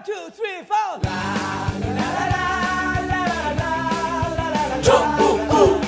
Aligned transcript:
One, 0.00 0.06
two, 0.06 0.30
three, 0.32 0.64
four. 0.64 1.00
전국구 4.82 5.80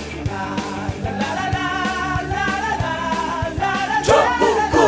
전국구 4.05 4.79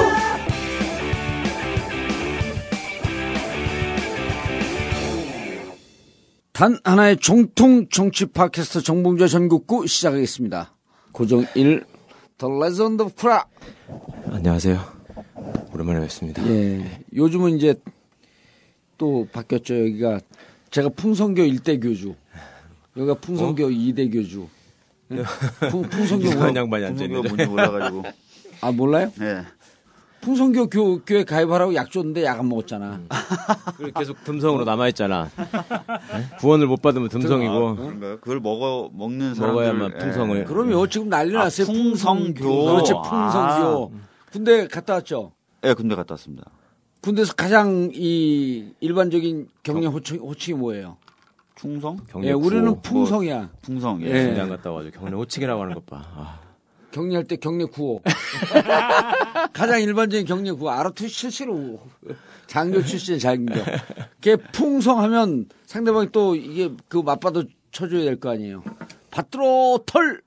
단 6.53 6.79
하나의 6.85 7.17
정통 7.19 7.89
정치 7.89 8.27
팟캐스트 8.27 8.83
정봉재 8.83 9.29
전국구 9.29 9.87
시작하겠습니다. 9.87 10.75
고정 11.13 11.47
1 11.55 11.85
The 12.37 12.55
Legend 12.55 13.03
of 13.03 13.15
Kra. 13.19 13.45
안녕하세요. 14.31 14.79
오랜만에 15.73 16.01
뵙습니다. 16.01 16.47
예. 16.47 17.05
요즘은 17.15 17.57
이제 17.57 17.75
또 18.99 19.27
바뀌었죠. 19.33 19.79
여기가 19.81 20.21
제가 20.71 20.89
풍성교 20.91 21.43
일대 21.45 21.79
교주. 21.79 22.15
여기가 22.97 23.15
풍성교 23.15 23.71
이 23.71 23.93
2대 23.93 24.13
교주. 24.13 24.47
예? 25.13 25.23
풍, 25.71 25.83
풍성교 25.83 26.27
이상한 26.27 26.53
뭐- 26.53 26.61
양반이 26.63 26.85
앉아 26.87 27.05
있는데. 27.05 27.29
뭔지 27.29 27.47
몰라가지고. 27.47 28.03
아 28.61 28.73
몰라요? 28.73 29.13
예. 29.21 29.43
풍성교 30.21 30.71
교, 30.71 31.01
교회 31.05 31.23
가입하라고 31.23 31.75
약 31.75 31.91
줬는데 31.91 32.25
약 32.25 32.39
안 32.41 32.49
먹었잖아. 32.49 32.99
그리고 33.77 33.99
계속 33.99 34.25
듬성으로 34.25 34.65
남아 34.65 34.89
있잖아. 34.89 35.29
구원을 36.41 36.67
못 36.67 36.81
받으면 36.81 37.11
듬성이고 37.11 37.77
그런가요? 37.77 38.21
그걸 38.21 38.41
먹어 38.41 38.89
먹는 38.95 39.35
사람들 39.35 39.53
먹어야만 39.65 39.93
예. 39.97 39.99
풍성을. 39.99 40.45
그럼요. 40.45 40.87
지금 40.87 41.11
난리 41.11 41.35
났어요. 41.35 41.67
아, 41.67 41.71
풍성교. 41.71 42.65
그렇지, 42.65 42.93
풍성교. 43.07 43.93
군대 44.33 44.67
갔다 44.67 44.95
왔죠? 44.95 45.33
예, 45.65 45.75
군대 45.75 45.95
갔다 45.95 46.15
왔습니다. 46.15 46.45
군대에서 47.05 47.35
가장 47.35 47.91
이 47.93 48.73
일반적인 48.81 49.49
경례 49.63 49.87
호칭, 49.87 50.21
호칭이 50.21 50.59
뭐예요? 50.59 50.97
충성? 51.55 51.99
경례 52.09 52.29
예, 52.29 52.33
우리는. 52.33 52.81
풍성이야. 52.81 53.51
풍성. 53.61 54.01
예. 54.03 54.07
예. 54.07 54.25
군대 54.25 54.41
안 54.41 54.49
갔다 54.49 54.71
와가지고 54.71 55.01
경례 55.01 55.15
호칭이라고 55.15 55.61
하는 55.63 55.75
것 55.75 55.85
봐. 55.85 55.99
아, 56.15 56.41
경례할 56.93 57.25
때 57.25 57.37
경례 57.37 57.67
구호. 57.67 58.01
가장 59.53 59.83
일반적인 59.83 60.25
경례 60.25 60.51
구호. 60.53 60.71
알아투 60.71 61.07
실시로 61.07 61.79
장교 62.47 62.83
출신 62.83 63.19
장교. 63.19 63.53
걔 64.23 64.37
풍성하면 64.37 65.51
상대방이 65.67 66.09
또 66.11 66.35
이게 66.35 66.71
그 66.89 66.97
맞받아 66.97 67.43
쳐줘야 67.71 68.05
될 68.05 68.19
거 68.19 68.31
아니에요. 68.31 68.65
받들어 69.15 69.79
털! 69.87 70.21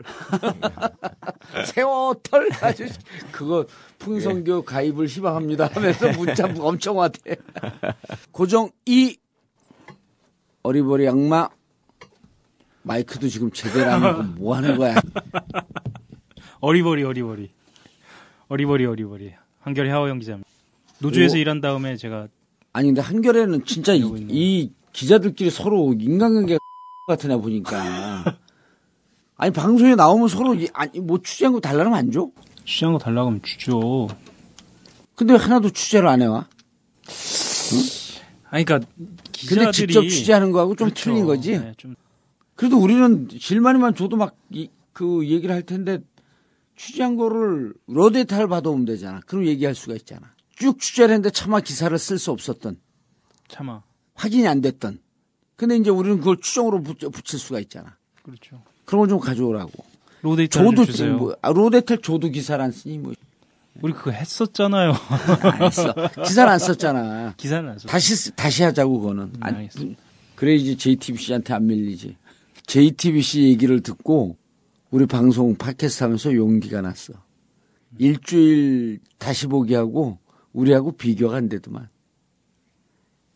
세워 1.76 2.16
털! 2.24 2.48
아주 2.62 2.88
그거 3.34 3.66
풍성교 4.00 4.62
가입을 4.64 5.08
희망합니다 5.08 5.70
하면서 5.74 6.10
문자 6.14 6.48
엄청 6.58 6.98
왔대. 6.98 7.36
고정 8.32 8.70
2. 8.86 9.18
어리버리 10.64 11.06
악마. 11.10 11.50
마이크도 12.84 13.28
지금 13.28 13.52
제대로 13.52 13.92
안 13.92 14.04
하고 14.04 14.24
뭐 14.24 14.56
하는 14.56 14.78
거야. 14.78 14.96
어리버리 16.62 17.04
어리버리 17.04 17.52
어리버리 18.48 18.86
어리버리 18.86 19.34
한결 19.60 19.92
하호영 19.92 20.20
기자입니다. 20.20 20.50
노조에서 21.00 21.36
오. 21.36 21.38
일한 21.40 21.60
다음에 21.60 21.98
제가 21.98 22.30
아니 22.72 22.88
근데 22.88 23.02
한겨레는 23.02 23.66
진짜 23.66 23.94
이. 23.94 24.02
이 24.30 24.72
기자들끼리 24.94 25.50
서로 25.50 25.94
인간관계 25.94 26.54
애 26.54 27.36
보니까 27.38 28.38
아니 29.38 29.52
방송에 29.54 29.96
나오면 29.96 30.28
서로 30.28 30.56
이- 30.56 30.68
아니 30.74 31.00
뭐 31.00 31.20
취재한 31.24 31.54
거 31.54 31.60
달라면 31.60 31.94
안 31.94 32.12
줘? 32.12 32.30
취재한 32.66 32.94
거 32.94 33.00
달라고 33.00 33.28
하면 33.30 33.42
주죠. 33.44 34.08
근데 35.16 35.34
왜 35.34 35.40
하나도 35.40 35.70
취재를 35.70 36.08
안 36.08 36.22
해와? 36.22 36.48
아니 38.50 38.66
그러니까 38.66 38.80
근데 38.98 39.16
기자들이 39.32 39.72
직접 39.72 40.02
취재하는 40.08 40.52
거하고 40.52 40.76
좀 40.76 40.88
그렇죠. 40.88 41.04
틀린 41.04 41.26
거지. 41.26 41.58
네, 41.60 41.74
좀 41.78 41.96
그래도 42.56 42.78
우리는 42.80 43.28
실마리만 43.32 43.96
줘도 43.96 44.18
막 44.18 44.36
그 44.94 45.28
얘기를 45.28 45.54
할 45.54 45.62
텐데 45.62 46.00
취재한 46.76 47.18
거를 47.18 47.76
러데이터를 47.86 48.48
받아오면 48.48 48.86
되잖아. 48.86 49.20
그럼 49.28 49.46
얘기할 49.46 49.76
수가 49.76 49.94
있잖아. 49.94 50.34
쭉 50.56 50.80
취재를 50.80 51.14
했는데 51.14 51.30
차마 51.30 51.60
기사를 51.60 51.96
쓸 52.00 52.18
수 52.18 52.32
없었던 52.32 52.80
참아 53.48 53.84
확인이 54.16 54.48
안 54.48 54.62
됐던. 54.62 55.00
근데 55.56 55.76
이제 55.78 55.92
우리는 55.92 56.18
그걸 56.18 56.38
추정으로 56.42 56.82
붙- 56.82 56.98
붙일 57.12 57.38
수가 57.38 57.60
있잖아. 57.60 57.96
그렇죠. 58.24 58.60
그런 58.88 59.02
걸 59.02 59.10
좀 59.10 59.20
가져오라고. 59.20 59.72
로데이터 60.22 60.60
좀 60.64 60.72
조도 60.76 60.86
주세요. 60.86 61.16
뭐, 61.18 61.36
아, 61.42 61.52
로데텔 61.52 62.00
조도 62.00 62.30
기사를 62.30 62.64
안 62.64 62.72
쓰니 62.72 62.98
뭐 63.00 63.14
우리 63.82 63.94
그거 63.94 64.10
했었잖아요. 64.12 64.94
안 65.44 65.62
했어. 65.62 65.94
기사를 66.26 66.50
안 66.52 66.58
썼잖아. 66.58 67.34
기사는 67.38 67.70
안 67.70 67.78
썼. 67.78 67.88
다시 67.88 68.16
쓰- 68.16 68.32
다시 68.32 68.64
하자고 68.64 69.00
그거는. 69.02 69.24
음, 69.26 69.34
안- 69.42 69.56
알겠습니다. 69.56 70.02
그래야지 70.36 70.78
JTBC한테 70.78 71.54
안 71.54 71.68
밀리지. 71.68 72.16
JTBC 72.66 73.44
얘기를 73.44 73.82
듣고 73.82 74.38
우리 74.90 75.06
방송 75.06 75.56
팟캐스트 75.56 76.04
하면서 76.04 76.34
용기가 76.34 76.82
났어. 76.82 77.14
일주일 78.00 79.00
다시 79.18 79.48
보기 79.48 79.74
하고 79.74 80.18
우리하고 80.54 80.94
비교가 80.94 81.36
안 81.38 81.50
되더만. 81.50 81.90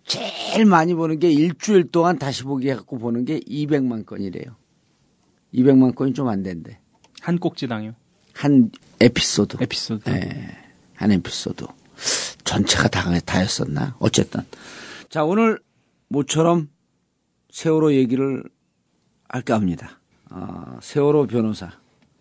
제일 0.06 0.66
많이 0.66 0.94
보는 0.94 1.20
게 1.20 1.30
일주일 1.32 1.90
동안 1.92 2.18
다시 2.18 2.44
보기 2.44 2.70
해갖고 2.70 2.98
보는 2.98 3.26
게 3.26 3.40
200만 3.42 4.06
건이래요. 4.06 4.56
200만 5.54 5.96
건이 5.96 6.14
좀 6.14 6.28
안 6.30 6.44
된대. 6.44 6.80
한 7.22 7.38
꼭지당요. 7.38 7.94
한 8.34 8.72
에피소드. 9.00 9.58
에피소드. 9.62 10.10
네, 10.10 10.48
한 10.96 11.12
에피소드. 11.12 11.66
전체가 12.44 12.88
다, 12.88 13.04
다였었나? 13.20 13.96
어쨌든. 14.00 14.42
자, 15.10 15.24
오늘 15.24 15.60
모처럼 16.08 16.70
세월호 17.52 17.94
얘기를 17.94 18.44
할까 19.30 19.56
합니다. 19.56 20.00
어, 20.30 20.78
세월호 20.82 21.28
변호사. 21.28 21.72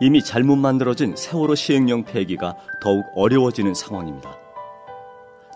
이미 0.00 0.22
잘못 0.22 0.56
만들어진 0.56 1.16
세월호 1.16 1.54
시행령 1.54 2.04
폐기가 2.04 2.58
더욱 2.82 3.06
어려워지는 3.14 3.72
상황입니다. 3.72 4.36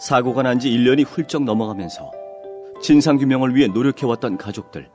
사고가 0.00 0.42
난 0.42 0.58
지 0.58 0.70
1년이 0.70 1.04
훌쩍 1.06 1.44
넘어가면서 1.44 2.21
진상규명을 2.82 3.54
위해 3.54 3.68
노력해왔던 3.68 4.36
가족들, 4.36 4.90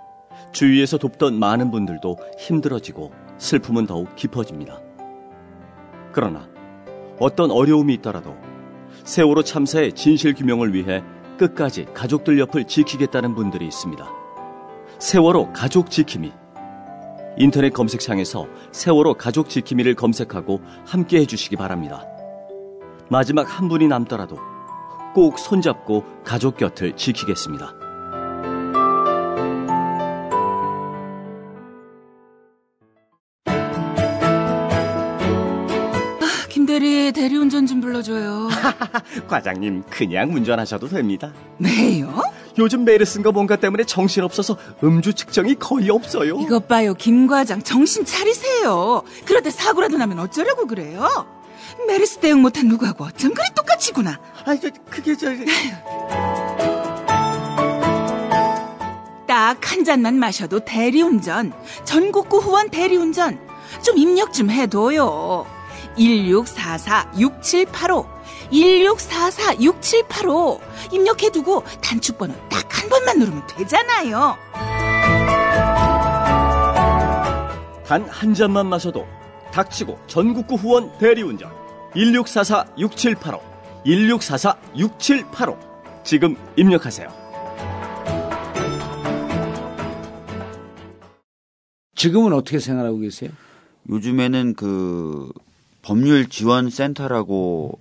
주위에서 0.51 0.97
돕던 0.97 1.39
많은 1.39 1.71
분들도 1.71 2.17
힘들어지고 2.37 3.11
슬픔은 3.37 3.87
더욱 3.87 4.13
깊어집니다. 4.15 4.81
그러나 6.11 6.47
어떤 7.19 7.49
어려움이 7.49 7.93
있더라도 7.95 8.35
세월호 9.03 9.43
참사의 9.43 9.93
진실규명을 9.93 10.73
위해 10.73 11.01
끝까지 11.37 11.85
가족들 11.93 12.37
옆을 12.39 12.65
지키겠다는 12.65 13.35
분들이 13.35 13.65
있습니다. 13.65 14.05
세월호 14.99 15.53
가족 15.53 15.89
지킴이 15.89 16.33
인터넷 17.37 17.71
검색창에서 17.71 18.47
세월호 18.71 19.13
가족 19.13 19.47
지킴이를 19.47 19.95
검색하고 19.95 20.59
함께 20.85 21.19
해주시기 21.19 21.55
바랍니다. 21.55 22.03
마지막 23.09 23.43
한 23.43 23.69
분이 23.69 23.87
남더라도 23.87 24.56
꼭 25.17 25.39
손잡고 25.39 26.03
가족 26.23 26.57
곁을 26.57 26.95
지키겠습니다. 26.95 27.73
김대리 36.49 37.11
제 37.11 37.11
대리운전 37.11 37.65
좀 37.65 37.81
불러줘요. 37.81 38.47
과장님 39.27 39.85
그냥 39.89 40.31
운전하셔도 40.35 40.87
됩니다. 40.87 41.33
왜요? 41.57 42.21
요즘 42.59 42.85
메르스인가 42.85 43.31
뭔가 43.31 43.55
때문에 43.55 43.85
정신없어서 43.85 44.55
음주 44.83 45.13
측정이 45.15 45.55
거의 45.55 45.89
없어요. 45.89 46.37
이것 46.41 46.67
봐요, 46.67 46.93
김 46.93 47.25
과장. 47.25 47.63
정신 47.63 48.05
차리세요. 48.05 49.01
그러다 49.25 49.49
사고라도 49.49 49.97
나면 49.97 50.19
어쩌려고 50.19 50.67
그래요? 50.67 51.07
메르스 51.85 52.17
대응 52.19 52.41
못한 52.41 52.67
누구하고 52.67 53.05
어쩜 53.05 53.33
그리 53.33 53.45
똑같이구나. 53.55 54.19
아니 54.45 54.59
저, 54.59 54.69
그게 54.89 55.15
저 55.15 55.27
딱 59.27 59.57
한 59.69 59.83
잔만 59.83 60.15
마셔도 60.15 60.59
대리운전. 60.61 61.53
전국구 61.85 62.39
후원 62.39 62.69
대리운전. 62.69 63.39
좀 63.83 63.97
입력 63.97 64.31
좀 64.33 64.49
해둬요. 64.49 65.45
1644-6785. 65.97 68.07
1644-6785. 68.51 70.59
입력해두고 70.93 71.63
단축번호 71.81 72.33
딱 72.49 72.65
한 72.77 72.89
번만 72.89 73.19
누르면 73.19 73.45
되잖아요. 73.47 74.37
단 77.85 78.05
한 78.09 78.33
잔만 78.33 78.67
마셔도 78.67 79.05
닥치고 79.51 79.99
전국구 80.07 80.55
후원 80.55 80.91
대리운전 80.99 81.51
1644-6785 81.97 83.41
1644-6785 83.85 85.57
지금 86.03 86.35
입력하세요. 86.55 87.07
지금은 91.95 92.33
어떻게 92.33 92.59
생활하고 92.59 92.99
계세요? 92.99 93.31
요즘에는 93.89 94.53
그 94.53 95.31
법률 95.81 96.29
지원 96.29 96.69
센터라고 96.69 97.79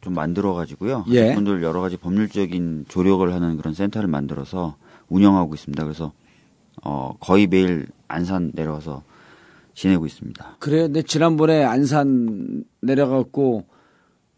좀 0.00 0.14
만들어 0.14 0.54
가지고요. 0.54 1.04
예. 1.08 1.34
분들 1.34 1.62
여러 1.62 1.80
가지 1.80 1.96
법률적인 1.98 2.86
조력을 2.88 3.30
하는 3.32 3.58
그런 3.58 3.74
센터를 3.74 4.08
만들어서 4.08 4.76
운영하고 5.08 5.54
있습니다. 5.54 5.82
그래서 5.84 6.12
어 6.82 7.14
거의 7.20 7.46
매일 7.46 7.88
안산 8.08 8.52
내려와서 8.54 9.02
지내고 9.74 10.06
있습니다. 10.06 10.56
그래요. 10.58 10.84
근데 10.84 11.02
지난번에 11.02 11.64
안산 11.64 12.64
내려갖고 12.80 13.66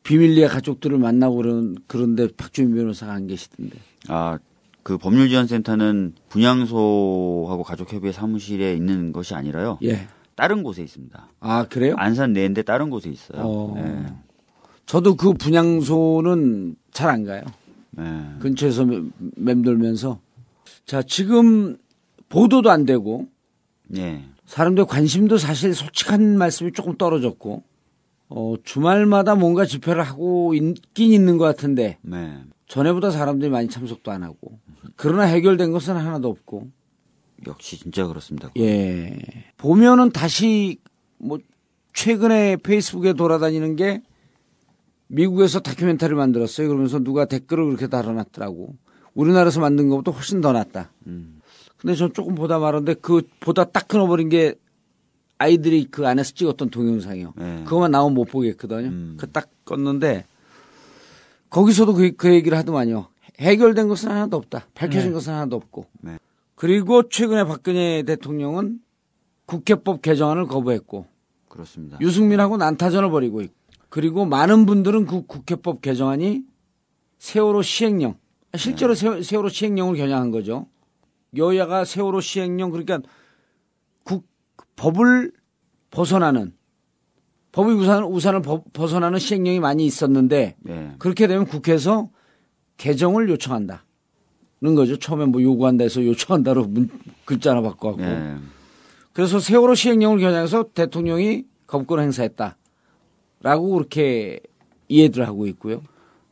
비밀리에 0.02 0.48
가족들을 0.48 0.98
만나고 0.98 1.36
그런 1.36 1.76
그런데 1.86 2.28
박주민 2.36 2.74
변호사가 2.74 3.12
안 3.12 3.26
계시던데. 3.26 3.78
아, 4.08 4.38
그 4.82 4.98
법률 4.98 5.28
지원 5.28 5.46
센터는 5.46 6.14
분양소하고 6.28 7.62
가족 7.62 7.92
협의회 7.92 8.12
사무실에 8.12 8.74
있는 8.74 9.12
것이 9.12 9.34
아니라요. 9.34 9.78
예. 9.84 10.08
다른 10.34 10.62
곳에 10.62 10.82
있습니다. 10.82 11.28
아 11.40 11.66
그래요? 11.68 11.94
안산 11.98 12.32
내인데 12.32 12.62
다른 12.62 12.90
곳에 12.90 13.10
있어요. 13.10 13.40
어. 13.42 13.74
네. 13.76 14.06
저도 14.86 15.14
그 15.14 15.34
분양소는 15.34 16.74
잘 16.92 17.10
안 17.10 17.24
가요. 17.24 17.42
네. 17.92 18.04
근처에서 18.40 18.84
맴- 18.84 19.12
맴돌면서. 19.36 20.18
자 20.84 21.02
지금 21.02 21.76
보도도 22.28 22.70
안 22.70 22.84
되고 22.86 23.28
네. 23.86 24.24
사람들 24.52 24.84
관심도 24.84 25.38
사실 25.38 25.74
솔직한 25.74 26.36
말씀이 26.36 26.72
조금 26.72 26.98
떨어졌고 26.98 27.62
어, 28.28 28.54
주말마다 28.62 29.34
뭔가 29.34 29.64
집회를 29.64 30.02
하고 30.02 30.52
있긴 30.52 31.10
있는 31.10 31.38
것 31.38 31.44
같은데 31.46 31.96
네. 32.02 32.38
전에보다 32.66 33.10
사람들이 33.10 33.50
많이 33.50 33.70
참석도 33.70 34.10
안 34.10 34.22
하고 34.22 34.58
그러나 34.96 35.22
해결된 35.22 35.72
것은 35.72 35.96
하나도 35.96 36.28
없고. 36.28 36.68
역시 37.46 37.78
진짜 37.78 38.06
그렇습니다. 38.06 38.50
예. 38.58 39.18
보면은 39.56 40.10
다시 40.10 40.78
뭐 41.16 41.38
최근에 41.94 42.58
페이스북에 42.58 43.14
돌아다니는 43.14 43.76
게 43.76 44.02
미국에서 45.06 45.60
다큐멘터리를 45.60 46.14
만들었어요. 46.14 46.68
그러면서 46.68 46.98
누가 46.98 47.24
댓글을 47.24 47.64
그렇게 47.64 47.86
달아놨더라고. 47.86 48.76
우리나라에서 49.14 49.60
만든 49.60 49.88
것보다 49.88 50.10
훨씬 50.10 50.42
더 50.42 50.52
낫다 50.52 50.92
근데 51.82 51.96
전 51.96 52.12
조금 52.12 52.36
보다 52.36 52.60
말았는데 52.60 52.94
그 53.00 53.22
보다 53.40 53.64
딱 53.64 53.88
끊어버린 53.88 54.28
게 54.28 54.54
아이들이 55.38 55.84
그 55.90 56.06
안에서 56.06 56.32
찍었던 56.32 56.70
동영상이요. 56.70 57.34
네. 57.36 57.64
그것만 57.64 57.90
나오면 57.90 58.14
못 58.14 58.24
보겠거든요. 58.26 58.86
음. 58.86 59.16
그딱 59.18 59.50
껐는데 59.64 60.22
거기서도 61.50 61.94
그, 61.94 62.12
그 62.12 62.32
얘기를 62.32 62.56
하더만요. 62.56 63.08
해결된 63.40 63.88
것은 63.88 64.10
하나도 64.10 64.36
없다. 64.36 64.66
밝혀진 64.74 65.08
네. 65.08 65.12
것은 65.12 65.32
하나도 65.32 65.56
없고. 65.56 65.86
네. 66.02 66.18
그리고 66.54 67.08
최근에 67.08 67.44
박근혜 67.44 68.04
대통령은 68.04 68.78
국회법 69.46 70.02
개정안을 70.02 70.46
거부했고 70.46 71.06
그렇습니다. 71.48 71.98
유승민하고 72.00 72.58
난타전을 72.58 73.10
벌이고 73.10 73.42
있고 73.42 73.54
그리고 73.88 74.24
많은 74.24 74.66
분들은 74.66 75.06
그 75.06 75.26
국회법 75.26 75.82
개정안이 75.82 76.42
세월호 77.18 77.62
시행령 77.62 78.14
실제로 78.56 78.94
세, 78.94 79.20
세월호 79.20 79.48
시행령을 79.48 79.96
겨냥한 79.96 80.30
거죠. 80.30 80.68
여야가 81.36 81.84
세월호 81.84 82.20
시행령 82.20 82.70
그러니까 82.70 83.00
국 84.04 84.26
법을 84.76 85.32
벗어나는 85.90 86.52
법의 87.52 87.74
우산, 87.74 88.04
우산을 88.04 88.42
벗- 88.42 88.64
벗어나는 88.72 89.18
시행령이 89.18 89.60
많이 89.60 89.84
있었는데 89.86 90.56
네. 90.60 90.94
그렇게 90.98 91.26
되면 91.26 91.44
국회에서 91.46 92.08
개정을 92.78 93.28
요청한다는 93.28 93.80
거죠. 94.74 94.98
처음에 94.98 95.26
뭐 95.26 95.42
요구한다 95.42 95.84
해서 95.84 96.04
요청한다로 96.04 96.64
문, 96.64 96.88
글자 97.24 97.50
하나 97.50 97.60
바꿔갖고 97.62 98.00
네. 98.02 98.36
그래서 99.12 99.38
세월호 99.38 99.74
시행령을 99.74 100.18
겨냥해서 100.20 100.70
대통령이 100.72 101.44
거부권을 101.66 102.02
행사했다. 102.04 102.56
라고 103.42 103.70
그렇게 103.72 104.40
이해들 104.88 105.26
하고 105.26 105.46
있고요. 105.48 105.82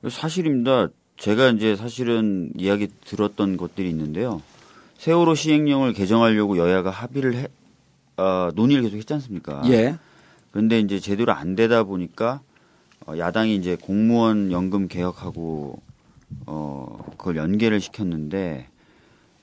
사실입니다. 0.08 0.88
제가 1.18 1.50
이제 1.50 1.76
사실은 1.76 2.52
이야기 2.56 2.88
들었던 3.04 3.58
것들이 3.58 3.90
있는데요. 3.90 4.40
세월호 5.00 5.34
시행령을 5.34 5.94
개정하려고 5.94 6.58
여야가 6.58 6.90
합의를 6.90 7.34
해, 7.34 7.46
어, 8.18 8.50
논의를 8.54 8.82
계속 8.82 8.98
했지 8.98 9.14
않습니까? 9.14 9.62
예. 9.70 9.96
그런데 10.50 10.78
이제 10.78 11.00
제대로 11.00 11.32
안 11.32 11.54
되다 11.54 11.84
보니까 11.84 12.42
어, 13.06 13.16
야당이 13.16 13.56
이제 13.56 13.78
공무원 13.80 14.52
연금 14.52 14.88
개혁하고 14.88 15.80
어, 16.44 16.98
그걸 17.16 17.36
연계를 17.36 17.80
시켰는데 17.80 18.68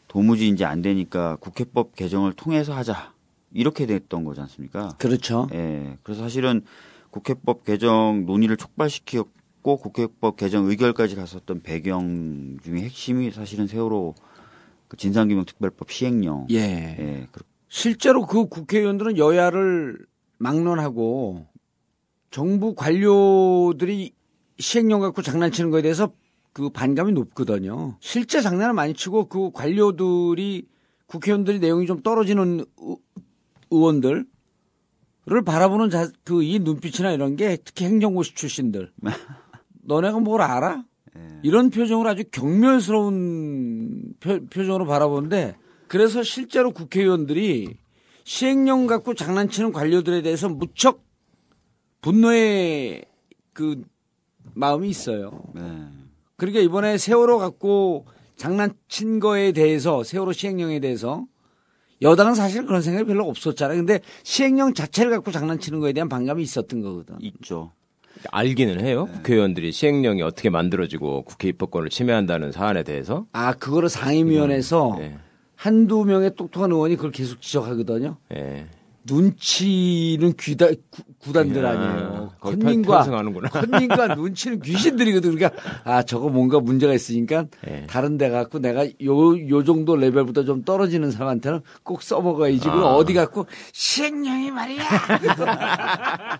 도무지 0.07 0.47
이제 0.47 0.63
안 0.63 0.83
되니까 0.83 1.37
국회법 1.37 1.95
개정을 1.95 2.33
통해서 2.33 2.75
하자. 2.75 3.13
이렇게 3.51 3.87
됐던 3.87 4.25
거지 4.25 4.39
않습니까? 4.41 4.89
그렇죠. 4.99 5.47
예. 5.53 5.97
그래서 6.03 6.21
사실은 6.21 6.61
국회법 7.09 7.65
개정 7.65 8.27
논의를 8.27 8.57
촉발시켰고 8.57 9.77
국회법 9.77 10.37
개정 10.37 10.67
의결까지 10.67 11.15
갔었던 11.15 11.63
배경 11.63 12.59
중에 12.63 12.81
핵심이 12.81 13.31
사실은 13.31 13.65
세월호 13.65 14.13
그 14.87 14.97
진상규명특별법 14.97 15.91
시행령. 15.91 16.47
예. 16.51 16.57
예. 16.57 17.27
그- 17.31 17.43
실제로 17.69 18.25
그 18.25 18.47
국회의원들은 18.47 19.17
여야를 19.17 19.97
막론하고 20.37 21.47
정부 22.31 22.73
관료들이 22.75 24.13
시행령 24.59 25.01
갖고 25.01 25.21
장난치는 25.21 25.69
거에 25.71 25.81
대해서 25.81 26.11
그 26.53 26.69
반감이 26.69 27.11
높거든요. 27.13 27.97
실제 27.99 28.41
장난을 28.41 28.73
많이 28.73 28.93
치고 28.93 29.25
그 29.27 29.51
관료들이 29.51 30.67
국회의원들이 31.07 31.59
내용이 31.59 31.85
좀 31.85 32.01
떨어지는 32.01 32.65
의- 32.77 32.97
의원들을 33.69 34.25
바라보는 35.45 35.89
자, 35.89 36.09
그이 36.23 36.59
눈빛이나 36.59 37.11
이런 37.11 37.35
게 37.35 37.57
특히 37.63 37.85
행정고시 37.85 38.33
출신들. 38.35 38.91
너네가 39.83 40.19
뭘 40.19 40.41
알아? 40.41 40.83
이런 41.43 41.69
표정으로 41.69 42.09
아주 42.09 42.23
경멸스러운 42.31 44.13
표, 44.19 44.45
표정으로 44.47 44.85
바라보는데 44.85 45.55
그래서 45.87 46.23
실제로 46.23 46.71
국회의원들이 46.71 47.77
시행령 48.23 48.87
갖고 48.87 49.13
장난치는 49.13 49.71
관료들에 49.71 50.21
대해서 50.21 50.49
무척 50.49 51.05
분노의 52.01 53.05
그 53.53 53.83
마음이 54.53 54.89
있어요. 54.89 55.43
네. 55.55 55.61
그러니까 56.35 56.61
이번에 56.61 56.97
세월호 56.97 57.39
갖고 57.39 58.05
장난친 58.35 59.19
거에 59.19 59.51
대해서 59.51 60.03
세월호 60.03 60.33
시행령에 60.33 60.79
대해서 60.79 61.25
여당은 62.01 62.35
사실 62.35 62.65
그런 62.65 62.81
생각이 62.81 63.07
별로 63.07 63.27
없었잖아요. 63.27 63.77
근데 63.77 64.01
시행령 64.23 64.73
자체를 64.73 65.11
갖고 65.11 65.31
장난치는 65.31 65.79
거에 65.79 65.93
대한 65.93 66.09
반감이 66.09 66.43
있었던 66.43 66.81
거거든. 66.81 67.15
있죠. 67.21 67.71
알기는 68.31 68.81
해요. 68.81 69.07
국회의원들이 69.13 69.71
시행령이 69.71 70.21
어떻게 70.21 70.49
만들어지고 70.49 71.23
국회 71.23 71.49
입법권을 71.49 71.89
침해한다는 71.89 72.51
사안에 72.51 72.83
대해서. 72.83 73.25
아, 73.33 73.53
그거를 73.53 73.89
상임위원회에서 73.89 74.97
예. 74.99 75.17
한두 75.55 76.05
명의 76.05 76.35
똑똑한 76.35 76.71
의원이 76.71 76.95
그걸 76.95 77.11
계속 77.11 77.41
지적하거든요. 77.41 78.17
예. 78.35 78.67
눈치는 79.09 80.33
귀다, 80.37 80.67
구, 80.89 81.01
구단들 81.19 81.65
아, 81.65 81.69
아니에요. 81.71 82.31
컨닝과. 82.41 83.03
컨닝과 83.51 84.07
눈치는 84.15 84.59
귀신들이거든. 84.59 85.33
그러니까, 85.33 85.61
아, 85.85 86.03
저거 86.03 86.27
뭔가 86.29 86.59
문제가 86.59 86.93
있으니까 86.93 87.45
예. 87.69 87.85
다른 87.87 88.17
데 88.17 88.29
갖고 88.29 88.59
내가 88.59 88.85
요, 88.85 89.49
요 89.49 89.63
정도 89.63 89.95
레벨보다 89.95 90.43
좀 90.43 90.63
떨어지는 90.63 91.11
사람한테는 91.11 91.61
꼭 91.83 92.01
써먹어야지. 92.01 92.67
아. 92.67 92.95
어디 92.95 93.13
갖고 93.13 93.45
시행령이 93.71 94.51
말이야. 94.51 94.83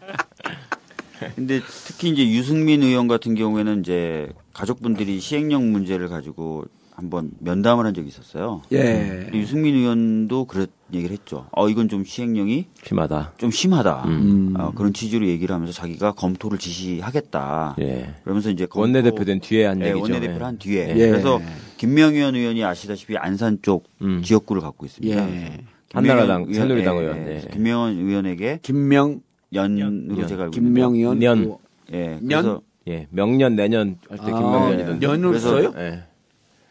근데 1.36 1.60
특히 1.86 2.10
이제 2.10 2.28
유승민 2.30 2.84
의원 2.84 3.08
같은 3.08 3.36
경우에는 3.36 3.82
이제 3.82 4.28
가족분들이 4.54 5.20
시행령 5.20 5.72
문제를 5.72 6.08
가지고 6.10 6.66
한번 6.94 7.30
면담을 7.40 7.86
한 7.86 7.94
적이 7.94 8.08
있었어요. 8.08 8.64
예. 8.74 9.30
유승민 9.32 9.76
의원도 9.76 10.46
그런 10.46 10.66
얘기를 10.92 11.12
했죠. 11.14 11.46
어 11.52 11.70
이건 11.70 11.90
좀 11.90 12.04
시행령이 12.04 12.66
심하다. 12.84 13.34
좀 13.38 13.52
심하다. 13.52 14.04
음. 14.08 14.54
어, 14.58 14.72
그런 14.74 14.94
취지로 14.94 15.28
얘기를 15.28 15.54
하면서 15.54 15.72
자기가 15.74 16.14
검토를 16.14 16.58
지시하겠다. 16.58 17.76
예. 17.82 18.16
그러면서 18.24 18.50
이제 18.50 18.66
검토- 18.66 18.82
원내대표 18.82 19.26
된 19.26 19.40
뒤에 19.40 19.66
한 19.66 19.80
예, 19.82 19.90
얘기죠. 19.90 20.02
원내대표를 20.02 20.40
예. 20.42 20.44
한 20.44 20.58
뒤에. 20.58 20.90
예. 20.98 21.08
그래서 21.10 21.40
김명현 21.78 22.36
의원이 22.36 22.64
아시다시피 22.64 23.16
안산 23.16 23.60
쪽 23.62 23.86
음. 24.02 24.24
지역구를 24.24 24.64
갖고 24.64 24.88
있습니다. 24.88 25.30
예. 25.30 25.58
한나라당, 25.94 26.52
새누리당 26.52 26.98
예, 26.98 27.02
의원, 27.02 27.18
예. 27.18 27.22
네. 27.22 27.48
김명현 27.54 27.98
의원에게 27.98 28.60
김명 28.64 29.22
연으로 29.54 30.26
제가 30.28 30.44
알고 30.44 30.52
김명연 30.52 31.20
년. 31.20 31.38
있는데, 31.40 31.58
예, 31.94 32.08
년? 32.22 32.28
그래서 32.44 32.62
예. 32.88 33.08
명년 33.12 33.56
내년 33.56 33.98
할 34.10 34.18
때 34.18 34.24
아, 34.24 34.40
김명년이던데. 34.40 35.08
년으로 35.08 35.30
그래서- 35.32 35.50
써요? 35.50 35.74
예. 35.78 36.04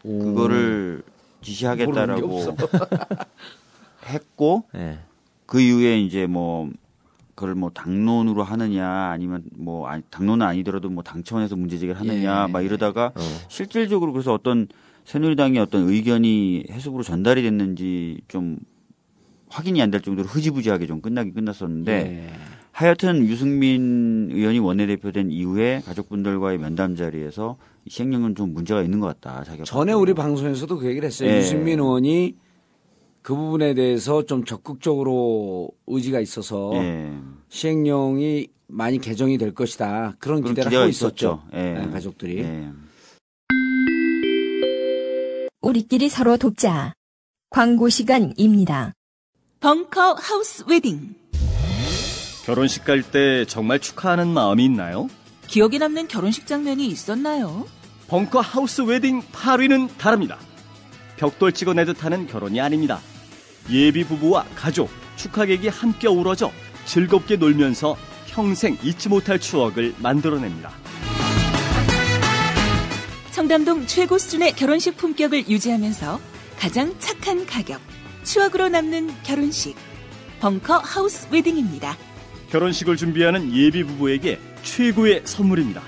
그거를 0.03 1.03
지시하겠다라고 1.43 2.29
게 2.39 2.45
했고 4.09 4.65
예. 4.75 4.99
그 5.47 5.61
이후에 5.61 6.01
이제 6.01 6.27
뭐 6.27 6.71
그걸 7.35 7.55
뭐 7.55 7.71
당론으로 7.71 8.43
하느냐 8.43 8.87
아니면 8.89 9.43
뭐 9.57 9.87
아니, 9.89 10.03
당론은 10.11 10.47
아니더라도 10.47 10.89
뭐 10.91 11.03
당청에서 11.03 11.57
문제 11.57 11.77
제기를 11.79 11.99
하느냐 12.01 12.47
예. 12.49 12.53
막 12.53 12.61
이러다가 12.63 13.13
어. 13.15 13.21
실질적으로 13.49 14.13
그래서 14.13 14.33
어떤 14.33 14.69
새누리당의 15.05 15.61
어떤 15.61 15.89
의견이 15.89 16.65
해석으로 16.71 17.03
전달이 17.03 17.43
됐는지 17.43 18.21
좀 18.29 18.59
확인이 19.49 19.81
안 19.83 19.91
될 19.91 20.01
정도로 20.03 20.27
흐지부지하게 20.29 20.87
좀 20.87 21.01
끝나긴 21.01 21.35
끝났었는데 21.35 21.93
예. 21.93 22.33
하여튼 22.77 23.27
유승민 23.27 24.29
의원이 24.31 24.59
원내대표 24.59 25.11
된 25.11 25.31
이후에 25.31 25.81
가족분들과의 25.87 26.59
면담 26.59 26.95
자리에서 26.95 27.57
이 27.87 27.91
시행령은 27.91 28.35
좀 28.35 28.53
문제가 28.53 28.83
있는 28.83 29.01
것 29.01 29.07
같다. 29.07 29.45
자기가 29.45 29.65
전에 29.65 29.95
우리 29.95 30.13
때. 30.13 30.21
방송에서도 30.21 30.77
그 30.77 30.87
얘기를 30.87 31.07
했어요. 31.07 31.31
예. 31.31 31.39
유승민 31.39 31.79
의원이 31.79 32.37
그 33.23 33.35
부분에 33.35 33.73
대해서 33.73 34.27
좀 34.27 34.45
적극적으로 34.45 35.71
의지가 35.87 36.21
있어서 36.21 36.71
예. 36.75 37.15
시행령이 37.49 38.49
많이 38.67 38.99
개정이 38.99 39.39
될 39.39 39.55
것이다. 39.55 40.17
그런 40.19 40.43
그런 40.43 40.55
기대를 40.55 40.79
하고 40.79 40.91
있었죠. 40.91 41.15
있었죠. 41.17 41.43
예. 41.55 41.73
네, 41.73 41.91
가족들이. 41.91 42.39
예. 42.41 42.69
우리끼리 45.63 46.11
서로 46.11 46.37
돕자. 46.37 46.93
광고 47.49 47.89
시간입니다. 47.89 48.93
벙커 49.61 50.17
하우스 50.19 50.63
웨딩. 50.69 51.26
결혼식 52.47 52.85
갈 52.85 53.03
때 53.03 53.45
정말 53.45 53.81
축하하는 53.81 54.29
마음이 54.29 54.65
있나요? 54.67 55.09
기억에 55.49 55.79
남는 55.79 56.07
결혼식 56.07 56.47
장면이 56.47 56.87
있었나요? 56.87 57.67
벙커 58.07 58.41
하우스 58.41 58.83
웨딩 58.83 59.21
파티는 59.33 59.99
다릅니다. 59.99 60.39
벽돌 61.17 61.51
찍어내듯 61.51 62.05
하는 62.05 62.29
결혼이 62.29 62.61
아닙니다. 62.61 63.01
예비 63.69 64.05
부부와 64.05 64.45
가족, 64.55 64.91
축하객이 65.17 65.67
함께 65.67 66.07
어우러져 66.07 66.53
즐겁게 66.85 67.35
놀면서 67.35 67.97
평생 68.29 68.79
잊지 68.81 69.09
못할 69.09 69.41
추억을 69.41 69.97
만들어냅니다. 69.99 70.71
청담동 73.33 73.89
최고 73.89 74.19
수준의 74.19 74.53
결혼식 74.53 74.97
품격을 74.97 75.49
유지하면서 75.49 76.21
가장 76.61 76.95
착한 77.01 77.45
가격, 77.45 77.81
추억으로 78.23 78.69
남는 78.69 79.11
결혼식. 79.25 79.75
벙커 80.39 80.79
하우스 80.79 81.27
웨딩입니다. 81.33 81.97
결혼식을 82.57 82.97
준비하는 82.97 83.55
예비 83.55 83.85
부부에게 83.85 84.41
최고의 84.63 85.21
선물입니다. 85.25 85.83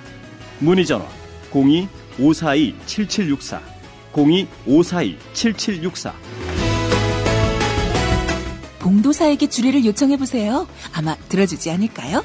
문의 0.58 0.84
전화 0.84 1.06
02-542-7764 1.50 3.60
02-542-7764 4.12 6.12
봉도사에게 8.80 9.48
주례를 9.48 9.86
요청해 9.86 10.18
보세요. 10.18 10.68
아마 10.92 11.16
들어주지 11.30 11.70
않을까요? 11.70 12.22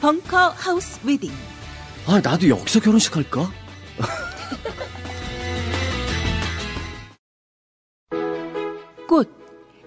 벙커 0.00 0.54
하우스 0.56 0.98
웨딩. 1.04 1.30
아, 2.06 2.22
나도 2.22 2.48
여기서 2.48 2.80
결혼식 2.80 3.14
할까? 3.16 3.52
꽃. 9.06 9.28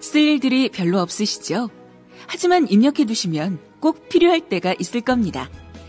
쓸 0.00 0.20
일들이 0.20 0.68
별로 0.68 1.00
없으시죠? 1.00 1.70
하지만 2.28 2.68
입력해 2.68 3.06
두시면 3.06 3.58
꼭 3.80 4.08
필요할 4.08 4.48
때가 4.48 4.74
있을 4.78 5.00
겁니다. 5.00 5.48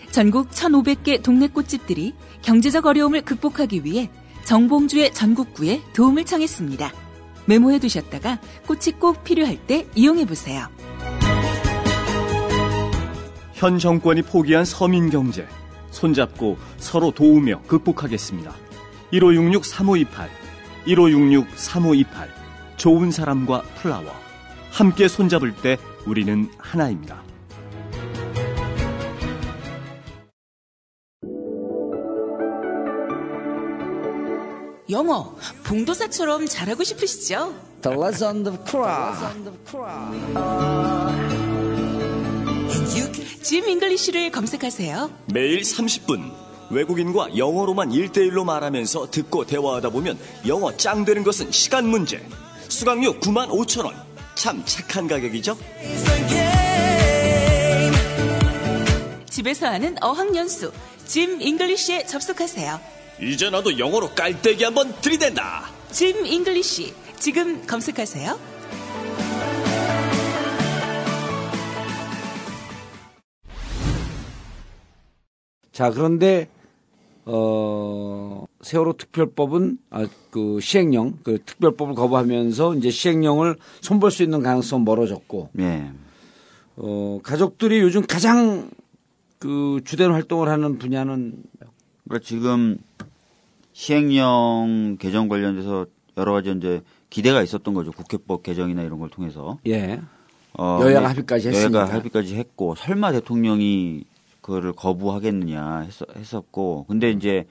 전국 0.10 0.50
1,500개 0.50 1.22
동네 1.22 1.48
꽃집들이 1.48 2.15
경제적 2.41 2.86
어려움을 2.86 3.22
극복하기 3.22 3.84
위해 3.84 4.10
정봉주의 4.46 5.13
전국구에 5.13 5.81
도움을 5.93 6.25
청했습니다. 6.25 6.91
메모해 7.46 7.79
두셨다가 7.79 8.39
꽃이 8.65 8.98
꼭 9.00 9.24
필요할 9.24 9.58
때 9.67 9.86
이용해 9.96 10.25
보세요. 10.25 10.67
현 13.53 13.77
정권이 13.77 14.22
포기한 14.24 14.65
서민 14.65 15.10
경제. 15.10 15.46
손잡고 15.91 16.58
서로 16.77 17.12
도우며 17.12 17.63
극복하겠습니다. 17.67 18.53
1566-3528, 19.12 20.08
1566-3528. 20.88 22.05
좋은 22.77 23.12
사람과 23.12 23.63
플라워. 23.81 24.05
함께 24.72 25.08
손잡을 25.08 25.53
때 25.53 25.77
우리는 26.06 26.50
하나입니다. 26.58 27.24
영어, 34.89 35.36
봉도사처럼 35.65 36.48
잘하고 36.48 36.84
싶으시죠? 36.84 37.53
The 37.82 37.96
Legend 37.96 38.50
of 38.50 38.63
Korra. 38.65 39.13
짐 43.44 43.68
잉글리쉬를 43.70 44.32
검색하세요. 44.32 45.12
매일 45.34 45.62
30분. 45.62 46.32
외국인과 46.72 47.38
영어로만 47.38 47.89
1대1로 47.89 48.44
말하면서 48.46 49.12
듣고 49.12 49.46
대화하다 49.46 49.89
보면 49.89 50.18
영어 50.48 50.75
짱 50.75 51.06
되는 51.06 51.24
것은 51.24 51.51
시간 51.51 51.88
문제. 51.88 52.24
수강료 52.68 53.20
9만 53.20 53.50
5천 53.50 53.86
원. 53.86 54.09
참 54.39 54.63
착한 54.63 55.05
가격이죠? 55.05 55.58
집에서 59.29 59.67
하는 59.67 59.98
어학연수, 60.01 60.72
짐 61.05 61.41
잉글리쉬에 61.41 62.05
접속하세요. 62.05 62.79
이제 63.19 63.50
나도 63.50 63.77
영어로 63.77 64.15
깔때기 64.15 64.63
한번 64.63 64.96
들이댄다. 65.01 65.69
짐 65.91 66.25
잉글리쉬, 66.25 66.93
지금 67.19 67.67
검색하세요. 67.67 68.39
자, 75.74 75.91
그런데 75.91 76.48
어 77.25 78.18
세월호 78.62 78.94
특별법은 78.94 79.78
아, 79.89 80.06
그 80.32 80.60
시행령 80.62 81.18
그 81.24 81.39
특별법을 81.46 81.96
거부하면서 81.96 82.75
이제 82.75 82.89
시행령을 82.89 83.56
손볼 83.82 84.12
수 84.12 84.24
있는 84.24 84.42
가능성 84.44 84.84
멀어졌고 84.84 85.50
예. 85.60 85.92
어 86.75 87.20
가족들이 87.24 87.80
요즘 87.80 88.01
가장 88.01 88.70
그 89.38 89.82
주된 89.86 90.12
활동을 90.12 90.50
하는 90.50 90.78
분야는 90.78 91.44
그러니까 92.04 92.25
지금 92.25 92.78
시행령 93.74 94.98
개정 95.00 95.30
관련돼서 95.30 95.86
여러 96.18 96.34
가지 96.34 96.51
이제 96.51 96.82
기대가 97.10 97.42
있었던 97.42 97.74
거죠. 97.74 97.92
국회법 97.92 98.44
개정이나 98.44 98.84
이런 98.84 99.00
걸 99.00 99.10
통해서. 99.10 99.58
예. 99.68 100.01
어, 100.54 100.80
여야가 100.82 101.00
네, 101.00 101.06
합의까지 101.06 101.48
했으니까. 101.50 101.80
여야가 101.80 101.94
합의까지 101.94 102.36
했고 102.36 102.75
설마 102.75 103.13
대통령이 103.13 104.04
그거를 104.42 104.74
거부하겠느냐 104.74 105.88
했, 106.18 106.34
었고 106.34 106.86
근데 106.88 107.12
이제 107.12 107.46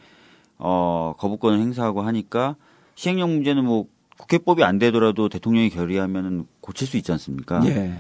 어 0.58 1.14
거부권을 1.18 1.60
행사하고 1.60 2.02
하니까 2.02 2.56
시행령 2.94 3.30
문제는 3.34 3.64
뭐 3.64 3.86
국회법이 4.18 4.64
안 4.64 4.78
되더라도 4.78 5.28
대통령이 5.28 5.70
결의하면은 5.70 6.46
고칠 6.60 6.86
수 6.86 6.96
있지 6.96 7.12
않습니까? 7.12 7.64
예. 7.66 7.92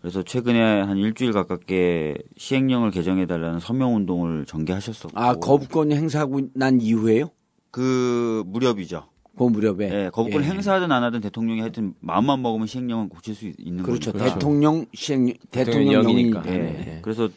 그래서 0.00 0.22
최근에 0.22 0.82
한 0.82 0.98
일주일 0.98 1.32
가깝게 1.32 2.18
시행령을 2.36 2.90
개정해 2.90 3.24
달라는 3.24 3.58
서명 3.58 3.96
운동을 3.96 4.44
전개하셨었고 4.44 5.18
아 5.18 5.34
거부권 5.36 5.92
행사하고 5.92 6.42
난 6.52 6.80
이후에요? 6.80 7.30
그 7.70 8.44
무렵이죠. 8.46 9.04
그 9.36 9.44
무렵에. 9.44 9.90
예, 9.90 10.10
거부권 10.12 10.44
예. 10.44 10.46
행사하든 10.48 10.92
안 10.92 11.02
하든 11.04 11.22
대통령이 11.22 11.60
하여튼 11.60 11.94
마음만 12.00 12.42
먹으면 12.42 12.66
시행령은 12.66 13.08
고칠 13.08 13.34
수 13.34 13.50
있는 13.58 13.82
그렇죠. 13.82 14.12
거니까. 14.12 14.34
대통령 14.34 14.86
시행. 14.92 15.32
대통령령이니까. 15.50 16.42
예. 16.46 16.50
네. 16.50 16.98
그래서 17.02 17.28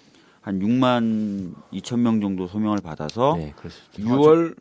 한 0.47 0.59
6만 0.59 1.53
2천 1.73 1.99
명 1.99 2.21
정도 2.21 2.47
소명을 2.47 2.77
받아서 2.81 3.35
네, 3.37 3.53
그렇습니다. 3.57 4.15
6월 4.15 4.55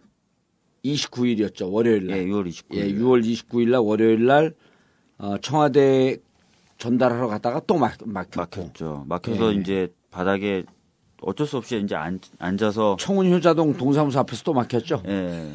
29일이었죠. 0.85 1.73
월요일 1.73 2.09
날. 2.09 2.19
예, 2.19 2.25
6월 2.27 2.49
29일. 2.49 2.75
예, 2.75 2.93
6월 2.93 3.25
29일 3.25 3.71
날 3.71 3.81
월요일 3.81 4.27
날 4.27 4.55
어, 5.19 5.37
청와대 5.41 6.17
전달하러 6.79 7.29
갔다가 7.29 7.61
또 7.69 7.79
막, 7.79 7.97
막혔고. 8.05 8.63
막혔죠. 8.63 9.05
막혀서 9.07 9.55
예. 9.55 9.61
이제 9.61 9.93
바닥에 10.11 10.65
어쩔 11.23 11.47
수 11.47 11.57
없이 11.57 11.81
이제 11.83 11.95
앉, 11.95 12.19
앉아서 12.41 12.97
청운 12.99 13.33
효자동 13.33 13.77
동사무소 13.77 14.19
앞에서 14.19 14.43
또 14.43 14.55
막혔죠. 14.55 15.05
예. 15.07 15.53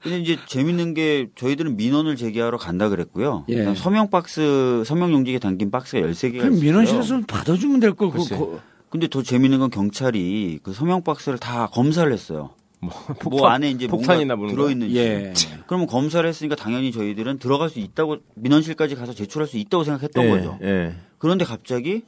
근데 0.00 0.18
이제 0.18 0.38
재밌는 0.48 0.94
게 0.94 1.28
저희들은 1.34 1.76
민원을 1.76 2.16
제기하러 2.16 2.56
간다 2.56 2.88
그랬고요. 2.88 3.44
예. 3.50 3.74
서명 3.74 4.08
박스, 4.08 4.82
서명 4.86 5.12
용지에 5.12 5.38
담긴 5.38 5.70
박스가 5.70 6.06
13개가 6.06 6.38
그럼 6.38 6.52
있어요. 6.54 6.64
민원실에서 6.64 7.20
받아 7.28 7.54
주면 7.54 7.80
될 7.80 7.92
걸. 7.92 8.08
그, 8.08 8.16
글쎄. 8.16 8.38
그, 8.38 8.60
근데 8.92 9.08
더 9.08 9.22
재밌는 9.22 9.58
건 9.58 9.70
경찰이 9.70 10.58
그 10.62 10.74
서명 10.74 11.02
박스를 11.02 11.38
다 11.38 11.66
검사를 11.72 12.12
했어요. 12.12 12.50
뭐, 12.78 12.92
뭐 13.30 13.46
안에 13.46 13.70
이제 13.70 13.86
폭탄이나 13.86 14.36
뭔가 14.36 14.54
들어있는지. 14.54 14.96
예. 14.98 15.32
그러면 15.66 15.86
검사를 15.86 16.28
했으니까 16.28 16.56
당연히 16.56 16.92
저희들은 16.92 17.38
들어갈 17.38 17.70
수 17.70 17.78
있다고 17.78 18.18
민원실까지 18.34 18.94
가서 18.96 19.14
제출할 19.14 19.48
수 19.48 19.56
있다고 19.56 19.84
생각했던 19.84 20.24
예, 20.26 20.28
거죠. 20.28 20.58
예. 20.62 20.94
그런데 21.16 21.46
갑자기 21.46 22.02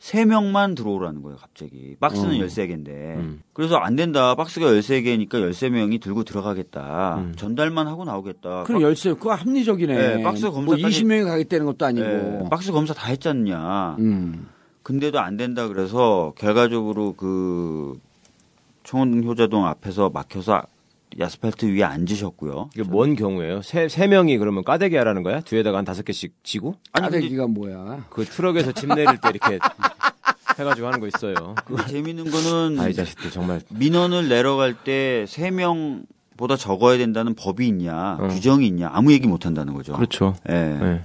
세 0.00 0.24
명만 0.24 0.74
들어오라는 0.74 1.22
거예요, 1.22 1.36
갑자기. 1.36 1.94
박스는 2.00 2.42
어. 2.42 2.46
13개인데. 2.46 2.88
음. 2.88 3.42
그래서 3.52 3.76
안 3.76 3.94
된다. 3.94 4.34
박스가 4.34 4.66
13개니까 4.66 5.30
13명이 5.30 6.00
들고 6.02 6.24
들어가겠다. 6.24 7.18
음. 7.18 7.34
전달만 7.36 7.86
하고 7.86 8.04
나오겠다. 8.04 8.64
그럼 8.64 8.82
열쇠, 8.82 9.10
그거 9.10 9.32
합리적이네. 9.32 10.16
네, 10.16 10.22
박스 10.24 10.46
뭐 10.46 10.54
검사까지- 10.64 10.86
20명이 10.90 11.24
가겠다는 11.24 11.66
것도 11.66 11.86
아니고. 11.86 12.04
예, 12.06 12.48
박스 12.50 12.72
검사 12.72 12.92
다 12.94 13.06
했잖냐. 13.10 13.96
음. 14.00 14.48
근데도 14.86 15.18
안 15.18 15.36
된다 15.36 15.66
그래서 15.66 16.32
결과적으로 16.38 17.14
그 17.14 17.98
청원 18.84 19.24
효자동 19.24 19.66
앞에서 19.66 20.10
막혀서 20.10 20.62
아스팔트 21.20 21.66
위에 21.66 21.82
앉으셨고요. 21.82 22.70
이게 22.72 22.84
뭔 22.84 23.16
경우예요? 23.16 23.62
세, 23.62 23.88
세 23.88 24.06
명이 24.06 24.38
그러면 24.38 24.62
까대기 24.62 24.94
하라는 24.94 25.24
거야? 25.24 25.40
뒤에다가 25.40 25.78
한 25.78 25.84
다섯 25.84 26.04
개씩 26.04 26.34
지고? 26.44 26.76
아니 26.92 27.06
까대기가 27.06 27.48
뭐야. 27.48 28.06
그 28.10 28.24
트럭에서 28.24 28.70
짐 28.70 28.90
내릴 28.90 29.18
때 29.20 29.30
이렇게 29.30 29.58
해가지고 30.56 30.86
하는 30.86 31.00
거 31.00 31.08
있어요. 31.08 31.56
그, 31.64 31.84
재밌는 31.88 32.30
거는 32.30 32.78
아이 32.78 32.94
자식들 32.94 33.32
정말 33.32 33.62
민원을 33.70 34.28
내려갈 34.28 34.72
때 34.74 35.24
세 35.26 35.50
명보다 35.50 36.54
적어야 36.56 36.96
된다는 36.96 37.34
법이 37.34 37.66
있냐, 37.66 38.18
어. 38.20 38.28
규정이 38.28 38.64
있냐 38.68 38.88
아무 38.92 39.12
얘기 39.12 39.26
못 39.26 39.46
한다는 39.46 39.74
거죠. 39.74 39.94
그렇죠. 39.94 40.36
예. 40.48 40.54
예. 40.80 41.04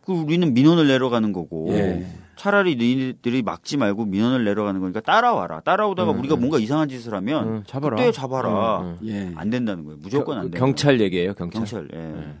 그 0.00 0.12
우리는 0.14 0.54
민원을 0.54 0.86
내려가는 0.88 1.30
거고 1.34 1.68
예. 1.72 2.06
차라리 2.38 2.76
너희들이 2.76 3.42
막지 3.42 3.76
말고 3.76 4.04
민원을 4.04 4.44
내려가는 4.44 4.80
거니까 4.80 5.00
따라와라. 5.00 5.60
따라오다가 5.60 6.12
음, 6.12 6.20
우리가 6.20 6.36
음. 6.36 6.40
뭔가 6.40 6.58
이상한 6.58 6.88
짓을 6.88 7.12
하면 7.14 7.48
응, 7.48 7.62
잡아라. 7.66 7.96
그때 7.96 8.12
잡아라. 8.12 8.80
응, 8.82 8.98
응. 9.02 9.08
예. 9.08 9.32
안 9.34 9.50
된다는 9.50 9.84
거예요. 9.84 9.98
무조건 10.00 10.36
겨- 10.36 10.40
안그 10.42 10.50
된다. 10.52 10.64
경찰 10.64 11.00
얘기예요, 11.00 11.34
경찰. 11.34 11.60
경찰. 11.64 11.88
예. 11.92 11.98
네. 11.98 12.34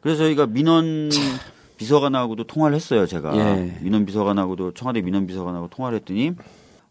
그래서 0.00 0.22
저희가 0.24 0.46
민원 0.46 1.10
비서관하고도 1.76 2.44
통화를 2.44 2.76
했어요. 2.76 3.06
제가 3.06 3.36
예. 3.36 3.78
민원 3.80 4.06
비서관하고도 4.06 4.74
청와대 4.74 5.02
민원 5.02 5.26
비서관하고 5.26 5.68
통화를 5.68 5.98
했더니 5.98 6.32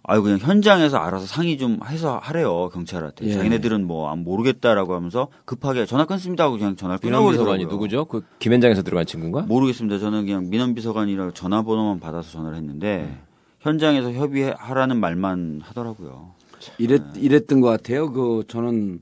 아유 0.04 0.24
그냥 0.24 0.40
현장에서 0.40 0.98
알아서 0.98 1.26
상의 1.26 1.58
좀 1.58 1.80
해서 1.86 2.20
하래요 2.22 2.70
경찰한테. 2.70 3.28
예. 3.28 3.34
자기네들은 3.34 3.86
뭐안 3.86 4.24
모르겠다라고 4.24 4.96
하면서 4.96 5.28
급하게 5.46 5.86
전화 5.86 6.06
끊습니다 6.06 6.46
하고 6.46 6.58
그냥 6.58 6.76
전화를 6.76 7.00
민원 7.04 7.22
끊어버리더라고요. 7.22 7.58
비서관이 7.58 7.72
누구죠? 7.72 8.06
그 8.06 8.24
김현장에서 8.40 8.82
들어간 8.82 9.06
친구인가? 9.06 9.42
모르겠습니다. 9.44 10.00
저는 10.00 10.26
그냥 10.26 10.50
민원 10.50 10.74
비서관이라 10.74 11.32
전화번호만 11.34 12.00
받아서 12.00 12.32
전화를 12.32 12.58
했는데 12.58 12.98
네. 12.98 13.18
현장에서 13.60 14.12
협의하라는 14.12 15.00
말만 15.00 15.62
하더라고요. 15.64 16.34
이랬, 16.78 17.02
이랬던 17.16 17.62
것 17.62 17.70
같아요. 17.70 18.12
그, 18.12 18.44
저는 18.48 19.02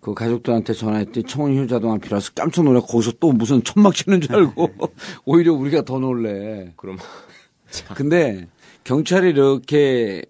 그 0.00 0.14
가족들한테 0.14 0.74
전화했더니 0.74 1.24
청원 1.24 1.56
효자동 1.56 1.92
앞이라서 1.94 2.32
깜짝 2.34 2.64
놀라 2.64 2.80
거기서 2.80 3.12
또 3.20 3.32
무슨 3.32 3.62
천막 3.64 3.94
치는 3.94 4.20
줄 4.20 4.34
알고 4.36 4.70
오히려 5.24 5.52
우리가 5.54 5.82
더 5.82 5.98
놀래. 5.98 6.72
그럼 6.76 6.98
근데 7.94 8.46
경찰이 8.92 9.28
이렇게 9.28 10.22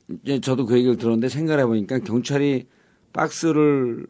저도 0.43 0.67
그 0.67 0.77
얘기를 0.77 0.97
들었는데 0.97 1.29
생각해 1.29 1.65
보니까 1.65 2.01
경찰이 2.01 2.67
박스를 3.13 4.09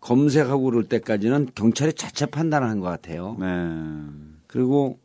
검색하고 0.00 0.62
그럴 0.64 0.84
때까지는 0.84 1.48
경찰이 1.54 1.92
자체 1.92 2.24
판단하는 2.24 2.80
것 2.80 2.86
같아요. 2.86 3.36
네. 3.38 3.46
그리고 4.46 4.98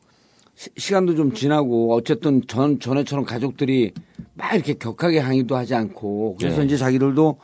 시, 0.56 0.94
간도좀 0.94 1.34
지나고 1.34 1.94
어쨌든 1.96 2.42
전 2.48 2.80
전에처럼 2.80 3.26
가족들이 3.26 3.92
막 4.36 4.54
이렇게 4.56 4.74
격하게 4.76 5.20
항의도 5.20 5.58
하지 5.58 5.76
않고 5.76 6.38
그래서 6.40 6.60
네. 6.60 6.66
이제 6.68 6.78
자기들도 6.78 7.40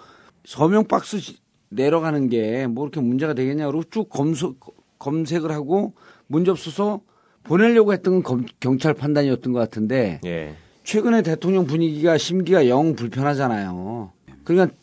서명 0.46 0.86
박스 0.88 1.20
시- 1.20 1.40
내려가는 1.68 2.30
게 2.30 2.68
뭐 2.68 2.86
이렇게 2.86 3.02
문제가 3.02 3.34
되겠냐 3.34 3.68
그러고 3.68 3.84
쭉 3.92 4.08
검수, 4.10 4.56
검색을 4.98 5.52
하고 5.52 5.94
문제 6.28 6.52
없어서 6.52 7.02
보내려고 7.44 7.92
했던 7.92 8.14
건 8.14 8.24
검- 8.24 8.46
경찰 8.62 8.94
판단이었던 8.94 9.52
것 9.52 9.60
같은데 9.60 10.22
예. 10.26 10.56
최근에 10.84 11.22
대통령 11.22 11.66
분위기가 11.66 12.18
심기가 12.18 12.68
영 12.68 12.96
불편하잖아요. 12.96 14.12
그러니까 14.44 14.76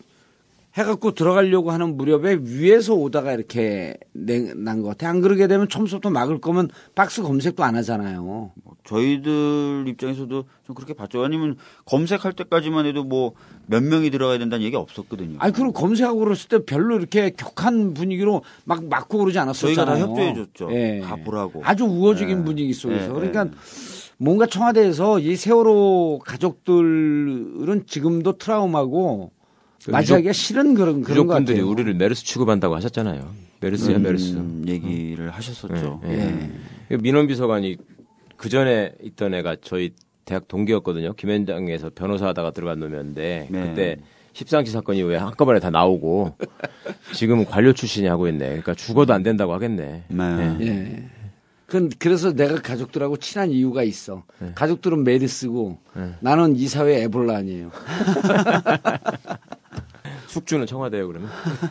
해갖고 0.75 1.13
들어가려고 1.15 1.73
하는 1.73 1.97
무렵에 1.97 2.39
위에서 2.43 2.95
오다가 2.95 3.33
이렇게 3.33 3.97
난 4.13 4.83
것 4.83 4.89
같아. 4.91 5.09
안 5.11 5.21
그러게 5.21 5.49
되면 5.49 5.69
처음부터 5.69 6.11
막을 6.11 6.41
거면 6.41 6.71
박스 6.95 7.23
검색도 7.23 7.65
안 7.65 7.75
하잖아요. 7.77 8.53
저희들 8.85 9.85
입장에서도 9.89 10.45
좀 10.67 10.75
그렇게 10.75 10.95
봤죠. 10.95 11.25
아니면 11.25 11.57
검색할 11.87 12.33
때까지만 12.35 12.87
해도 12.87 13.05
뭐 13.05 13.35
몇 13.67 13.85
명이 13.85 14.11
들어가야 14.11 14.39
된다는 14.39 14.65
얘기 14.67 14.75
없었거든요. 14.75 15.37
아니, 15.39 15.53
그리고 15.53 15.71
검색하고 15.71 16.19
그랬을 16.19 16.49
때 16.49 16.65
별로 16.65 16.97
이렇게 16.99 17.31
격한 17.31 17.95
분위기로 17.95 18.43
막 18.65 18.85
막고 18.85 19.19
그러지 19.19 19.39
않았었잖아요. 19.39 19.75
저희가 19.77 19.95
다 19.95 19.99
협조해줬죠. 20.01 20.69
예. 20.73 21.01
다 21.05 21.15
보라고. 21.15 21.63
아주 21.65 21.85
우호적인 21.85 22.41
예. 22.41 22.43
분위기 22.45 22.73
속에서. 22.73 23.05
예, 23.05 23.09
그러니까 23.13 23.47
예. 23.47 23.51
뭔가 24.23 24.45
청와대에서 24.45 25.19
이 25.19 25.35
세월호 25.35 26.21
가족들은 26.27 27.85
지금도 27.87 28.37
트라우마고 28.37 29.33
맞이하기가 29.89 30.33
싫은 30.35 30.75
그런 30.75 31.01
그런 31.01 31.27
것 31.27 31.33
유족분들이 31.33 31.57
같아요. 31.57 31.71
우리를 31.71 31.95
메르스 31.95 32.23
취급한다고 32.27 32.77
하셨잖아요. 32.77 33.33
메르스야 33.61 33.97
음, 33.97 34.03
메르스. 34.03 34.39
얘기를 34.67 35.31
하셨었죠. 35.31 36.03
예, 36.05 36.51
예. 36.91 36.97
민원 36.99 37.29
비서관이 37.29 37.79
그 38.37 38.51
전에 38.51 38.93
있던 39.03 39.33
애가 39.33 39.57
저희 39.63 39.95
대학 40.27 40.49
동기였거든요. 40.49 41.15
김현장에서 41.15 41.91
변호사 41.95 42.27
하다가 42.27 42.51
들어간 42.51 42.79
놈이었는데 42.79 43.49
네. 43.51 43.69
그때 43.69 43.97
십상시 44.35 44.71
사건이 44.71 45.03
왜 45.03 45.17
한꺼번에 45.17 45.61
다 45.61 45.71
나오고 45.71 46.37
지금은 47.15 47.47
관료 47.47 47.73
출신이 47.73 48.07
하고 48.07 48.29
있네. 48.29 48.47
그러니까 48.49 48.75
죽어도 48.75 49.15
안 49.15 49.23
된다고 49.23 49.55
하겠네. 49.55 50.05
네. 50.09 51.11
예. 51.73 51.77
예. 51.77 51.89
그 51.89 51.89
그래서 51.99 52.33
내가 52.33 52.61
가족들하고 52.61 53.17
친한 53.19 53.51
이유가 53.51 53.83
있어. 53.83 54.25
가족들은 54.55 55.05
메르스고 55.05 55.79
나는 56.21 56.57
이 56.57 56.67
사회 56.69 57.03
에볼라 57.03 57.37
아니에요. 57.37 57.71
숙주는 60.29 60.65
청와대요 60.67 61.09
그러면 61.09 61.29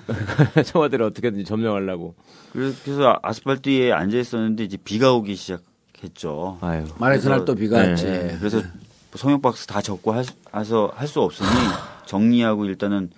청와대를 0.66 1.06
어떻게든지 1.06 1.46
점령하려고. 1.46 2.14
그래서 2.52 3.18
아스팔트에 3.22 3.92
앉아 3.92 4.18
있었는데 4.18 4.64
이제 4.66 4.78
비가 4.84 5.14
오기 5.14 5.36
시작했죠. 5.36 6.58
아유. 6.62 6.84
말해 6.98 7.20
그날 7.20 7.40
그래서- 7.40 7.46
또 7.46 7.56
비가 7.56 7.82
네. 7.82 7.90
왔지. 7.90 8.06
예, 8.08 8.36
그래서 8.40 8.62
서명 9.16 9.42
박스 9.42 9.66
다 9.66 9.82
수- 9.82 9.98
해서 10.54 10.92
할 10.96 11.08
수 11.08 11.22
없으니 11.22 11.48
정리하고 12.06 12.66
일단은 12.66 13.12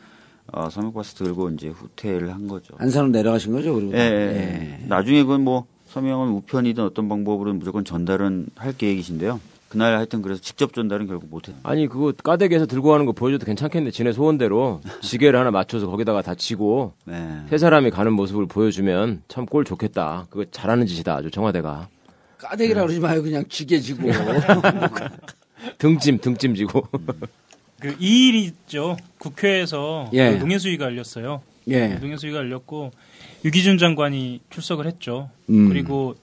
어, 0.54 0.70
서명 0.70 0.94
박스 0.94 1.14
들고 1.16 1.50
이제 1.52 1.70
후퇴를 1.70 2.32
한 2.34 2.48
거죠. 2.48 2.74
안산으로 2.78 3.12
내려가신 3.12 3.52
거죠, 3.54 3.74
그리고. 3.74 3.94
예, 3.94 3.98
예, 4.00 4.80
예. 4.82 4.86
나중에 4.88 5.24
그건 5.24 5.44
뭐 5.44 5.66
서명은 5.92 6.30
우편이든 6.30 6.84
어떤 6.84 7.10
방법으로는 7.10 7.60
무조건 7.60 7.84
전달은 7.84 8.48
할 8.56 8.76
계획이신데요. 8.78 9.40
그날 9.70 9.96
하여튼 9.96 10.22
그래서 10.22 10.42
직접 10.42 10.74
전달은 10.74 11.08
결국 11.08 11.30
못했. 11.30 11.54
아니 11.64 11.88
그거 11.88 12.12
까대기에서 12.12 12.66
들고 12.66 12.90
가는 12.90 13.06
거 13.06 13.14
보여줘도 13.14 13.46
괜찮겠는데 13.46 13.92
지네 13.92 14.12
소원대로 14.12 14.82
지게를 15.02 15.40
하나 15.40 15.52
맞춰서 15.52 15.88
거기다가 15.88 16.22
다 16.22 16.36
치고 16.36 16.94
네. 17.06 17.42
세 17.50 17.58
사람이 17.58 17.90
가는 17.92 18.12
모습을 18.14 18.48
보여주면 18.48 19.24
참 19.28 19.46
꼴 19.46 19.64
좋겠다. 19.66 20.28
그거 20.30 20.46
잘하는 20.52 20.88
짓이다. 20.88 21.16
아주 21.16 21.32
청와대가 21.32 21.88
까대기라 22.38 22.82
그러지 22.82 23.00
마요, 23.00 23.22
그냥 23.22 23.44
지게 23.50 23.80
지고. 23.80 24.10
등짐 25.78 26.20
등짐 26.20 26.56
지고. 26.56 26.82
그 27.80 27.96
이 28.00 28.28
일이 28.30 28.44
있죠. 28.44 28.96
국회에서 29.18 30.10
예. 30.14 30.32
그 30.34 30.38
농해수위가 30.38 30.86
열렸어요. 30.86 31.42
예. 31.68 31.96
농해수위가 31.96 32.38
열렸고 32.40 32.92
유기준 33.44 33.78
장관이 33.78 34.42
출석을 34.50 34.86
했죠. 34.86 35.30
음. 35.50 35.70
그리고 35.70 36.16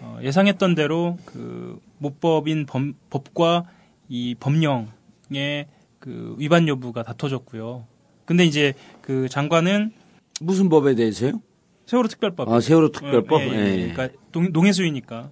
어, 0.00 0.18
예상했던 0.22 0.74
대로 0.74 1.18
그 1.26 1.78
모법인 1.98 2.66
범- 2.66 2.94
법과 3.10 3.64
이 4.08 4.34
법령의 4.40 5.66
그 5.98 6.34
위반 6.38 6.66
여부가 6.68 7.02
다퉈졌고요. 7.02 7.86
근데 8.24 8.44
이제 8.44 8.74
그 9.00 9.28
장관은 9.28 9.92
무슨 10.40 10.68
법에 10.68 10.94
대해서요? 10.94 11.40
세월호 11.86 12.08
특별법. 12.08 12.48
아, 12.48 12.60
세월호 12.60 12.90
특별법? 12.90 13.42
예, 13.42 13.46
예, 13.46 13.52
예, 13.52 13.66
예. 13.88 13.92
그러니까 13.92 14.08
동- 14.32 14.50
농해수위니까. 14.52 15.30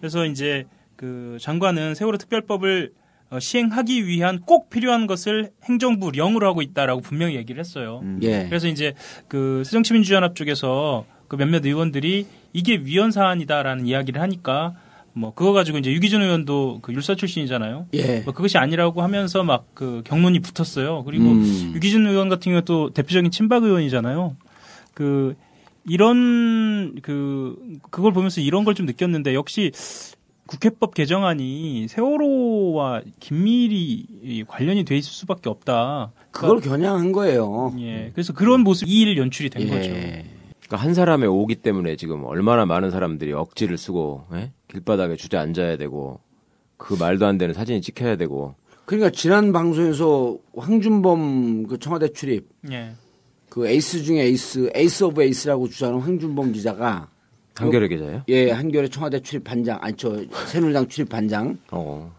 그래서 0.00 0.26
이제 0.26 0.66
그 0.94 1.38
장관은 1.40 1.94
세월호 1.94 2.18
특별법을 2.18 2.92
어, 2.94 3.05
시행하기 3.38 4.06
위한 4.06 4.40
꼭 4.40 4.70
필요한 4.70 5.06
것을 5.06 5.50
행정부 5.64 6.10
령으로 6.12 6.46
하고 6.46 6.62
있다라고 6.62 7.00
분명히 7.00 7.34
얘기를 7.36 7.58
했어요. 7.60 8.02
예. 8.22 8.46
그래서 8.48 8.68
이제 8.68 8.94
그 9.28 9.62
새정치민주연합 9.64 10.34
쪽에서 10.36 11.04
그 11.28 11.36
몇몇 11.36 11.64
의원들이 11.66 12.26
이게 12.52 12.76
위헌 12.76 13.10
사안이다라는 13.10 13.86
이야기를 13.86 14.20
하니까 14.22 14.74
뭐 15.12 15.32
그거 15.34 15.52
가지고 15.52 15.78
이제 15.78 15.90
유기준 15.92 16.22
의원도 16.22 16.80
그 16.82 16.92
율사 16.92 17.14
출신이잖아요. 17.16 17.86
예. 17.94 18.20
뭐 18.20 18.32
그것이 18.34 18.58
아니라고 18.58 19.02
하면서 19.02 19.42
막 19.42 19.64
그 19.74 20.02
경론이 20.04 20.40
붙었어요. 20.40 21.04
그리고 21.04 21.24
음. 21.24 21.72
유기준 21.74 22.06
의원 22.06 22.28
같은 22.28 22.52
경우 22.52 22.62
또 22.64 22.90
대표적인 22.90 23.30
친박 23.30 23.64
의원이잖아요. 23.64 24.36
그 24.94 25.34
이런 25.88 26.96
그 27.02 27.56
그걸 27.90 28.12
보면서 28.12 28.40
이런 28.40 28.64
걸 28.64 28.74
좀 28.74 28.86
느꼈는데 28.86 29.34
역시 29.34 29.72
국회법 30.46 30.94
개정안이 30.94 31.88
세월호와 31.88 33.02
긴밀히 33.18 34.44
관련이 34.46 34.84
돼 34.84 34.96
있을 34.96 35.10
수밖에 35.10 35.48
없다. 35.48 36.12
그걸 36.30 36.60
겨냥한 36.60 37.12
거예요. 37.12 37.74
예. 37.80 38.10
그래서 38.14 38.32
그런 38.32 38.60
모습 38.60 38.88
이일 38.88 39.16
연출이 39.18 39.50
된 39.50 39.68
거죠. 39.68 39.90
예. 39.90 40.24
그러니까 40.66 40.84
한 40.84 40.94
사람의 40.94 41.28
오기 41.28 41.56
때문에 41.56 41.96
지금 41.96 42.24
얼마나 42.24 42.66
많은 42.66 42.90
사람들이 42.90 43.32
억지를 43.32 43.78
쓰고 43.78 44.26
예? 44.34 44.52
길바닥에 44.68 45.16
주저앉아야 45.16 45.76
되고 45.76 46.20
그 46.76 46.94
말도 46.94 47.26
안 47.26 47.38
되는 47.38 47.54
사진이 47.54 47.80
찍혀야 47.80 48.16
되고 48.16 48.54
그러니까 48.84 49.10
지난 49.10 49.52
방송에서 49.52 50.36
황준범 50.56 51.66
그 51.68 51.78
청와대 51.78 52.12
출입 52.12 52.48
예. 52.70 52.92
그 53.48 53.66
에이스 53.66 54.02
중에 54.02 54.22
에이스, 54.22 54.70
ace 54.74 55.04
of 55.04 55.22
ace라고 55.22 55.68
주장하는 55.68 56.00
황준범 56.00 56.52
기자가 56.52 57.08
한겨레 57.56 57.88
기자예요? 57.88 58.22
예, 58.28 58.50
한겨레 58.50 58.88
청와대 58.88 59.20
출입 59.20 59.44
반장, 59.44 59.78
아니 59.80 59.96
저 59.96 60.24
새누리당 60.46 60.88
출입 60.88 61.08
반장. 61.08 61.58
어. 61.70 62.14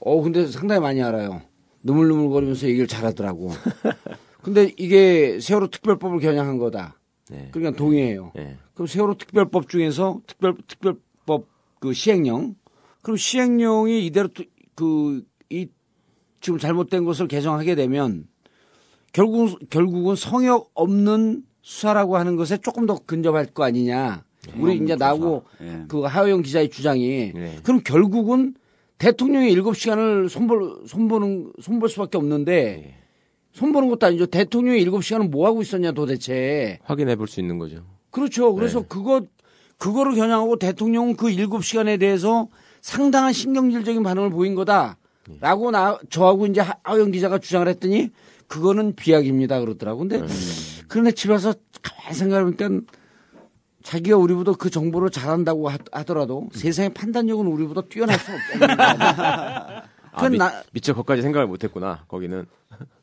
어, 0.00 0.22
근데 0.22 0.46
상당히 0.46 0.80
많이 0.80 1.02
알아요. 1.02 1.42
우물우물거리면서 1.82 2.66
얘기를 2.68 2.86
잘하더라고. 2.86 3.50
근데 4.42 4.72
이게 4.76 5.40
세월호 5.40 5.68
특별법을 5.68 6.20
겨냥한 6.20 6.58
거다. 6.58 6.98
네. 7.30 7.48
그러니까 7.52 7.76
동의해요. 7.76 8.32
예. 8.38 8.56
그럼 8.74 8.86
세월호 8.86 9.14
특별법 9.14 9.68
중에서 9.68 10.20
특별 10.26 10.56
특별법 10.68 11.46
그 11.80 11.92
시행령 11.92 12.54
그럼 13.02 13.16
시행령이 13.16 14.06
이대로 14.06 14.28
그 14.74 15.22
이 15.50 15.68
지금 16.40 16.58
잘못된 16.58 17.04
것을 17.04 17.28
개정하게 17.28 17.74
되면 17.74 18.26
결국 19.12 19.58
결국은 19.70 20.16
성역 20.16 20.70
없는 20.74 21.44
수사라고 21.62 22.16
하는 22.16 22.36
것에 22.36 22.58
조금 22.58 22.86
더 22.86 22.98
근접할 22.98 23.46
거 23.46 23.64
아니냐. 23.64 24.24
우리 24.58 24.76
이제 24.76 24.94
나하고 24.96 25.44
예. 25.62 25.84
그 25.88 26.02
하호영 26.02 26.42
기자의 26.42 26.70
주장이 26.70 27.32
네. 27.34 27.56
그럼 27.62 27.80
결국은 27.84 28.54
대통령이 28.98 29.50
일곱 29.50 29.76
시간을 29.76 30.28
손볼 30.28 30.82
손보는 30.86 31.52
손볼 31.60 31.88
수밖에 31.88 32.16
없는데 32.18 32.94
손보는 33.52 33.88
것도 33.90 34.06
아니죠. 34.06 34.26
대통령이 34.26 34.80
일곱 34.80 35.02
시간은 35.02 35.30
뭐 35.30 35.46
하고 35.46 35.62
있었냐 35.62 35.92
도대체. 35.92 36.78
확인해 36.84 37.16
볼 37.16 37.26
수 37.26 37.40
있는 37.40 37.58
거죠. 37.58 37.84
그렇죠. 38.10 38.54
그래서 38.54 38.80
네. 38.80 38.86
그거 38.88 39.22
그거를 39.78 40.14
겨냥하고 40.14 40.56
대통령은 40.56 41.16
그 41.16 41.30
일곱 41.30 41.64
시간에 41.64 41.96
대해서 41.98 42.48
상당한 42.80 43.32
신경질적인 43.32 44.02
반응을 44.02 44.30
보인 44.30 44.54
거다라고 44.54 45.70
나 45.70 45.98
저하고 46.08 46.46
이제 46.46 46.60
하- 46.62 46.76
하영 46.84 47.10
기자가 47.10 47.38
주장을 47.38 47.66
했더니 47.68 48.10
그거는 48.46 48.94
비약입니다 48.94 49.60
그러더라고. 49.60 50.00
근데 50.00 50.22
그런데 50.88 51.10
집에 51.12 51.32
와서 51.32 51.52
가만히 51.82 52.14
생각해보니까 52.16 52.80
자기가 53.86 54.16
우리보다 54.16 54.52
그 54.54 54.68
정보를 54.68 55.10
잘한다고 55.10 55.68
하- 55.68 55.78
하더라도 55.92 56.48
세상의 56.52 56.92
판단력은 56.92 57.46
우리보다 57.46 57.82
뛰어날 57.82 58.18
수 58.18 58.26
거야. 58.58 58.66
아, 60.10 60.16
그건 60.16 60.32
미, 60.32 60.38
나- 60.38 60.60
미처 60.72 60.92
거기까지 60.92 61.22
생각을 61.22 61.46
못했구나. 61.46 62.04
거기는 62.08 62.46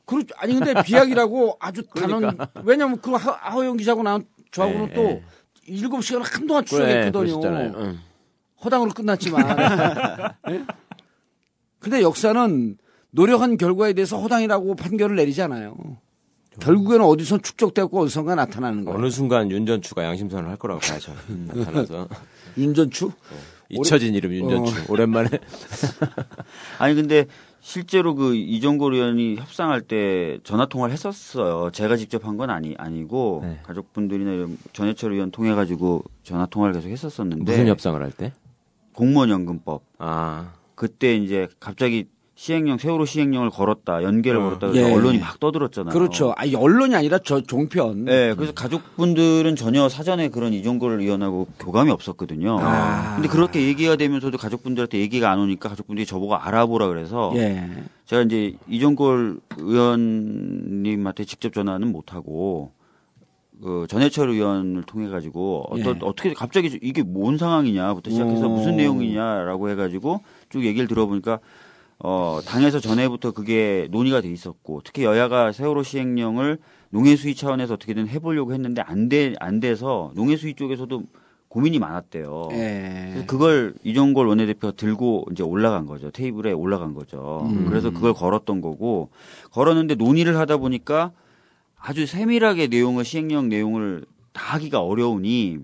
그렇 0.05 0.23
아니 0.35 0.53
근데 0.55 0.73
비약이라고 0.83 1.55
아주 1.61 1.83
단언 1.95 2.19
그러니까. 2.19 2.49
왜냐면 2.65 2.99
그 2.99 3.11
하- 3.13 3.31
하호영 3.31 3.77
기자고 3.77 4.03
나 4.03 4.19
저하고는 4.51 4.87
네, 4.87 4.93
또 4.93 5.03
네. 5.03 5.23
일곱 5.67 6.03
시간을 6.03 6.27
한동안 6.27 6.65
그래 6.65 6.69
추적했거든요. 7.11 7.39
그러셨잖아요. 7.39 7.73
응. 7.77 7.99
허당으로 8.65 8.91
끝났지만. 8.91 9.45
예? 10.51 10.65
근데 11.79 12.01
역사는 12.01 12.77
노력한 13.11 13.55
결과에 13.55 13.93
대해서 13.93 14.19
허당이라고 14.19 14.75
판결을 14.75 15.15
내리지 15.15 15.41
않아요. 15.43 15.77
결국에는 16.59 17.03
어디서 17.05 17.39
축적되고 17.39 17.99
어디선가 18.01 18.35
나타나는 18.35 18.85
거예요. 18.85 18.97
어느 18.99 19.09
순간 19.09 19.49
윤전추가 19.51 20.03
양심선을 20.03 20.49
할 20.49 20.57
거라고 20.57 20.79
봐야죠. 20.81 21.13
나타나서 21.47 22.07
윤전추? 22.57 23.11
잊혀진 23.69 24.13
이름 24.13 24.33
윤전추. 24.33 24.91
오랜만에 24.91 25.29
아니 26.79 26.95
근데 26.95 27.25
실제로 27.61 28.13
그 28.13 28.35
이종걸 28.35 28.93
의원이 28.93 29.37
협상할 29.37 29.81
때 29.81 30.37
전화 30.43 30.65
통화를 30.67 30.93
했었어요. 30.93 31.71
제가 31.71 31.95
직접 31.97 32.25
한 32.27 32.37
건 32.37 32.49
아니 32.49 32.75
아니고 32.77 33.41
네. 33.43 33.59
가족분들이나 33.63 34.31
이런 34.31 34.57
전해철 34.73 35.13
의원 35.13 35.31
통해 35.31 35.53
가지고 35.53 36.03
전화 36.23 36.45
통화를 36.45 36.73
계속 36.75 36.89
했었었는데 36.89 37.43
무슨 37.51 37.67
협상을 37.67 38.01
할 38.01 38.11
때? 38.11 38.33
공무원 38.93 39.29
연금법 39.29 39.81
아 39.97 40.53
그때 40.75 41.15
이제 41.15 41.47
갑자기 41.59 42.05
시행령 42.35 42.79
세월호 42.79 43.05
시행령을 43.05 43.51
걸었다 43.51 44.01
연계를 44.01 44.39
어. 44.39 44.43
걸었다 44.43 44.67
그래서 44.69 44.89
예. 44.89 44.93
언론이 44.93 45.19
막 45.19 45.39
떠들었잖아요. 45.39 45.93
그렇죠. 45.93 46.33
아니, 46.35 46.55
언론이 46.55 46.95
아니라 46.95 47.19
저 47.19 47.41
종편. 47.41 48.05
네, 48.05 48.33
그래서 48.33 48.53
가족분들은 48.53 49.55
전혀 49.55 49.87
사전에 49.87 50.29
그런 50.29 50.53
이종걸 50.53 50.99
의원하고 50.99 51.47
교감이 51.59 51.91
없었거든요. 51.91 52.57
아. 52.59 53.15
근데 53.15 53.27
그렇게 53.27 53.67
얘기가 53.67 53.95
되면서도 53.97 54.37
가족분들한테 54.37 54.99
얘기가 54.99 55.29
안 55.29 55.39
오니까 55.39 55.69
가족분들이 55.69 56.05
저보고 56.07 56.35
알아보라 56.35 56.87
그래서 56.87 57.31
예. 57.35 57.69
제가 58.05 58.23
이제 58.23 58.55
이종걸 58.67 59.39
의원님한테 59.57 61.25
직접 61.25 61.53
전화는 61.53 61.91
못 61.91 62.13
하고 62.13 62.71
그 63.61 63.85
전해철 63.87 64.29
의원을 64.29 64.83
통해 64.83 65.07
가지고 65.07 65.67
어떤 65.69 65.95
예. 65.95 65.99
어떻게 66.01 66.33
갑자기 66.33 66.79
이게 66.81 67.03
뭔 67.03 67.37
상황이냐부터 67.37 68.09
시작해서 68.09 68.47
오. 68.47 68.55
무슨 68.55 68.75
내용이냐라고 68.75 69.69
해가지고 69.69 70.21
쭉 70.49 70.65
얘기를 70.65 70.87
들어보니까 70.87 71.39
어 71.99 72.39
당에서 72.45 72.79
전에부터 72.79 73.31
그게 73.31 73.87
논의가 73.91 74.21
돼 74.21 74.29
있었고 74.29 74.81
특히 74.83 75.03
여야가 75.03 75.51
세월호 75.51 75.83
시행령을 75.83 76.57
농해 76.89 77.15
수위 77.15 77.33
차원에서 77.35 77.75
어떻게든 77.75 78.07
해보려고 78.07 78.53
했는데 78.53 78.81
안 78.81 79.09
돼 79.09 79.33
안 79.39 79.59
돼서 79.59 80.11
농해 80.15 80.35
수위 80.37 80.53
쪽에서도 80.53 81.03
고민이 81.47 81.77
많았대요. 81.79 82.49
예. 82.53 83.09
그래서 83.11 83.27
그걸 83.27 83.73
이종걸 83.83 84.25
원내대표가 84.27 84.75
들고 84.75 85.27
이제 85.31 85.43
올라간 85.43 85.85
거죠. 85.85 86.09
테이블에 86.09 86.51
올라간 86.51 86.93
거죠. 86.95 87.47
음. 87.49 87.65
그래서 87.69 87.91
그걸 87.91 88.13
걸었던 88.13 88.59
거고 88.61 89.09
걸었는데 89.51 89.95
논의를 89.95 90.37
하다 90.37 90.57
보니까 90.57 91.11
아주 91.77 92.05
세밀하게 92.07 92.67
내용을 92.67 93.05
시행령 93.05 93.49
내용을 93.49 94.03
다 94.31 94.55
하기가 94.55 94.81
어려우니 94.81 95.59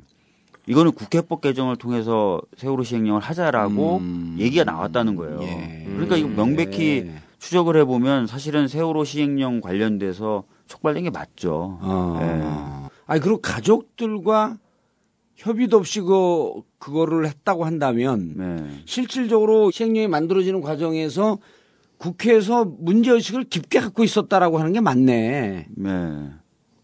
이거는 0.70 0.92
국회법 0.92 1.42
개정을 1.42 1.78
통해서 1.78 2.40
세월호 2.56 2.84
시행령을 2.84 3.22
하자라고 3.22 3.98
음. 3.98 4.36
얘기가 4.38 4.64
나왔다는 4.64 5.16
거예요. 5.16 5.42
예. 5.42 5.84
그러니까 5.88 6.16
이거 6.16 6.28
명백히 6.28 7.06
예. 7.08 7.22
추적을 7.40 7.76
해보면 7.78 8.28
사실은 8.28 8.68
세월호 8.68 9.04
시행령 9.04 9.62
관련돼서 9.62 10.44
촉발된 10.68 11.06
게 11.06 11.10
맞죠. 11.10 11.80
어. 11.82 12.88
아니 13.08 13.20
그리고 13.20 13.42
가족들과 13.42 14.58
협의도 15.36 15.78
없이 15.78 16.02
그 16.02 16.62
그거를 16.78 17.26
했다고 17.26 17.66
한다면 17.66 18.34
네. 18.36 18.82
실질적으로 18.86 19.72
시행령이 19.72 20.08
만들어지는 20.08 20.62
과정에서 20.62 21.40
국회에서 21.98 22.66
문제 22.66 23.12
의식을 23.12 23.46
깊게 23.46 23.80
갖고 23.80 24.04
있었다라고 24.04 24.60
하는 24.60 24.72
게 24.74 24.82
맞네. 24.82 25.68
네. 25.76 26.30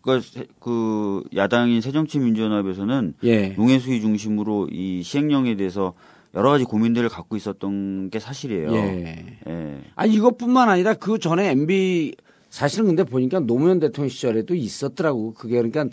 그러니까 0.05 0.27
세- 0.31 0.45
그 0.59 1.23
야당인 1.35 1.81
새정치민주연합에서는 1.81 3.15
예. 3.23 3.47
농해 3.49 3.79
수위 3.79 3.99
중심으로 4.01 4.69
이 4.71 5.01
시행령에 5.03 5.55
대해서 5.55 5.93
여러 6.35 6.51
가지 6.51 6.63
고민들을 6.63 7.09
갖고 7.09 7.35
있었던 7.35 8.09
게 8.11 8.19
사실이에요. 8.19 8.73
예. 8.75 9.37
예. 9.47 9.77
아니 9.95 10.13
이것뿐만 10.13 10.69
아니라 10.69 10.93
그 10.93 11.17
전에 11.17 11.49
MB 11.51 12.13
사실은 12.49 12.85
근데 12.85 13.03
보니까 13.03 13.39
노무현 13.39 13.79
대통령 13.79 14.09
시절에도 14.09 14.53
있었더라고. 14.53 15.33
그게 15.33 15.55
그러니까 15.55 15.85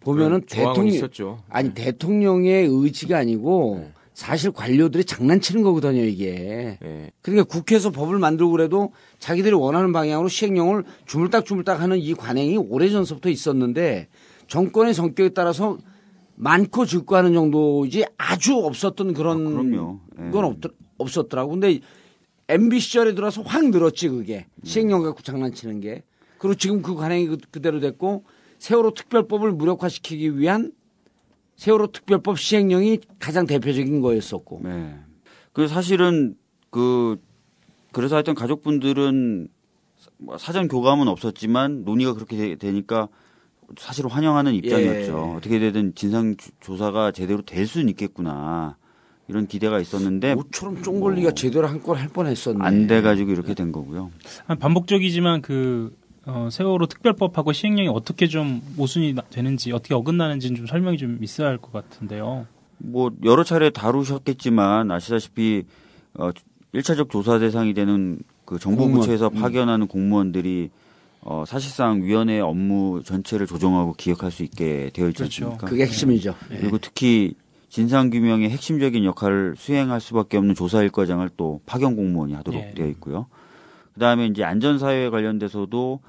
보면은 0.00 0.40
대통령 0.48 0.86
있었죠. 0.86 1.42
아니 1.50 1.74
대통령의 1.74 2.66
의지가 2.70 3.18
아니고 3.18 3.80
네. 3.84 3.92
사실 4.12 4.50
관료들이 4.50 5.04
장난치는 5.04 5.62
거거든요 5.62 6.02
이게. 6.02 6.78
예. 6.82 7.10
그러니까 7.22 7.44
국회에서 7.44 7.90
법을 7.90 8.18
만들고 8.18 8.50
그래도 8.52 8.92
자기들이 9.18 9.54
원하는 9.54 9.92
방향으로 9.92 10.28
시행령을 10.28 10.84
주물딱주물딱 11.06 11.80
하는 11.80 11.98
이 11.98 12.14
관행이 12.14 12.56
오래전서부터 12.56 13.28
있었는데 13.30 14.08
정권의 14.48 14.94
성격에 14.94 15.30
따라서 15.30 15.78
많고 16.34 16.86
적고 16.86 17.16
하는 17.16 17.32
정도이지 17.34 18.04
아주 18.18 18.56
없었던 18.56 19.14
그런 19.14 19.46
아, 19.46 19.50
그럼요. 19.50 20.00
예. 20.26 20.30
건 20.30 20.44
없, 20.44 20.56
없었더라고. 20.98 21.52
근데 21.52 21.80
MB 22.48 22.80
시절에 22.80 23.14
들어서 23.14 23.42
확 23.42 23.68
늘었지 23.70 24.08
그게 24.08 24.46
음. 24.56 24.64
시행령 24.64 25.02
갖고 25.02 25.22
장난치는 25.22 25.80
게. 25.80 26.02
그리고 26.38 26.54
지금 26.56 26.82
그 26.82 26.94
관행이 26.94 27.26
그- 27.28 27.36
그대로 27.50 27.78
됐고 27.80 28.24
세월호 28.58 28.92
특별법을 28.94 29.52
무력화시키기 29.52 30.38
위한 30.38 30.72
세월호 31.60 31.88
특별법 31.88 32.38
시행령이 32.38 33.00
가장 33.18 33.46
대표적인 33.46 34.00
거였었고. 34.00 34.62
네. 34.64 34.94
그 35.52 35.68
사실은 35.68 36.34
그 36.70 37.20
그래서 37.92 38.14
하여튼 38.14 38.34
가족분들은 38.34 39.48
뭐 40.16 40.38
사전 40.38 40.68
교감은 40.68 41.06
없었지만 41.06 41.84
논의가 41.84 42.14
그렇게 42.14 42.36
되- 42.38 42.56
되니까 42.56 43.08
사실 43.76 44.06
환영하는 44.06 44.54
입장이었죠. 44.54 45.32
예. 45.32 45.36
어떻게 45.36 45.58
되든 45.58 45.94
진상 45.94 46.34
조- 46.38 46.50
조사가 46.60 47.12
제대로 47.12 47.42
될 47.42 47.66
수는 47.66 47.90
있겠구나. 47.90 48.78
이런 49.28 49.46
기대가 49.46 49.78
있었는데 49.80 50.36
모처럼 50.36 50.82
쫑걸리가 50.82 51.32
제대로 51.32 51.66
한골할 51.68 52.08
뻔했었네. 52.08 52.64
안 52.64 52.86
돼가지고 52.86 53.32
이렇게 53.32 53.52
된 53.52 53.70
거고요. 53.70 54.10
한 54.46 54.58
반복적이지만 54.58 55.42
그 55.42 55.94
어, 56.26 56.48
세월호 56.50 56.86
특별법하고 56.86 57.52
시행령이 57.52 57.88
어떻게 57.88 58.26
좀 58.26 58.60
모순이 58.76 59.14
나- 59.14 59.22
되는지 59.30 59.72
어떻게 59.72 59.94
어긋나는지는 59.94 60.56
좀 60.56 60.66
설명이 60.66 60.98
좀 60.98 61.18
있어야 61.22 61.48
할 61.48 61.58
것 61.58 61.72
같은데요. 61.72 62.46
뭐 62.78 63.10
여러 63.24 63.44
차례 63.44 63.70
다루셨겠지만 63.70 64.90
아시다시피 64.90 65.64
어 66.14 66.30
1차적 66.74 67.10
조사 67.10 67.38
대상이 67.38 67.74
되는 67.74 68.20
그 68.44 68.58
정부 68.58 68.82
공무원. 68.82 69.00
부처에서 69.02 69.28
음. 69.28 69.40
파견하는 69.40 69.86
공무원들이 69.86 70.70
어 71.22 71.44
사실상 71.46 72.02
위원회 72.02 72.40
업무 72.40 73.02
전체를 73.04 73.46
조정하고 73.46 73.92
기획할 73.94 74.30
수 74.30 74.42
있게 74.42 74.90
되어 74.94 75.08
있지 75.08 75.18
그렇죠. 75.18 75.44
않습니까? 75.46 75.66
그게 75.66 75.82
핵심이죠. 75.84 76.34
그리고 76.48 76.78
특히 76.78 77.34
진상 77.68 78.10
규명의 78.10 78.48
핵심적인 78.50 79.04
역할을 79.04 79.54
수행할 79.56 80.00
수밖에 80.00 80.36
없는 80.38 80.54
조사일과장을 80.54 81.28
또 81.36 81.60
파견 81.66 81.94
공무원이 81.96 82.32
하도록 82.34 82.60
예. 82.60 82.72
되어 82.74 82.86
있고요. 82.88 83.26
그다음에 84.00 84.26
이제 84.26 84.42
안전사회 84.42 85.10
관련돼서도 85.10 86.00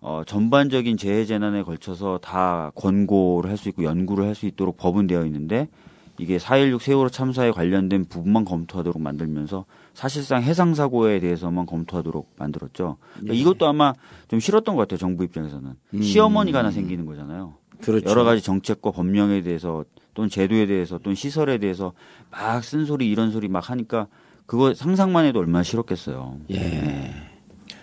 어, 0.00 0.22
전반적인 0.24 0.96
재해 0.96 1.24
재난에 1.26 1.62
걸쳐서 1.64 2.18
다 2.22 2.70
권고를 2.76 3.50
할 3.50 3.56
수 3.58 3.68
있고 3.68 3.82
연구를 3.82 4.24
할 4.24 4.34
수 4.36 4.46
있도록 4.46 4.76
법은 4.76 5.08
되어 5.08 5.26
있는데 5.26 5.68
이게 6.16 6.38
4.16 6.38 6.80
세월호 6.80 7.08
참사에 7.10 7.50
관련된 7.50 8.04
부분만 8.04 8.44
검토하도록 8.44 9.02
만들면서 9.02 9.64
사실상 9.94 10.42
해상 10.42 10.74
사고에 10.74 11.18
대해서만 11.18 11.66
검토하도록 11.66 12.34
만들었죠. 12.38 12.98
그러니까 13.14 13.34
이것도 13.34 13.66
아마 13.66 13.94
좀 14.28 14.38
싫었던 14.38 14.76
것 14.76 14.82
같아요. 14.82 14.98
정부 14.98 15.24
입장에서는 15.24 15.72
시어머니가 16.00 16.60
하나 16.60 16.70
생기는 16.70 17.04
거잖아요. 17.04 17.54
그렇죠. 17.82 18.08
여러 18.08 18.22
가지 18.24 18.42
정책과 18.42 18.92
법령에 18.92 19.42
대해서 19.42 19.84
또는 20.14 20.28
제도에 20.30 20.66
대해서 20.66 20.98
또는 20.98 21.16
시설에 21.16 21.58
대해서 21.58 21.94
막 22.30 22.62
쓴소리 22.62 23.10
이런 23.10 23.32
소리 23.32 23.48
막 23.48 23.70
하니까 23.70 24.06
그거 24.46 24.72
상상만 24.74 25.24
해도 25.24 25.40
얼마나 25.40 25.62
싫었겠어요. 25.62 26.38
예. 26.52 27.29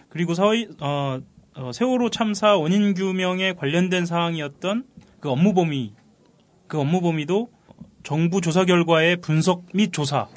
그리고 0.10 0.34
서희, 0.34 0.68
어, 0.80 1.20
어, 1.56 1.72
세월호 1.72 2.10
참사 2.10 2.56
원인 2.58 2.94
규명에 2.94 3.54
관련된 3.54 4.06
사항이었던 4.06 4.86
그 5.20 5.30
업무 5.30 5.54
범위, 5.54 5.94
그 6.68 6.80
업무 6.80 7.02
범위도 7.02 7.50
정부 8.04 8.42
조사 8.42 8.66
결과의 8.66 9.18
분석 9.18 9.64
및 9.74 9.92
조사. 9.92 10.28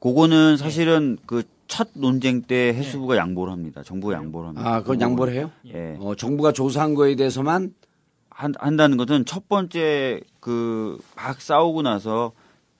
그거는 0.00 0.56
사실은 0.56 1.18
그첫 1.26 1.88
논쟁 1.94 2.42
때 2.42 2.72
해수부가 2.74 3.16
양보를 3.16 3.52
합니다. 3.52 3.82
정부가 3.82 4.14
양보를 4.14 4.48
합니다. 4.48 4.68
아, 4.76 4.80
그건 4.80 5.00
양보를 5.00 5.34
해요? 5.34 5.50
예. 5.66 5.96
어, 5.98 6.14
정부가 6.14 6.52
조사한 6.52 6.94
거에 6.94 7.16
대해서만 7.16 7.74
한, 8.30 8.54
한다는 8.58 8.96
것은 8.96 9.24
첫 9.24 9.48
번째 9.48 10.20
그 10.40 10.98
막 11.16 11.40
싸우고 11.40 11.82
나서 11.82 12.32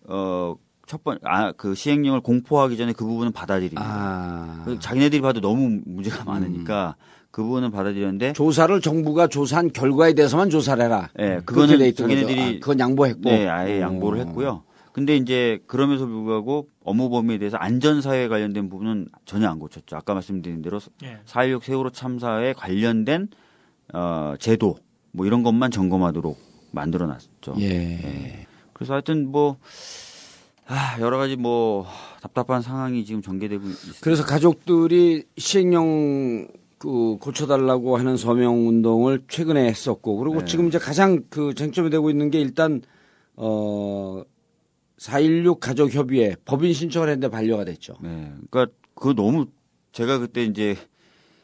어 0.06 0.54
첫 0.88 1.02
번 1.04 1.18
아 1.22 1.52
그 1.52 1.74
시행령을 1.74 2.20
공포하기 2.20 2.76
전에 2.76 2.92
그 2.92 3.04
부분은 3.04 3.32
받아들입니다. 3.32 3.82
아, 3.84 4.62
그 4.64 4.78
자기네들이 4.78 5.20
봐도 5.22 5.40
너무 5.40 5.80
문제가 5.84 6.24
많으니까 6.24 6.96
그 7.30 7.42
부분은 7.42 7.70
받아들였는데 7.70 8.32
조사를 8.32 8.80
정부가 8.80 9.26
조사한 9.28 9.72
결과에 9.72 10.14
대해서만 10.14 10.50
조사를 10.50 10.82
해라. 10.82 11.10
예, 11.18 11.40
그렇게 11.44 11.76
그거는. 11.76 11.94
자기네들이 11.94 12.40
아, 12.40 12.52
그건 12.60 12.80
양보했고. 12.80 13.20
네, 13.30 13.46
아예 13.46 13.80
양보를 13.80 14.20
어. 14.20 14.24
했고요. 14.24 14.62
근데 14.92 15.14
이제 15.16 15.60
그럼에도 15.66 16.06
불구하고 16.08 16.68
업무 16.82 17.08
범위에 17.10 17.38
대해서 17.38 17.56
안전사회에 17.58 18.26
관련된 18.28 18.68
부분은 18.68 19.08
전혀 19.26 19.48
안 19.48 19.58
고쳤죠. 19.60 19.94
아까 19.94 20.14
말씀드린 20.14 20.60
대로 20.62 20.80
예. 21.04 21.20
4.16 21.26 21.62
세월호 21.62 21.90
참사에 21.90 22.52
관련된 22.54 23.28
어, 23.94 24.34
제도 24.40 24.76
뭐 25.12 25.24
이런 25.26 25.42
것만 25.44 25.70
점검하도록 25.70 26.36
만들어 26.72 27.06
놨죠. 27.06 27.54
예. 27.60 28.46
그래서 28.72 28.94
하여튼 28.94 29.30
뭐 29.30 29.58
아, 30.70 31.00
여러 31.00 31.16
가지 31.18 31.36
뭐 31.36 31.86
답답한 32.22 32.60
상황이 32.62 33.04
지금 33.04 33.22
전개되고 33.22 33.66
있습니다. 33.66 33.98
그래서 34.02 34.24
가족들이 34.24 35.24
시행령 35.36 36.46
그 36.78 37.16
고쳐달라고 37.20 37.96
하는 37.96 38.16
서명 38.16 38.68
운동을 38.68 39.22
최근에 39.28 39.66
했었고 39.66 40.18
그리고 40.18 40.40
네. 40.40 40.44
지금 40.44 40.68
이제 40.68 40.78
가장 40.78 41.24
그 41.30 41.54
쟁점이 41.54 41.90
되고 41.90 42.08
있는 42.10 42.30
게 42.30 42.38
일단 42.40 42.82
어4.16 44.98 45.58
가족 45.60 45.92
협의회 45.92 46.36
법인 46.44 46.72
신청을 46.72 47.08
했는데 47.08 47.28
반려가 47.28 47.64
됐죠. 47.64 47.94
네. 48.02 48.32
그러니까 48.50 48.72
그 48.94 49.14
너무 49.14 49.46
제가 49.92 50.18
그때 50.18 50.44
이제 50.44 50.76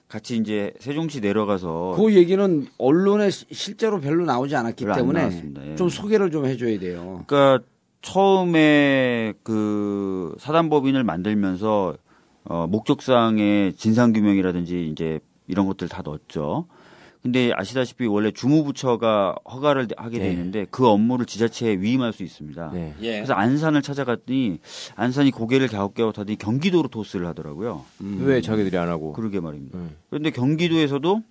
같이 0.07 0.37
이제 0.37 0.73
세종시 0.81 1.21
내려가서 1.21 1.95
그 1.97 2.15
얘기는 2.15 2.67
언론에 2.79 3.31
시- 3.31 3.47
실제로 3.51 4.01
별로 4.01 4.25
나오지 4.25 4.55
않았기 4.55 4.85
때문에. 4.95 5.43
예. 5.71 5.75
좀 5.77 5.89
소개를 5.89 6.31
좀 6.31 6.47
해줘야 6.47 6.79
돼요. 6.79 7.25
그러니까 7.27 7.65
처음에 8.05 9.33
그 9.43 10.35
사단법인을 10.39 11.05
만들면서 11.05 11.97
어 12.45 12.67
목적상의 12.67 13.73
진상 13.75 14.13
규명이라든지 14.13 14.89
이제 14.89 15.21
이런 15.47 15.67
것들 15.67 15.89
다 15.89 16.03
넣었죠. 16.05 16.67
근데 17.23 17.53
아시다시피 17.55 18.07
원래 18.07 18.31
주무부처가 18.31 19.37
허가를 19.51 19.89
하게 19.97 20.19
돼 20.19 20.25
네. 20.25 20.33
있는데 20.33 20.67
그 20.71 20.87
업무를 20.87 21.25
지자체에 21.25 21.77
위임할 21.77 22.13
수 22.13 22.23
있습니다. 22.23 22.73
네. 22.75 22.95
예. 23.01 23.15
그래서 23.15 23.33
안산을 23.33 23.81
찾아갔더니 23.81 24.59
안산이 24.95 25.31
고개를 25.31 25.69
갸웃갸웃하더니 25.69 26.37
경기도로 26.37 26.89
토스를 26.89 27.27
하더라고요. 27.29 27.87
왜 28.21 28.43
자기들이 28.43 28.77
안 28.77 28.91
하고? 28.91 29.15
그러게 29.15 29.41
말입니다. 29.41 29.79
음. 29.79 29.97
그런데 30.11 30.31
경기도에서도 30.31 31.23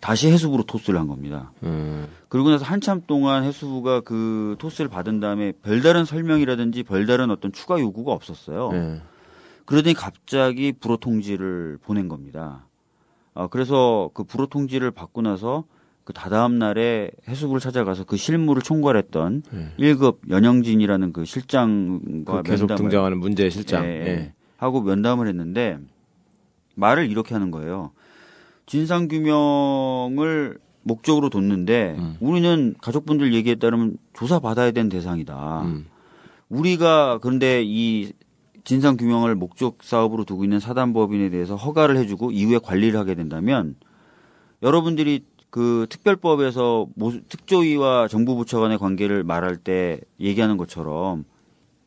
다시 0.00 0.30
해수부로 0.30 0.62
토스를 0.62 0.98
한 0.98 1.08
겁니다. 1.08 1.52
음. 1.62 2.06
그러고 2.28 2.50
나서 2.50 2.64
한참 2.64 3.02
동안 3.06 3.44
해수부가 3.44 4.00
그 4.00 4.56
토스를 4.58 4.88
받은 4.88 5.20
다음에 5.20 5.52
별다른 5.62 6.04
설명이라든지 6.04 6.82
별다른 6.82 7.30
어떤 7.30 7.52
추가 7.52 7.80
요구가 7.80 8.12
없었어요. 8.12 8.70
네. 8.72 9.00
그러더니 9.64 9.94
갑자기 9.94 10.72
불호 10.72 10.96
통지를 10.98 11.78
보낸 11.82 12.08
겁니다. 12.08 12.66
아, 13.34 13.46
그래서 13.48 14.10
그 14.14 14.24
불호 14.24 14.46
통지를 14.46 14.90
받고 14.90 15.22
나서 15.22 15.64
그 16.04 16.14
다다음 16.14 16.58
날에 16.58 17.10
해수부를 17.28 17.60
찾아가서 17.60 18.04
그 18.04 18.16
실무를 18.16 18.62
총괄했던 18.62 19.42
네. 19.50 19.72
일 19.76 19.96
1급 19.96 20.30
연영진이라는 20.30 21.12
그 21.12 21.26
실장과 21.26 22.42
그 22.42 22.50
계속 22.50 22.66
면담을 22.66 22.76
등장하는 22.76 23.18
문제의 23.18 23.50
실장. 23.50 23.84
예, 23.84 23.88
예. 23.88 24.06
예. 24.06 24.32
하고 24.56 24.80
면담을 24.80 25.28
했는데 25.28 25.78
말을 26.74 27.10
이렇게 27.10 27.34
하는 27.34 27.50
거예요. 27.50 27.92
진상 28.68 29.08
규명을 29.08 30.58
목적으로 30.82 31.30
뒀는데 31.30 31.96
음. 31.98 32.16
우리는 32.20 32.74
가족분들 32.80 33.34
얘기에 33.34 33.56
따르면 33.56 33.96
조사 34.14 34.38
받아야 34.38 34.70
되는 34.70 34.88
대상이다. 34.88 35.62
음. 35.62 35.86
우리가 36.48 37.18
그런데 37.20 37.62
이 37.64 38.12
진상 38.64 38.96
규명을 38.96 39.34
목적 39.34 39.78
사업으로 39.82 40.24
두고 40.24 40.44
있는 40.44 40.60
사단법인에 40.60 41.30
대해서 41.30 41.56
허가를 41.56 41.96
해주고 41.96 42.30
이후에 42.30 42.58
관리를 42.58 42.98
하게 43.00 43.14
된다면 43.14 43.74
여러분들이 44.62 45.24
그 45.50 45.86
특별법에서 45.88 46.88
모- 46.94 47.12
특조위와 47.28 48.08
정부 48.08 48.36
부처 48.36 48.60
간의 48.60 48.76
관계를 48.78 49.24
말할 49.24 49.56
때 49.56 50.00
얘기하는 50.20 50.58
것처럼 50.58 51.24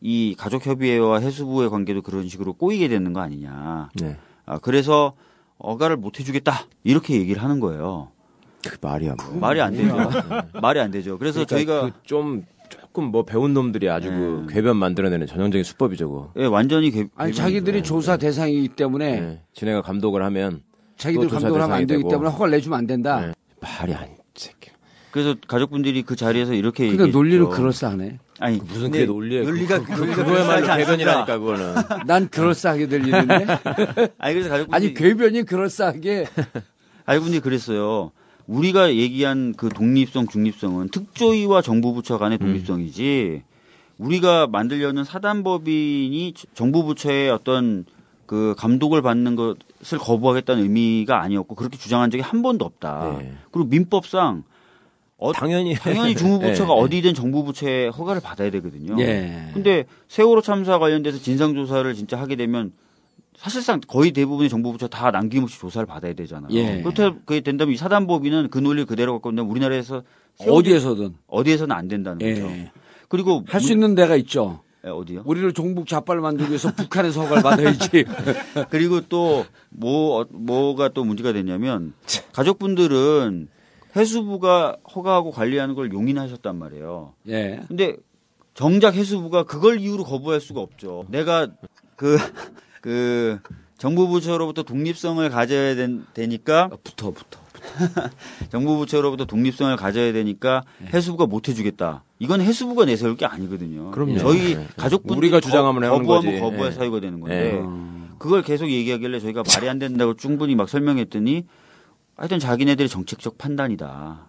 이 0.02 0.34
가족협의회와 0.38 1.20
해수부의 1.20 1.70
관계도 1.70 2.02
그런 2.02 2.28
식으로 2.28 2.54
꼬이게 2.54 2.88
되는 2.88 3.14
거 3.14 3.20
아니냐. 3.20 3.90
네. 4.02 4.18
아, 4.48 4.58
그래서 4.58 5.14
허가를 5.64 5.98
못 5.98 6.20
해주겠다. 6.20 6.66
이렇게 6.84 7.16
얘기를 7.16 7.42
하는 7.44 7.60
거예요. 7.60 8.10
그 8.68 8.78
말이야 8.82 9.16
뭐. 9.16 9.40
말이 9.40 9.62
안 9.62 9.74
되죠. 9.74 9.96
말이 10.62 10.80
안 10.80 10.92
되죠. 10.92 11.18
그래서 11.18 11.46
그러니까 11.46 11.56
저희가 11.56 11.82
그 11.94 12.04
좀 12.04 12.46
조금 12.70 13.06
뭐 13.06 13.24
배운 13.24 13.54
놈들이 13.54 13.90
아주 13.90 14.10
그 14.10 14.46
네. 14.48 14.54
궤변 14.54 14.78
만들어내는 14.78 15.28
전형적인 15.28 15.64
수법이죠. 15.64 16.10
그거. 16.10 16.32
예, 16.38 16.46
완전히 16.46 16.92
개, 16.92 17.08
아니. 17.16 17.34
자기들이 17.34 17.84
조사 17.84 18.18
대상이기 18.18 18.70
때문에 18.70 19.20
네. 19.20 19.42
지네가 19.54 19.82
감독을 19.82 20.24
하면 20.26 20.62
자기들 20.98 21.28
감독을 21.30 21.62
하면 21.62 21.76
안 21.76 21.86
되기 21.88 22.00
되고. 22.00 22.10
때문에 22.10 22.30
허가를 22.30 22.52
내주면 22.52 22.80
안 22.80 22.88
된다. 22.88 23.20
네. 23.28 23.34
말이 23.62 23.94
안 23.94 24.08
새끼. 24.36 24.71
그래서 25.12 25.36
가족분들이 25.48 26.04
그 26.04 26.16
자리에서 26.16 26.54
이렇게 26.54 26.88
근데 26.88 27.04
얘기했죠. 27.04 27.18
논리는 27.18 27.50
그럴싸하네. 27.50 28.20
아니 28.40 28.58
무슨 28.58 28.84
근데 28.84 29.00
그게 29.00 29.06
논리예요? 29.06 29.44
논리가 29.44 29.84
그, 29.84 29.94
그, 29.94 30.16
그거야말로 30.16 30.72
않습니다. 30.72 31.26
그거는. 31.26 31.76
난 32.08 32.30
그럴싸하게 32.30 32.88
들리는데 32.88 33.46
아니 34.18 34.34
그래서 34.34 34.50
가족분들이 34.50 34.68
아니 34.72 34.94
궤변이 34.94 35.44
그럴싸하게 35.44 36.26
가족분들이 37.06 37.42
그랬어요. 37.42 38.12
우리가 38.48 38.96
얘기한 38.96 39.54
그 39.56 39.70
독립성, 39.70 40.28
중립성은 40.28 40.90
특조위와 40.90 41.62
정부 41.62 41.94
부처 41.94 42.18
간의 42.18 42.38
독립성이지 42.40 43.44
우리가 43.98 44.48
만들려는 44.48 45.04
사단법인이 45.04 46.34
정부 46.56 46.84
부처의 46.84 47.30
어떤 47.30 47.86
그 48.26 48.56
감독을 48.58 49.02
받는 49.02 49.36
것을 49.36 50.00
거부하겠다는 50.00 50.64
의미가 50.64 51.22
아니었고 51.22 51.54
그렇게 51.56 51.78
주장한 51.78 52.10
적이 52.12 52.24
한 52.24 52.42
번도 52.42 52.66
없다. 52.66 53.18
네. 53.20 53.34
그리고 53.52 53.70
민법상 53.70 54.44
어, 55.22 55.32
당연히 55.34 55.76
당연히 55.76 56.16
주무부처가 56.18 56.74
네, 56.74 56.76
네. 56.80 56.82
어디든 56.82 57.14
정부 57.14 57.44
부처의 57.44 57.92
허가를 57.92 58.22
받아야 58.22 58.50
되거든요. 58.50 59.00
예. 59.00 59.50
근데 59.54 59.86
세월호 60.08 60.42
참사 60.42 60.80
관련돼서 60.80 61.20
진상 61.20 61.54
조사를 61.54 61.94
진짜 61.94 62.20
하게 62.20 62.36
되면 62.36 62.72
사실상 63.38 63.80
거의 63.88 64.12
대부분의 64.12 64.50
정부 64.50 64.72
부처 64.72 64.88
다 64.88 65.12
남김없이 65.12 65.60
조사를 65.60 65.86
받아야 65.86 66.14
되잖아요. 66.14 66.50
예. 66.52 66.82
그렇게 66.82 67.16
그게 67.26 67.42
된다면 67.42 67.74
이 67.74 67.78
사단법인은 67.78 68.50
그 68.50 68.58
논리를 68.58 68.86
그대로 68.88 69.14
갖고 69.14 69.30
있는데 69.30 69.48
우리나라에서 69.50 70.02
어디에서든 70.40 71.14
어디에서는 71.28 71.76
안 71.76 71.88
된다는 71.88 72.18
거죠. 72.18 72.48
예. 72.48 72.72
그리고 73.08 73.44
할 73.48 73.62
수 73.62 73.72
있는 73.74 73.94
데가 73.94 74.16
있죠. 74.18 74.62
예, 74.86 74.90
어디요? 74.90 75.22
우리를 75.26 75.54
종북 75.54 75.86
좌빨 75.88 76.20
만들기 76.20 76.50
위해서 76.50 76.72
북한에서 76.74 77.22
허가를 77.22 77.44
받아야지. 77.44 78.06
그리고 78.72 79.02
또 79.02 79.46
뭐 79.74 80.26
뭐가 80.32 80.90
또 80.90 81.04
문제가 81.06 81.32
됐냐면 81.32 81.94
가족분들은 82.34 83.48
해수부가 83.96 84.78
허가하고 84.96 85.32
관리하는 85.32 85.76
걸 85.76 85.92
용인하셨단 85.92 86.58
말이에요. 86.58 87.14
예. 87.28 87.62
근데 87.68 87.96
정작 88.54 88.96
해수부가 88.96 89.44
그걸 89.44 89.80
이유로 89.80 90.04
거부할 90.04 90.40
수가 90.42 90.62
없죠. 90.62 91.06
내가 91.10 91.48
그, 91.96 92.18
그, 92.82 93.40
정부 93.78 94.08
부처로부터 94.08 94.64
독립성을 94.64 95.28
가져야 95.30 95.76
된- 95.76 96.06
되니까, 96.14 96.70
아, 96.72 96.78
붙어 96.84 97.12
붙어. 97.12 97.40
정부 98.50 98.78
부처로부터 98.78 99.26
독립성을 99.26 99.76
가져야 99.76 100.14
되니까 100.14 100.64
해수부가 100.94 101.26
못 101.28 101.48
해주겠다. 101.48 102.04
이건 102.20 102.42
해수부가 102.42 102.86
내세울 102.86 103.16
게 103.18 103.26
아니거든요. 103.26 103.92
그럼요. 103.92 104.18
저희 104.18 104.56
네. 104.56 104.68
가족분들이 104.78 105.18
우리가 105.28 105.40
주장하면 105.40 105.84
하는 105.84 106.06
거부하면. 106.06 106.42
거부할 106.42 106.70
네. 106.72 106.76
사유가 106.76 107.00
되는 107.00 107.20
건데, 107.20 107.54
네. 107.54 108.16
그걸 108.20 108.42
계속 108.44 108.70
얘기하길래 108.70 109.20
저희가 109.20 109.44
말이 109.48 109.68
안 109.70 109.80
된다고 109.80 110.16
충분히 110.16 110.56
막 110.56 110.70
설명했더니, 110.70 111.46
하여튼 112.22 112.38
자기네들의 112.38 112.88
정책적 112.88 113.40
판단이다. 113.40 114.28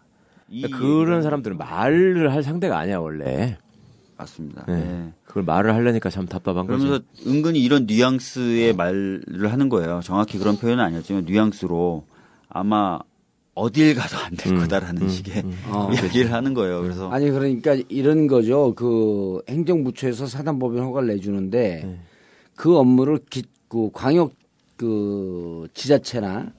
이 0.48 0.62
그러니까 0.62 0.78
그런 0.78 1.22
사람들은 1.22 1.58
말을 1.58 2.32
할 2.32 2.42
상대가 2.42 2.78
아니야 2.78 2.98
원래. 2.98 3.58
맞습니다. 4.16 4.64
네. 4.66 4.76
네. 4.76 5.12
그걸 5.26 5.42
말을 5.42 5.74
하려니까 5.74 6.08
참 6.08 6.24
답답한 6.24 6.66
그러면서 6.66 7.00
거지. 7.00 7.28
은근히 7.28 7.62
이런 7.62 7.84
뉘앙스의 7.84 8.74
말을 8.74 9.52
하는 9.52 9.68
거예요. 9.68 10.00
정확히 10.02 10.38
그런 10.38 10.56
표현은 10.56 10.82
아니었지만 10.82 11.26
뉘앙스로 11.26 12.06
아마 12.48 12.98
어딜 13.54 13.94
가도 13.94 14.16
안될 14.16 14.54
음, 14.54 14.58
거다라는 14.60 15.02
음, 15.02 15.08
식의 15.10 15.42
음. 15.44 15.58
어. 15.68 15.90
이야기를 15.92 16.32
하는 16.32 16.54
거예요. 16.54 16.80
그래서 16.80 17.10
아니 17.10 17.30
그러니까 17.30 17.76
이런 17.90 18.26
거죠. 18.26 18.72
그 18.74 19.42
행정부처에서 19.50 20.26
사단법인 20.28 20.82
허가를 20.82 21.08
내주는데 21.08 21.82
네. 21.84 22.00
그 22.54 22.78
업무를 22.78 23.18
기, 23.28 23.42
그 23.68 23.90
광역 23.92 24.32
그 24.78 25.68
지자체나 25.74 26.52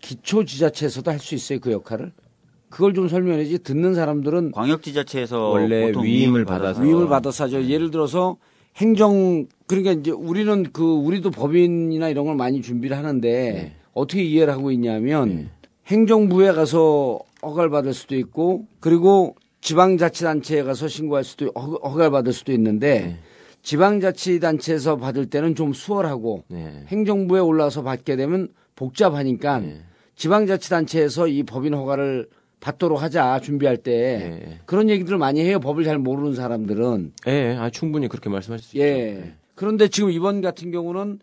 기초 0.00 0.44
지자체에서도 0.44 1.10
할 1.10 1.18
수 1.18 1.34
있어요 1.34 1.58
그 1.60 1.72
역할을. 1.72 2.12
그걸 2.68 2.94
좀 2.94 3.08
설명해야지 3.08 3.58
듣는 3.64 3.94
사람들은 3.94 4.52
광역지자체에서 4.52 5.48
원래 5.50 5.92
위임을 5.92 6.44
받아서 6.44 6.80
위임을 6.82 7.08
받아서 7.08 7.44
하죠. 7.44 7.64
예를 7.64 7.90
들어서 7.90 8.36
행정 8.76 9.46
그러니까 9.66 9.92
이제 9.92 10.10
우리는 10.12 10.62
그 10.72 10.84
우리도 10.84 11.32
법인이나 11.32 12.08
이런 12.08 12.26
걸 12.26 12.36
많이 12.36 12.62
준비를 12.62 12.96
하는데 12.96 13.28
네. 13.52 13.74
어떻게 13.92 14.22
이해를 14.22 14.52
하고 14.52 14.70
있냐면 14.70 15.50
행정부에 15.88 16.52
가서 16.52 17.18
허가를 17.42 17.70
받을 17.70 17.92
수도 17.92 18.14
있고 18.16 18.66
그리고 18.78 19.34
지방자치단체에 19.62 20.62
가서 20.62 20.86
신고할 20.86 21.24
수도 21.24 21.46
허- 21.56 21.88
허가를 21.88 22.12
받을 22.12 22.32
수도 22.32 22.52
있는데 22.52 23.00
네. 23.00 23.18
지방자치단체에서 23.62 24.96
받을 24.96 25.26
때는 25.26 25.56
좀 25.56 25.72
수월하고 25.72 26.44
네. 26.48 26.84
행정부에 26.86 27.40
올라와서 27.40 27.82
받게 27.82 28.14
되면 28.16 28.48
복잡하니까 28.76 29.58
네. 29.58 29.80
지방자치단체에서 30.20 31.28
이 31.28 31.42
법인 31.44 31.72
허가를 31.72 32.28
받도록 32.60 33.00
하자 33.00 33.40
준비할 33.40 33.78
때 33.78 34.38
네. 34.44 34.60
그런 34.66 34.90
얘기들을 34.90 35.16
많이 35.16 35.40
해요 35.40 35.58
법을 35.60 35.82
잘 35.84 35.96
모르는 35.98 36.34
사람들은 36.34 37.12
예, 37.26 37.32
예. 37.32 37.56
아, 37.56 37.70
충분히 37.70 38.06
그렇게 38.06 38.28
말씀하실 38.28 38.66
수 38.66 38.76
있죠. 38.76 38.86
예 38.86 39.34
그런데 39.54 39.88
지금 39.88 40.10
이번 40.10 40.42
같은 40.42 40.70
경우는 40.70 41.20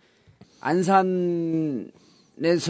안산에서 0.61 1.91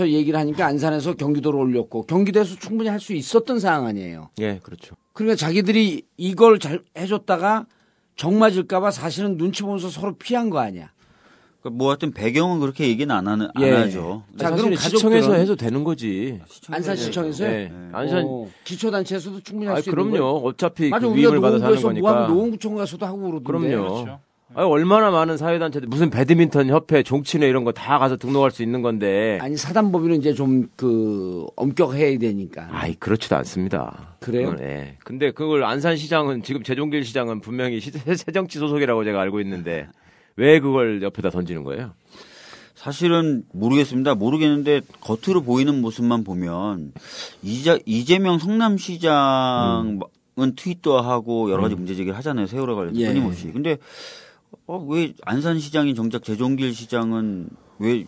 얘기를 0.09 0.37
하니까 0.37 0.65
안산에서 0.65 1.13
경기도로 1.15 1.57
올렸고 1.59 2.03
경기도에서 2.03 2.55
충분히 2.59 2.89
할 2.89 2.99
수 2.99 3.13
있었던 3.13 3.59
상황 3.59 3.85
아니에요 3.85 4.29
예, 4.39 4.59
그렇죠. 4.61 4.95
그러니까 5.13 5.37
자기들이 5.37 6.03
이걸 6.17 6.59
잘 6.59 6.83
해줬다가 6.97 7.67
정 8.17 8.37
맞을까봐 8.37 8.91
사실은 8.91 9.37
눈치 9.37 9.63
보면서 9.63 9.87
서로 9.89 10.15
피한 10.17 10.49
거 10.49 10.59
아니야 10.59 10.91
뭐 11.63 11.89
하여튼 11.89 12.11
배경은 12.11 12.59
그렇게 12.59 12.87
얘기는 12.87 13.13
안, 13.13 13.27
하는, 13.27 13.49
안 13.53 13.63
예. 13.63 13.71
하죠. 13.71 14.23
자, 14.37 14.49
사실은 14.49 14.71
그럼 14.71 14.75
시청에서 14.81 15.33
해도 15.33 15.55
되는 15.55 15.83
거지. 15.83 16.39
안산시청에서요 16.69 17.49
네. 17.49 17.71
안산 17.91 18.23
어, 18.25 18.47
기초단체에서도 18.63 19.41
충분히 19.41 19.69
아, 19.69 19.73
할수 19.75 19.89
있는 19.89 20.11
그럼요. 20.11 20.37
어차피 20.45 20.89
맞아 20.89 21.07
그 21.07 21.15
위임을 21.15 21.41
받아서 21.41 21.65
하는 21.65 21.81
뭐하면 21.81 22.01
거니까. 22.01 22.27
노원구청 22.27 22.75
가서도 22.75 23.05
하고 23.05 23.17
그러던데 23.41 23.43
그럼요. 23.69 23.93
그렇죠. 24.03 24.19
아, 24.55 24.63
얼마나 24.63 25.11
많은 25.11 25.35
사회단체들 25.35 25.89
무슨 25.89 26.09
배드민턴 26.09 26.69
협회, 26.69 27.03
종친회 27.03 27.49
이런 27.49 27.65
거 27.65 27.73
다 27.73 27.99
가서 27.99 28.15
등록할 28.15 28.51
수 28.51 28.63
있는 28.63 28.81
건데. 28.81 29.37
아니 29.41 29.57
사단법인은 29.57 30.17
이제 30.19 30.33
좀 30.33 30.69
그 30.77 31.45
엄격해야 31.57 32.17
되니까. 32.17 32.69
아이 32.71 32.93
그렇지도 32.95 33.35
않습니다. 33.37 34.15
그래요? 34.21 34.55
예. 34.61 34.95
근데 35.03 35.31
그걸 35.31 35.65
안산시장은 35.65 36.43
지금 36.43 36.63
재종길 36.63 37.03
시장은 37.03 37.41
분명히 37.41 37.81
시- 37.81 37.91
새정치 37.91 38.57
소속이라고 38.59 39.03
제가 39.03 39.19
알고 39.19 39.41
있는데 39.41 39.87
왜 40.37 40.59
그걸 40.59 41.01
옆에다 41.01 41.29
던지는 41.29 41.63
거예요? 41.63 41.91
사실은 42.75 43.43
모르겠습니다. 43.53 44.15
모르겠는데 44.15 44.81
겉으로 45.01 45.41
보이는 45.41 45.81
모습만 45.81 46.23
보면 46.23 46.93
이자, 47.43 47.77
이재명 47.85 48.37
성남시장은 48.37 49.99
트윗도 50.55 50.99
하고 51.01 51.49
여러 51.51 51.63
가지 51.63 51.75
문제 51.75 51.95
제기를 51.95 52.15
하잖아요. 52.19 52.45
세월호 52.45 52.75
관련해서 52.75 53.01
예. 53.01 53.07
끊임없이. 53.07 53.51
근데 53.51 53.77
어, 54.67 54.77
왜 54.87 55.13
안산시장인 55.25 55.95
정작 55.95 56.23
재종길 56.23 56.73
시장은 56.73 57.49
왜 57.79 58.05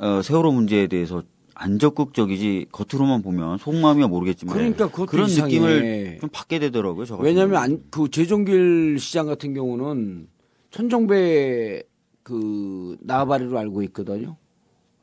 어, 0.00 0.22
세월호 0.22 0.52
문제에 0.52 0.86
대해서 0.86 1.22
안 1.56 1.78
적극적이지 1.78 2.66
겉으로만 2.72 3.22
보면 3.22 3.58
속마음이야 3.58 4.06
모르겠지만 4.08 4.54
그러니까 4.56 4.86
그것도 4.88 5.06
그런 5.06 5.28
이상해. 5.28 5.52
느낌을 5.54 6.18
좀 6.20 6.30
받게 6.32 6.58
되더라고요. 6.60 7.04
저 7.04 7.16
같은 7.16 7.26
왜냐하면. 7.28 7.56
안, 7.56 7.82
그 7.90 8.08
재종길 8.10 8.98
시장 8.98 9.26
같은 9.26 9.54
경우는 9.54 10.28
천정배 10.74 11.84
그 12.24 12.96
나바리로 13.00 13.56
알고 13.58 13.82
있거든요. 13.84 14.36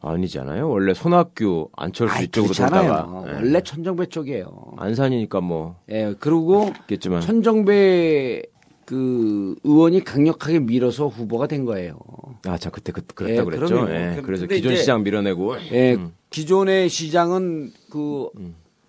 아니잖아요. 0.01 0.67
원래 0.69 0.93
손학규, 0.93 1.69
안철수 1.77 2.13
아이, 2.15 2.27
그렇잖아요. 2.27 2.81
돌다가 2.91 3.23
예. 3.29 3.33
원래 3.35 3.61
천정배 3.61 4.07
쪽이에요. 4.07 4.73
안산이니까 4.77 5.39
뭐 5.39 5.77
예, 5.89 6.13
그리고 6.19 6.71
있겠지만 6.81 7.21
천정배 7.21 8.41
그 8.85 9.55
의원이 9.63 10.03
강력하게 10.03 10.59
밀어서 10.59 11.07
후보가 11.07 11.47
된 11.47 11.63
거예요. 11.63 11.97
아, 12.47 12.57
자 12.57 12.69
그때 12.69 12.91
그, 12.91 13.01
그랬다 13.03 13.41
예, 13.41 13.45
그랬죠. 13.45 13.65
그럼요. 13.67 13.91
예. 13.91 14.13
그- 14.17 14.21
그래서 14.23 14.47
기존 14.47 14.75
시장 14.75 15.03
밀어내고 15.03 15.55
예, 15.71 15.93
음. 15.93 16.11
기존의 16.31 16.89
시장은 16.89 17.71
그 17.89 18.27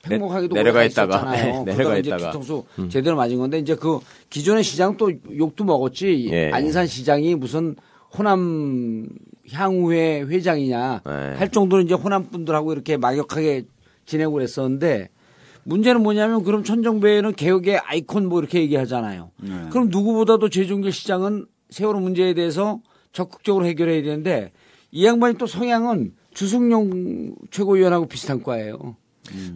팽목하기도 0.03 0.55
내- 0.55 0.63
내려가 0.63 0.85
있다가. 0.85 1.31
네, 1.33 1.43
내려가 1.43 1.65
그러다가 1.65 1.99
이제 1.99 2.09
있다가. 2.11 2.27
음. 2.27 2.41
뒤통수 2.41 2.65
제대로 2.91 3.17
맞은 3.17 3.39
건데 3.39 3.59
이제 3.59 3.75
그 3.77 4.01
기존의 4.31 4.65
시장 4.65 4.97
또 4.97 5.11
욕도 5.37 5.65
먹었지. 5.65 6.29
예. 6.33 6.51
안산 6.53 6.87
시장이 6.87 7.35
무슨 7.37 7.77
호남 8.17 9.09
향후회 9.51 10.23
회장이냐 10.23 11.03
예. 11.07 11.11
할 11.37 11.49
정도로 11.51 11.83
이제 11.83 11.95
호남 11.95 12.25
분들하고 12.31 12.73
이렇게 12.73 12.97
막역하게 12.97 13.65
지내고 14.05 14.33
그랬었는데 14.33 15.09
문제는 15.65 16.03
뭐냐면 16.03 16.43
그럼 16.43 16.65
천정배는 16.65 17.35
개혁의 17.35 17.79
아이콘 17.79 18.27
뭐 18.27 18.41
이렇게 18.41 18.61
얘기하잖아요. 18.61 19.31
네. 19.43 19.51
그럼 19.71 19.89
누구보다도 19.91 20.49
재종길 20.49 20.91
시장은 20.91 21.47
세월호 21.71 22.01
문제에 22.01 22.35
대해서 22.35 22.81
적극적으로 23.13 23.65
해결해야 23.67 24.03
되는데 24.03 24.51
이 24.91 25.07
양반이 25.07 25.39
또 25.39 25.47
성향은 25.47 26.13
주승용 26.35 27.35
최고위원하고 27.53 28.07
비슷한 28.07 28.43
과예요. 28.43 28.97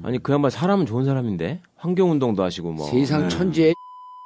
아니 0.02 0.22
그 0.22 0.32
양반 0.32 0.50
사람은 0.50 0.86
좋은 0.86 1.04
사람인데 1.04 1.60
환경 1.76 2.10
운동도 2.10 2.42
하시고 2.42 2.72
뭐 2.72 2.88
세상 2.88 3.28
천지에 3.28 3.74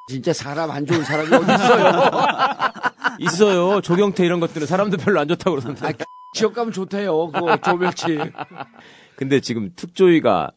진짜 0.06 0.32
사람 0.32 0.70
안 0.70 0.84
좋은 0.84 1.04
사람이 1.04 1.34
어디 1.34 1.52
있어요? 1.52 2.10
있어요. 3.20 3.80
조경태 3.80 4.24
이런 4.24 4.40
것들은 4.40 4.66
사람도 4.66 4.96
별로 4.96 5.20
안 5.20 5.28
좋다고 5.28 5.56
그러던데. 5.56 5.86
아, 5.86 5.92
지역 6.32 6.54
가면 6.54 6.72
좋대요. 6.72 7.30
그 7.30 7.40
조멸치. 7.62 8.18
근데 9.16 9.40
지금 9.40 9.72
특조위가 9.76 10.52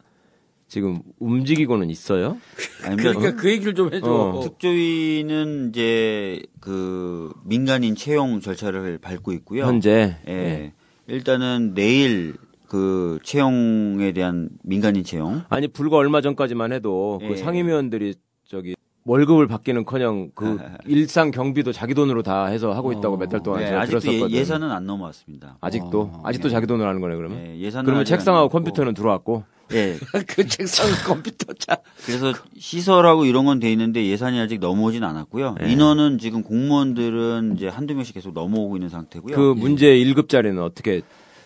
지금 0.67 1.03
움직이고는 1.19 1.89
있어요. 1.89 2.37
그러니까 2.81 3.35
그 3.35 3.51
얘기를 3.51 3.75
좀 3.75 3.93
해줘. 3.93 4.07
어. 4.07 4.41
특조위는 4.41 5.69
이제 5.69 6.41
그 6.59 7.31
민간인 7.43 7.95
채용 7.95 8.39
절차를 8.39 8.97
밟고 8.97 9.33
있고요. 9.33 9.65
현재 9.65 10.17
예. 10.27 10.33
예. 10.33 10.73
일단은 11.07 11.73
내일 11.75 12.35
그 12.73 13.19
채용에 13.21 14.13
대한 14.13 14.49
민간인 14.63 15.03
채용. 15.03 15.43
아니 15.49 15.67
불과 15.67 15.97
얼마 15.97 16.21
전까지만 16.21 16.73
해도 16.73 17.19
예. 17.21 17.27
그 17.27 17.37
상임위원들이 17.37 18.15
저기 18.47 18.73
월급을 19.05 19.45
받기는커녕 19.47 20.31
그 20.33 20.57
일상 20.87 21.29
경비도 21.29 21.71
자기 21.71 21.93
돈으로 21.93 22.23
다 22.23 22.47
해서 22.47 22.71
하고 22.73 22.91
있다고 22.91 23.17
몇달 23.17 23.43
동안 23.43 23.59
네, 23.59 23.67
제가 23.67 23.81
아직도 23.81 23.99
들었었거든요. 23.99 24.35
예, 24.39 24.43
산은 24.43 24.71
안 24.71 24.87
넘어왔습니다. 24.87 25.57
아직도 25.61 26.01
어, 26.01 26.21
아직도 26.23 26.49
자기 26.49 26.65
돈으로 26.65 26.89
하는 26.89 26.99
거네 26.99 27.15
그러면. 27.15 27.45
예, 27.45 27.59
예산은 27.59 27.85
그러면 27.85 27.99
안 27.99 28.05
책상하고. 28.05 28.49
컴퓨터는 28.49 28.95
들어왔고. 28.95 29.43
예. 29.73 29.95
그 30.27 30.47
책상 30.47 30.87
컴퓨터 31.05 31.53
차. 31.53 31.77
그래서 32.07 32.33
시설하고 32.57 33.25
이런 33.25 33.45
건 33.45 33.59
돼 33.59 33.71
있는데 33.71 34.03
예산이 34.07 34.39
아직 34.39 34.59
넘어오진 34.59 35.03
않았고요. 35.03 35.57
예. 35.61 35.71
인원은 35.71 36.17
지금 36.17 36.41
공무원들은 36.41 37.53
이제 37.55 37.67
한두 37.67 37.93
명씩 37.93 38.15
계속 38.15 38.33
넘어오고 38.33 38.77
있는 38.77 38.89
상태고요. 38.89 39.35
그 39.35 39.53
문제 39.55 39.93
1급짜리는 39.95 40.57
어떻게 40.59 41.01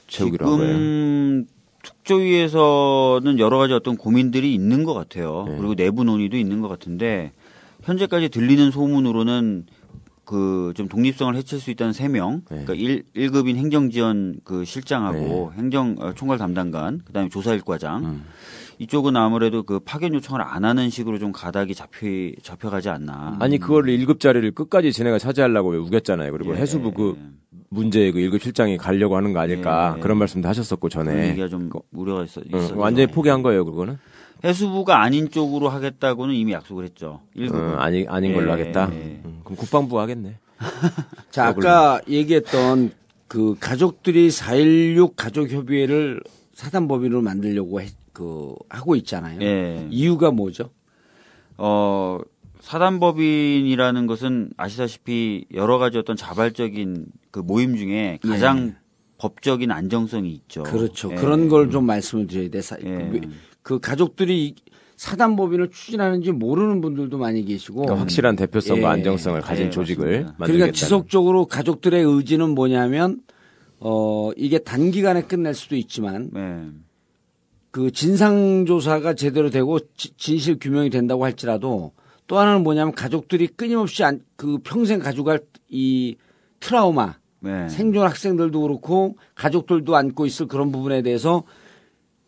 채우기로 0.08 0.46
한 0.48 0.58
거예요? 0.58 0.74
지금 0.74 1.46
특조위에서는 1.84 3.40
여러 3.40 3.58
가지 3.58 3.74
어떤 3.74 3.98
고민들이 3.98 4.54
있는 4.54 4.84
것 4.84 4.94
같아요. 4.94 5.46
네. 5.48 5.58
그리고 5.58 5.76
내부 5.76 6.04
논의도 6.04 6.38
있는 6.38 6.62
것 6.62 6.68
같은데 6.68 7.32
현재까지 7.84 8.30
들리는 8.30 8.72
소문으로는 8.72 9.66
그 10.26 10.74
좀 10.76 10.88
독립성을 10.88 11.36
해칠 11.36 11.60
수 11.60 11.72
있다는 11.72 11.94
세 11.94 12.08
명, 12.08 12.42
네. 12.52 12.64
그러니까 12.66 12.74
1, 12.74 13.04
1급인 13.16 13.56
행정지원 13.56 14.42
그 14.44 14.66
실장하고 14.66 15.54
행정 15.58 15.96
어, 16.00 16.14
총괄 16.14 16.38
담당관, 16.38 17.02
그다음에 17.06 17.30
조사일과장 17.30 18.06
음. 18.06 18.26
이쪽은 18.80 19.16
아무래도 19.16 19.64
그 19.64 19.80
파견 19.80 20.14
요청을 20.14 20.42
안 20.42 20.66
하는 20.66 20.90
식으로 20.92 21.18
좀 21.18 21.32
가닥이 21.32 21.74
잡혀 21.74 22.08
잡혀가지 22.44 22.90
않나. 22.90 23.38
아니 23.40 23.58
그걸 23.58 23.86
1급 23.86 24.20
자리를 24.20 24.52
끝까지 24.52 24.92
지네가 24.92 25.18
차지하려고 25.18 25.70
왜 25.72 25.78
우겼잖아요. 25.80 26.32
그리고 26.32 26.54
예. 26.54 26.58
해수부 26.60 26.92
그 26.92 27.18
문제 27.70 28.12
그 28.12 28.20
1급 28.20 28.42
실장이 28.42 28.78
가려고 28.78 29.16
하는 29.18 29.34
거 29.34 29.40
아닐까 29.40 29.96
예. 29.98 30.02
그런 30.02 30.18
말씀도 30.18 30.48
하셨었고 30.48 30.90
전에 30.90 31.30
얘기가 31.30 31.48
좀 31.48 31.70
우려가 31.92 32.24
있어. 32.24 32.42
응, 32.54 32.60
있었죠. 32.60 32.78
완전히 32.80 33.08
포기한 33.08 33.42
거예요 33.44 33.66
그거는 33.66 33.98
해수부가 34.44 35.02
아닌 35.02 35.30
쪽으로 35.30 35.68
하겠다고는 35.70 36.34
이미 36.36 36.54
약속을 36.54 36.84
했죠. 36.86 37.22
1급은. 37.36 37.56
응, 37.56 37.80
아니 37.80 38.06
아닌 38.08 38.34
걸로 38.34 38.48
예, 38.48 38.52
하겠다. 38.52 38.90
예. 38.94 39.22
응, 39.26 39.42
그럼 39.44 39.58
국방부 39.58 40.00
하겠네. 40.00 40.38
자, 41.32 41.48
아까 41.48 42.00
얘기했던 42.08 42.92
그 43.28 43.56
가족들이 43.60 44.30
4.16 44.30 45.14
가족협의회를 45.16 46.22
사단법인으로 46.54 47.22
만들려고 47.22 47.82
했- 47.82 47.96
그 48.14 48.56
하고 48.70 48.96
있잖아요. 48.96 49.40
예. 49.42 49.88
이유가 49.92 50.32
뭐죠? 50.32 50.72
어, 51.58 52.18
사단법인이라는 52.62 54.08
것은 54.08 54.50
아시다시피 54.58 55.46
여러 55.54 55.78
가지 55.78 55.98
어떤 55.98 56.16
자발적인 56.16 57.06
그 57.32 57.40
모임 57.40 57.76
중에 57.76 58.20
가장 58.24 58.76
법적인 59.18 59.72
안정성이 59.72 60.32
있죠. 60.32 60.64
그렇죠. 60.64 61.12
예. 61.12 61.16
그런 61.16 61.50
걸 61.50 61.70
좀 61.70 61.86
말씀을 61.86 62.28
드려야 62.28 62.50
돼. 62.50 62.62
사- 62.62 62.78
예. 62.84 63.10
그, 63.12 63.22
그 63.64 63.80
가족들이 63.80 64.46
이 64.48 64.56
사단법인을 64.96 65.70
추진하는지 65.70 66.32
모르는 66.32 66.82
분들도 66.82 67.18
많이 67.18 67.44
계시고 67.46 67.82
그러니까 67.82 68.00
확실한 68.02 68.36
대표성과 68.36 68.82
예. 68.88 68.92
안정성을 68.94 69.42
가진 69.42 69.66
예, 69.66 69.70
조직을. 69.70 70.06
만들겠다. 70.08 70.46
그러니까 70.46 70.72
지속적으로 70.72 71.46
가족들의 71.46 72.04
의지는 72.04 72.56
뭐냐면 72.56 73.22
어 73.80 74.32
이게 74.36 74.58
단기간에 74.60 75.24
끝낼 75.24 75.54
수도 75.54 75.76
있지만 75.76 76.30
네. 76.34 76.66
그 77.70 77.92
진상 77.92 78.66
조사가 78.66 79.14
제대로 79.14 79.52
되고 79.52 79.78
지- 79.96 80.16
진실 80.18 80.58
규명이 80.60 80.90
된다고 80.90 81.26
할지라도 81.26 81.92
또 82.28 82.38
하나는 82.38 82.64
뭐냐면 82.64 82.94
가족들이 82.94 83.48
끊임없이 83.48 84.04
안, 84.04 84.22
그 84.36 84.60
평생 84.64 85.00
가져갈 85.00 85.40
이 85.70 86.16
트라우마 86.60 87.16
네. 87.40 87.70
생존 87.70 88.06
학생들도 88.06 88.62
그렇고 88.62 89.16
가족들도 89.36 89.96
안고 89.96 90.26
있을 90.26 90.48
그런 90.48 90.72
부분에 90.72 91.02
대해서 91.02 91.44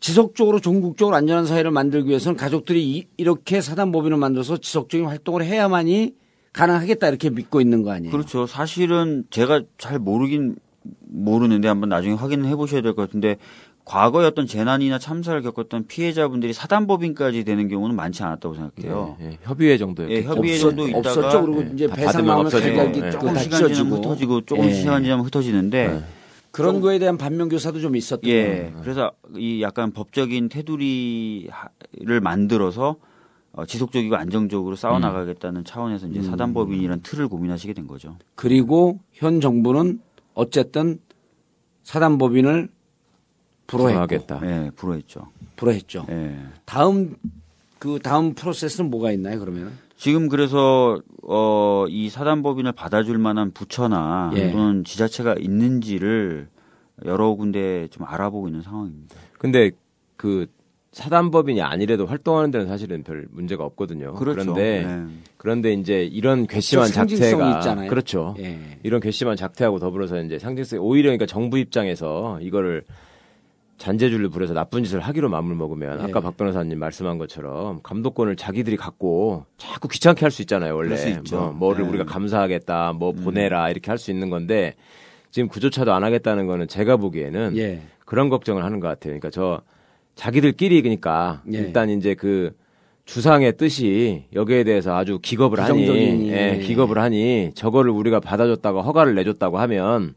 지속적으로 0.00 0.60
전국적으로 0.60 1.14
안전한 1.16 1.44
사회를 1.44 1.70
만들기 1.70 2.08
위해서는 2.08 2.36
가족들이 2.36 3.06
이, 3.16 3.22
렇게 3.24 3.60
사단법인을 3.60 4.16
만들어서 4.16 4.56
지속적인 4.56 5.06
활동을 5.06 5.44
해야만이 5.44 6.14
가능하겠다 6.54 7.08
이렇게 7.08 7.28
믿고 7.28 7.60
있는 7.60 7.82
거 7.82 7.90
아니에요? 7.90 8.10
그렇죠. 8.10 8.46
사실은 8.46 9.24
제가 9.30 9.62
잘 9.76 9.98
모르긴 9.98 10.56
모르는데 11.06 11.68
한번 11.68 11.90
나중에 11.90 12.14
확인을 12.14 12.46
해보셔야 12.48 12.80
될 12.80 12.94
것 12.94 13.02
같은데 13.02 13.36
과거에 13.90 14.24
어떤 14.24 14.46
재난이나 14.46 15.00
참사를 15.00 15.42
겪었던 15.42 15.88
피해자분들이 15.88 16.52
사단법인까지 16.52 17.42
되는 17.42 17.66
경우는 17.66 17.96
많지 17.96 18.22
않았다고 18.22 18.54
생각해요. 18.54 19.16
예, 19.20 19.24
예, 19.24 19.38
협의회 19.42 19.76
정도였겠죠. 19.78 20.20
예, 20.20 20.22
협의회 20.22 20.58
정도 20.58 20.86
있다가 20.86 21.08
없었죠. 21.08 21.42
그리고 21.44 21.64
예, 21.64 21.70
이제 21.74 21.86
다 21.88 21.96
배상 21.96 22.12
받으면 22.12 22.26
나오면 22.28 22.46
없어지고, 22.46 22.76
가격이 22.76 23.00
예. 23.00 23.10
조금 23.10 23.36
시간 23.36 23.74
지나면 23.74 23.98
흩어지고 23.98 24.40
조금 24.42 24.64
예. 24.66 24.72
시간 24.74 25.02
지나면 25.02 25.24
흩어지는데 25.26 25.88
네. 25.88 26.04
그런 26.52 26.80
거에 26.80 27.00
대한 27.00 27.18
반면 27.18 27.48
교사도 27.48 27.80
좀 27.80 27.96
있었던 27.96 28.20
거예요. 28.30 28.48
예. 28.48 28.72
그래서 28.80 29.10
이 29.34 29.60
약간 29.60 29.90
법적인 29.90 30.48
테두리를 30.50 31.50
만들어서 32.22 32.94
어, 33.50 33.66
지속적이고 33.66 34.14
안정적으로 34.14 34.76
싸워 34.76 35.00
나가겠다는 35.00 35.64
차원에서 35.64 36.06
이제 36.06 36.22
사단법인이라는 36.22 37.02
틀을 37.02 37.26
고민하시게 37.26 37.72
된 37.72 37.88
거죠. 37.88 38.16
그리고 38.36 39.00
현 39.10 39.40
정부는 39.40 40.00
어쨌든 40.34 41.00
사단법인을 41.82 42.68
불허하겠다. 43.70 44.40
예, 44.44 44.70
불허했죠. 44.76 45.26
불허했죠. 45.56 46.06
예. 46.10 46.36
다음 46.64 47.16
그 47.78 47.98
다음 48.02 48.34
프로세스는 48.34 48.90
뭐가 48.90 49.12
있나요? 49.12 49.38
그러면 49.40 49.72
지금 49.96 50.28
그래서 50.28 51.00
어, 51.22 51.84
이 51.88 52.08
사단법인을 52.08 52.72
받아줄 52.72 53.18
만한 53.18 53.52
부처나 53.52 54.32
예. 54.34 54.50
또는 54.50 54.84
지자체가 54.84 55.36
있는지를 55.38 56.48
여러 57.04 57.34
군데 57.34 57.88
좀 57.90 58.06
알아보고 58.06 58.48
있는 58.48 58.62
상황입니다. 58.62 59.16
근데 59.38 59.70
그 60.16 60.46
사단법인이 60.92 61.62
아니래도 61.62 62.04
활동하는 62.04 62.50
데는 62.50 62.66
사실은 62.66 63.04
별 63.04 63.26
문제가 63.30 63.64
없거든요. 63.64 64.14
그렇죠. 64.14 64.52
그런데 64.52 64.84
네. 64.84 65.06
그런데 65.36 65.72
이제 65.72 66.02
이런 66.04 66.46
괘씸한 66.46 66.90
작태가 66.90 67.58
있잖아요. 67.58 67.88
그렇죠. 67.88 68.34
예. 68.38 68.58
이런 68.82 69.00
괘씸한 69.00 69.36
작태하고 69.36 69.78
더불어서 69.78 70.20
이제 70.20 70.38
상징성 70.38 70.80
오히려 70.80 71.08
그러니까 71.08 71.26
정부 71.26 71.58
입장에서 71.58 72.40
이거를 72.40 72.84
잔재주를 73.80 74.28
부려서 74.28 74.52
나쁜 74.52 74.84
짓을 74.84 75.00
하기로 75.00 75.30
마음을 75.30 75.56
먹으면 75.56 76.00
예. 76.00 76.04
아까 76.04 76.20
박 76.20 76.36
변호사님 76.36 76.78
말씀한 76.78 77.16
것처럼 77.16 77.80
감독권을 77.82 78.36
자기들이 78.36 78.76
갖고 78.76 79.46
자꾸 79.56 79.88
귀찮게 79.88 80.20
할 80.20 80.30
수 80.30 80.42
있잖아요 80.42 80.76
원래. 80.76 80.90
뭐, 81.32 81.50
뭐를 81.52 81.84
네. 81.84 81.88
우리가 81.88 82.04
감사하겠다 82.04 82.92
뭐 82.92 83.12
보내라 83.12 83.70
이렇게 83.70 83.90
할 83.90 83.96
수 83.96 84.10
있는 84.10 84.28
건데 84.28 84.74
지금 85.30 85.48
그조차도 85.48 85.92
안 85.94 86.04
하겠다는 86.04 86.46
거는 86.46 86.68
제가 86.68 86.98
보기에는 86.98 87.56
예. 87.56 87.80
그런 88.04 88.28
걱정을 88.28 88.64
하는 88.64 88.80
것 88.80 88.88
같아요. 88.88 89.12
그러니까 89.12 89.30
저 89.30 89.62
자기들끼리 90.14 90.82
그러니까 90.82 91.42
예. 91.50 91.56
일단 91.58 91.88
이제 91.88 92.14
그 92.14 92.52
주상의 93.06 93.56
뜻이 93.56 94.26
여기에 94.34 94.64
대해서 94.64 94.94
아주 94.94 95.18
기겁을 95.22 95.58
하니, 95.58 96.30
예. 96.30 96.58
기겁을 96.62 96.98
하니 96.98 97.52
저거를 97.54 97.90
우리가 97.90 98.20
받아줬다고 98.20 98.82
허가를 98.82 99.14
내줬다고 99.14 99.58
하면 99.58 100.14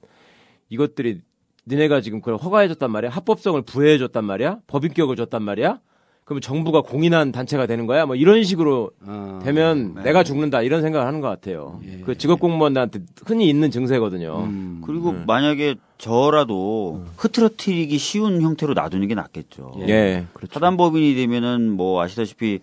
이것들이 0.69 1.21
니네가 1.67 2.01
지금 2.01 2.19
그걸 2.19 2.37
허가해줬단 2.37 2.91
말이야, 2.91 3.09
합법성을 3.11 3.61
부여해줬단 3.61 4.23
말이야, 4.25 4.59
법인격을 4.67 5.15
줬단 5.15 5.43
말이야. 5.43 5.79
그러면 6.25 6.39
정부가 6.41 6.81
공인한 6.81 7.33
단체가 7.33 7.65
되는 7.65 7.85
거야? 7.85 8.05
뭐 8.05 8.15
이런 8.15 8.43
식으로 8.45 8.91
어, 9.05 9.39
되면 9.43 9.95
네. 9.95 10.03
내가 10.03 10.23
죽는다 10.23 10.61
이런 10.61 10.81
생각을 10.81 11.05
하는 11.05 11.19
것 11.19 11.27
같아요. 11.27 11.81
예. 11.85 11.99
그 12.05 12.17
직업 12.17 12.39
공무원들한테 12.39 13.01
흔히 13.25 13.49
있는 13.49 13.71
증세거든요. 13.71 14.43
음. 14.45 14.81
그리고 14.85 15.11
만약에 15.11 15.75
저라도 15.97 17.03
흐트러뜨리기 17.17 17.97
쉬운 17.97 18.41
형태로 18.41 18.73
놔두는 18.73 19.09
게 19.09 19.15
낫겠죠. 19.15 19.73
예, 19.89 20.25
그렇죠. 20.33 20.53
사단법인이 20.53 21.13
되면은 21.15 21.71
뭐 21.71 22.01
아시다시피 22.01 22.59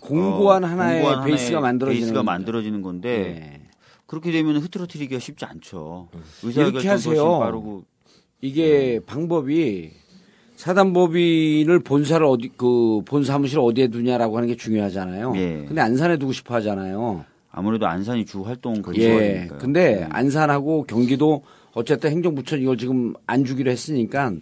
공고한 0.00 0.64
어, 0.64 0.66
하나의 0.66 1.02
공고한 1.02 1.24
베이스가 1.24 1.58
하나의 1.58 1.62
만들어지는 1.62 2.00
베이스가. 2.00 2.22
만들어지는 2.24 2.82
건데 2.82 3.60
예. 3.60 3.68
그렇게 4.06 4.32
되면 4.32 4.56
흐트러뜨리기가 4.56 5.20
쉽지 5.20 5.44
않죠. 5.44 6.08
음. 6.14 6.22
의사결정도 6.42 7.38
빠르고 7.38 7.84
이게 8.44 9.00
방법이 9.06 9.90
사단법인을 10.56 11.78
본사를 11.80 12.24
어디 12.26 12.48
그 12.56 13.00
본 13.06 13.24
사무실 13.24 13.58
어디에 13.58 13.88
두냐라고 13.88 14.36
하는 14.36 14.48
게 14.48 14.56
중요하잖아요. 14.56 15.32
예. 15.36 15.64
근데 15.66 15.80
안산에 15.80 16.16
두고 16.18 16.32
싶어 16.32 16.54
하잖아요. 16.56 17.24
아무래도 17.50 17.86
안산이 17.86 18.26
주 18.26 18.42
활동 18.42 18.76
예. 18.76 18.82
거기서니까요. 18.82 19.58
근데 19.58 20.06
안산하고 20.10 20.84
경기도 20.84 21.42
어쨌든 21.72 22.10
행정부처 22.10 22.56
이걸 22.58 22.76
지금 22.76 23.14
안 23.26 23.44
주기로 23.44 23.70
했으니까 23.70 24.32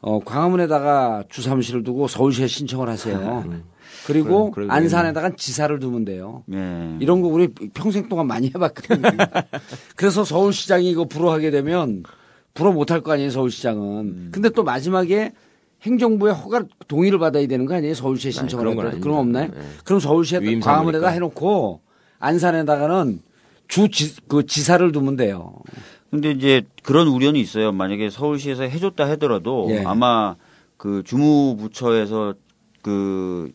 어 0.00 0.18
광화문에다가 0.20 1.24
주 1.28 1.42
사무실을 1.42 1.84
두고 1.84 2.08
서울시에 2.08 2.46
신청을 2.48 2.88
하세요. 2.88 3.44
그리고 4.06 4.50
그래도 4.50 4.72
안산에다가 4.72 5.30
지사를 5.36 5.78
두면 5.78 6.04
돼요. 6.04 6.42
예. 6.52 6.96
이런 7.00 7.20
거 7.22 7.28
우리 7.28 7.48
평생 7.72 8.08
동안 8.08 8.26
많이 8.26 8.48
해봤거든요. 8.48 9.16
그래서 9.96 10.24
서울시장이 10.24 10.90
이거 10.90 11.04
불허하게 11.04 11.50
되면 11.52 12.02
불허 12.54 12.72
못할 12.72 13.00
거 13.00 13.12
아니에요, 13.12 13.30
서울시장은. 13.30 14.00
음. 14.00 14.28
근데 14.32 14.48
또 14.50 14.62
마지막에 14.62 15.32
행정부의 15.82 16.34
허가 16.34 16.64
동의를 16.86 17.18
받아야 17.18 17.46
되는 17.46 17.66
거 17.66 17.74
아니에요, 17.74 17.94
서울시에 17.94 18.30
신청을 18.30 18.64
그런 18.64 18.76
건 18.76 18.86
하더라도. 18.86 19.02
그럼. 19.02 19.18
없나요? 19.18 19.48
네. 19.48 19.60
그럼 19.84 20.00
서울시에 20.00 20.60
광화문에다. 20.60 21.08
해놓고 21.08 21.80
안산에다가는 22.18 23.20
주 23.68 23.88
지, 23.88 24.14
그 24.28 24.46
지사를 24.46 24.92
두면 24.92 25.16
돼요. 25.16 25.54
근데 26.10 26.30
이제 26.30 26.62
그런 26.82 27.08
우려는 27.08 27.40
있어요. 27.40 27.72
만약에 27.72 28.10
서울시에서 28.10 28.64
해줬다 28.64 29.08
하더라도 29.10 29.66
예. 29.70 29.82
아마 29.84 30.36
그 30.76 31.02
주무부처에서 31.04 32.34
그 32.82 33.50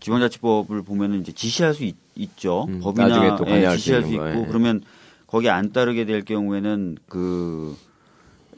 지방자치법을 0.00 0.82
보면은 0.82 1.20
이제 1.20 1.32
지시할 1.32 1.74
수 1.74 1.84
있, 1.84 1.96
죠 2.36 2.66
음, 2.68 2.80
법이나 2.80 3.08
나중에 3.08 3.36
또 3.38 3.46
예, 3.50 3.70
수 3.70 3.76
지시할 3.78 4.02
수 4.02 4.08
있는 4.12 4.28
있고 4.28 4.40
거, 4.40 4.42
예. 4.42 4.46
그러면 4.46 4.82
거기에 5.26 5.48
안 5.48 5.72
따르게 5.72 6.04
될 6.04 6.22
경우에는 6.22 6.98
그 7.08 7.74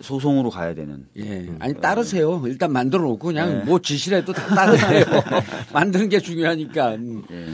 소송으로 0.03 0.51
가야 0.51 0.75
되는. 0.75 1.07
예. 1.17 1.49
아니, 1.61 1.75
따르세요. 1.81 2.43
일단 2.47 2.73
만들어 2.73 3.03
놓고 3.03 3.29
그냥 3.29 3.59
네. 3.61 3.65
뭐 3.65 3.81
지시라도 3.81 4.33
다 4.33 4.55
따르세요. 4.55 5.05
만드는 5.73 6.09
게 6.09 6.19
중요하니까. 6.21 6.95
음. 6.97 7.23
예. 7.31 7.47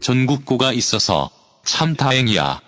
전국고가 0.00 0.72
있어서 0.72 1.30
참 1.64 1.94
다행이야. 1.94 2.60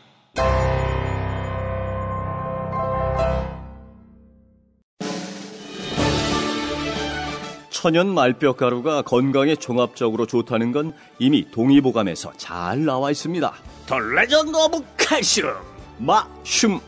천연 7.84 8.14
말뼈가루가 8.14 9.02
건강에 9.02 9.56
종합적으로 9.56 10.24
좋다는 10.24 10.72
건 10.72 10.94
이미 11.18 11.46
동의보감에서 11.50 12.32
잘 12.38 12.82
나와 12.82 13.10
있습니다. 13.10 13.52
The 13.84 13.98
Legend 13.98 14.56
of 14.56 14.82
칼슘 14.96 15.52
마슘환 15.98 16.80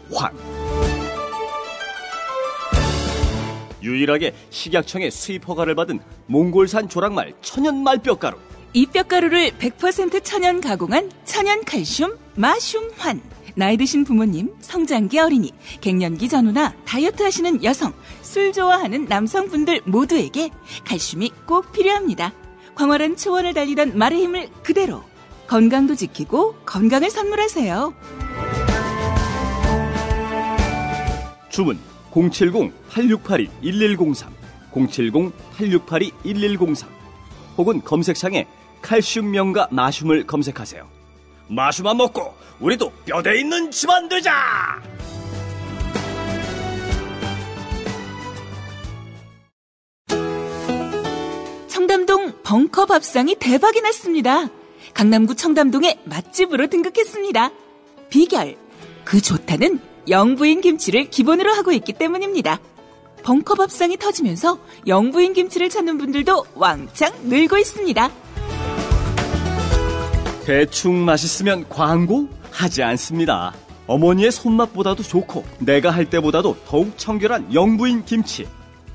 유일하게 3.83 4.35
식약청의 4.49 5.11
수입 5.11 5.47
허가를 5.47 5.75
받은 5.75 6.01
몽골산 6.29 6.89
조랑말 6.89 7.35
천연 7.43 7.83
말뼈가루 7.83 8.39
이 8.73 8.87
뼈가루를 8.87 9.51
100% 9.51 10.25
천연 10.25 10.63
가공한 10.63 11.11
천연 11.27 11.63
칼슘 11.67 12.17
마슘환. 12.37 13.21
나이 13.59 13.79
드신 13.79 14.05
부모님, 14.05 14.55
성장기 14.61 15.19
어린이, 15.19 15.51
갱년기 15.81 16.29
전후나 16.29 16.75
다이어트 16.85 17.23
하시는 17.23 17.65
여성, 17.65 17.95
술 18.37 18.53
좋아하는 18.53 19.07
남성분들 19.07 19.81
모두에게 19.87 20.51
칼슘이 20.85 21.31
꼭 21.47 21.73
필요합니다. 21.73 22.35
광활한 22.75 23.17
초원을 23.17 23.55
달리던 23.55 23.97
말의 23.97 24.21
힘을 24.21 24.51
그대로 24.63 25.03
건강도 25.47 25.95
지키고 25.95 26.55
건강을 26.67 27.09
선물하세요. 27.09 27.95
주문 31.49 31.79
070-8682-1103 32.11 34.27
070-8682-1103 34.71 36.87
혹은 37.57 37.83
검색창에 37.83 38.47
칼슘 38.83 39.31
명가 39.31 39.69
마슘을 39.71 40.27
검색하세요. 40.27 40.87
마슘만 41.49 41.97
먹고 41.97 42.35
우리도 42.61 42.93
뼈대 43.07 43.41
있는 43.41 43.71
집안 43.71 44.11
되자! 44.11 44.79
벙커 52.47 52.87
밥상이 52.87 53.35
대박이 53.41 53.81
났습니다. 53.81 54.49
강남구 54.95 55.35
청담동의 55.35 55.99
맛집으로 56.05 56.69
등극했습니다. 56.69 57.51
비결, 58.09 58.55
그 59.05 59.21
좋다는 59.21 59.81
영부인 60.09 60.61
김치를 60.61 61.11
기본으로 61.11 61.53
하고 61.53 61.73
있기 61.73 61.95
때문입니다. 61.95 62.61
벙커 63.25 63.57
밥상이 63.57 63.97
터지면서 63.97 64.61
영부인 64.87 65.33
김치를 65.33 65.69
찾는 65.69 65.99
분들도 65.99 66.47
왕창 66.55 67.13
늘고 67.25 67.59
있습니다. 67.59 68.11
대충 70.45 71.05
맛있으면 71.05 71.69
광고 71.69 72.29
하지 72.53 72.85
않습니다. 72.85 73.55
어머니의 73.89 74.31
손맛보다도 74.31 75.03
좋고 75.03 75.45
내가 75.59 75.91
할 75.91 76.09
때보다도 76.09 76.59
더욱 76.65 76.97
청결한 76.97 77.53
영부인 77.53 78.05
김치. 78.05 78.47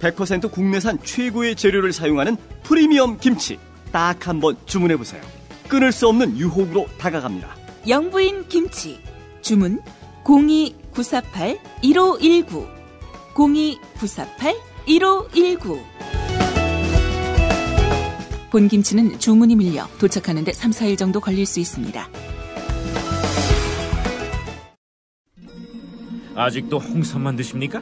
100% 0.01 0.51
국내산 0.51 0.97
최고의 1.03 1.55
재료를 1.55 1.93
사용하는 1.93 2.35
프리미엄 2.63 3.17
김치. 3.19 3.59
딱 3.91 4.27
한 4.27 4.39
번 4.39 4.55
주문해 4.65 4.97
보세요. 4.97 5.21
끊을 5.67 5.91
수 5.91 6.07
없는 6.07 6.37
유혹으로 6.37 6.87
다가갑니다. 6.97 7.55
영부인 7.87 8.47
김치 8.47 8.99
주문 9.41 9.79
02948-1519 10.23 12.67
02948-1519 13.35 15.79
본 18.51 18.67
김치는 18.67 19.17
주문이 19.19 19.55
밀려 19.55 19.87
도착하는데 19.97 20.51
3, 20.51 20.71
4일 20.71 20.97
정도 20.97 21.21
걸릴 21.21 21.45
수 21.45 21.61
있습니다. 21.61 22.09
아직도 26.35 26.79
홍삼만 26.79 27.37
드십니까? 27.37 27.81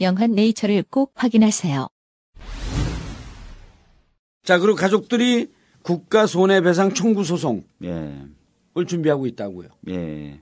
영한 0.00 0.32
네이처를 0.32 0.84
꼭 0.90 1.12
확인하세요. 1.14 1.88
자, 4.42 4.58
그리고 4.58 4.76
가족들이 4.76 5.50
국가 5.82 6.26
손해배상 6.26 6.94
청구 6.94 7.24
소송을 7.24 7.62
예. 7.84 8.22
준비하고 8.86 9.26
있다고요. 9.26 9.68
예. 9.88 10.40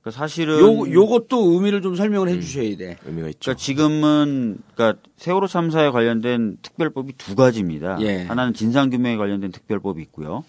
그러니까 0.00 0.10
사실은 0.18 0.58
요 0.60 0.92
요것도 0.92 1.52
의미를 1.52 1.82
좀 1.82 1.94
설명을 1.94 2.28
해 2.28 2.40
주셔야 2.40 2.76
돼. 2.76 2.96
의미가 3.04 3.28
있죠. 3.28 3.38
그러니까 3.40 3.62
지금은 3.62 4.58
그러니까 4.74 5.00
세월호 5.16 5.46
참사에 5.46 5.90
관련된 5.90 6.58
특별법이 6.62 7.14
두 7.18 7.34
가지입니다. 7.34 7.98
예. 8.00 8.22
하나는 8.24 8.54
진상 8.54 8.90
규명에 8.90 9.16
관련된 9.16 9.52
특별법이 9.52 10.00
있고요. 10.02 10.44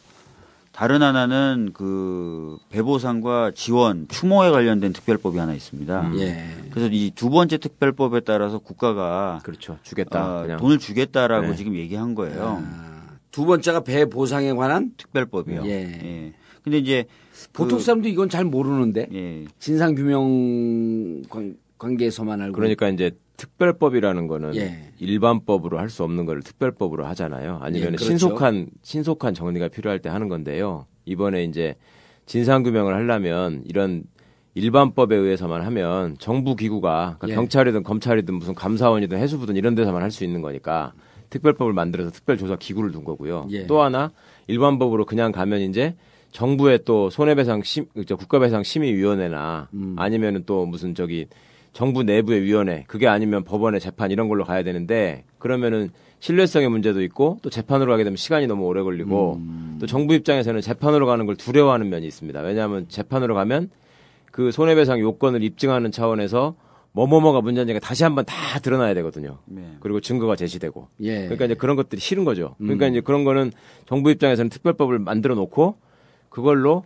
다른 0.72 1.02
하나는 1.02 1.72
그 1.74 2.58
배보상과 2.70 3.52
지원, 3.54 4.08
추모에 4.08 4.50
관련된 4.52 4.94
특별법이 4.94 5.38
하나 5.38 5.54
있습니다. 5.54 6.14
예. 6.20 6.46
그래서 6.72 6.90
이 6.92 7.12
두 7.14 7.30
번째 7.30 7.58
특별법에 7.58 8.22
따라서 8.22 8.58
국가가 8.58 9.40
그렇죠. 9.44 9.78
주겠다. 9.84 10.40
어, 10.40 10.42
그냥. 10.44 10.58
돈을 10.60 10.80
주겠다라고 10.80 11.48
네. 11.50 11.56
지금 11.56 11.76
얘기한 11.76 12.16
거예요. 12.16 12.62
아, 12.66 13.18
두 13.32 13.46
번째가 13.46 13.82
배 13.82 14.06
보상에 14.06 14.54
관한 14.54 14.92
특별법이요. 14.98 15.64
예. 15.66 15.70
예. 15.72 16.34
근데 16.64 16.78
이제 16.78 17.06
보통 17.54 17.80
그- 17.80 17.84
사람도 17.84 18.08
이건 18.08 18.30
잘 18.30 18.46
모르는데 18.46 19.08
예. 19.14 19.46
진상 19.60 19.94
규명 19.96 21.22
관- 21.30 21.58
관계에서만 21.78 22.40
알고 22.42 22.54
그러니까 22.56 22.88
이제 22.90 23.12
특별법이라는 23.42 24.28
거는 24.28 24.56
예. 24.56 24.92
일반법으로 25.00 25.80
할 25.80 25.90
수 25.90 26.04
없는 26.04 26.26
걸 26.26 26.42
특별법으로 26.42 27.06
하잖아요. 27.08 27.58
아니면 27.62 27.82
예, 27.82 27.86
그렇죠. 27.88 28.06
신속한 28.06 28.68
신속한 28.84 29.34
정리가 29.34 29.68
필요할 29.70 30.00
때 30.00 30.10
하는 30.10 30.30
건데요. 30.30 30.86
이번에 31.06 31.44
이제 31.44 31.76
진상 32.26 32.64
규명을 32.64 32.94
하려면 32.94 33.64
이런 33.66 34.04
일반법에 34.54 35.16
의해서만 35.16 35.64
하면 35.64 36.16
정부 36.20 36.56
기구가 36.56 37.18
그러니까 37.20 37.30
예. 37.30 37.36
경찰이든 37.36 37.84
검찰이든 37.84 38.34
무슨 38.36 38.54
감사원이든 38.54 39.18
해수부든 39.18 39.56
이런 39.58 39.76
데서만 39.76 40.02
할 40.02 40.12
수 40.12 40.24
있는 40.24 40.42
거니까 40.42 40.94
특별법을 41.30 41.74
만들어서 41.74 42.12
특별조사 42.12 42.58
기구를 42.58 42.92
둔 42.92 43.04
거고요. 43.04 43.48
예. 43.52 43.66
또 43.66 43.82
하나 43.82 44.12
일반법으로 44.48 45.06
그냥 45.06 45.32
가면 45.32 45.62
이제 45.62 45.96
정부의 46.32 46.80
또 46.86 47.10
손해배상 47.10 47.64
심, 47.64 47.86
저 48.08 48.16
국가배상 48.16 48.64
심의위원회나 48.64 49.70
음. 49.74 49.96
아니면은 49.98 50.44
또 50.46 50.66
무슨 50.66 50.94
저기 50.96 51.28
정부 51.74 52.04
내부의 52.04 52.44
위원회 52.44 52.84
그게 52.88 53.08
아니면 53.08 53.44
법원의 53.44 53.80
재판 53.80 54.12
이런 54.12 54.28
걸로 54.28 54.44
가야 54.44 54.64
되는데 54.64 55.24
그러면은 55.40 55.90
신뢰성의 56.20 56.70
문제도 56.70 57.02
있고 57.02 57.40
또 57.42 57.50
재판으로 57.50 57.92
가게 57.92 58.04
되면 58.04 58.16
시간이 58.16 58.46
너무 58.48 58.66
오래 58.66 58.82
걸리고 58.84 59.36
음. 59.36 59.78
또 59.80 59.88
정부 59.88 60.14
입장에서는 60.14 60.62
재판으로 60.62 61.08
가는 61.08 61.26
걸 61.26 61.36
두려워하는 61.36 61.90
면이 61.90 62.06
있습니다. 62.06 62.40
왜냐하면 62.42 62.88
재판으로 62.90 63.34
가면 63.34 63.70
그 64.32 64.52
손해배상 64.52 65.00
요건을 65.00 65.44
입증하는 65.44 65.92
차원에서 65.92 66.56
뭐뭐뭐가 66.94 67.42
문제인지가 67.42 67.80
다시 67.80 68.04
한번 68.04 68.26
다 68.26 68.36
드러나야 68.60 68.94
되거든요. 68.96 69.40
네. 69.46 69.64
그리고 69.80 70.00
증거가 70.02 70.36
제시되고. 70.36 70.90
예. 71.02 71.22
그러니까 71.24 71.46
이제 71.46 71.56
그런 71.56 71.76
것들이 71.76 72.02
싫은 72.02 72.26
거죠. 72.26 72.56
그러니까 72.58 72.88
음. 72.88 72.92
이제 72.92 73.02
그런 73.02 73.24
거는 73.24 73.52
정부 73.88 74.12
입장에서는 74.12 74.50
특별법을 74.50 75.00
만들어 75.00 75.36
놓고 75.36 75.78
그걸로 76.30 76.84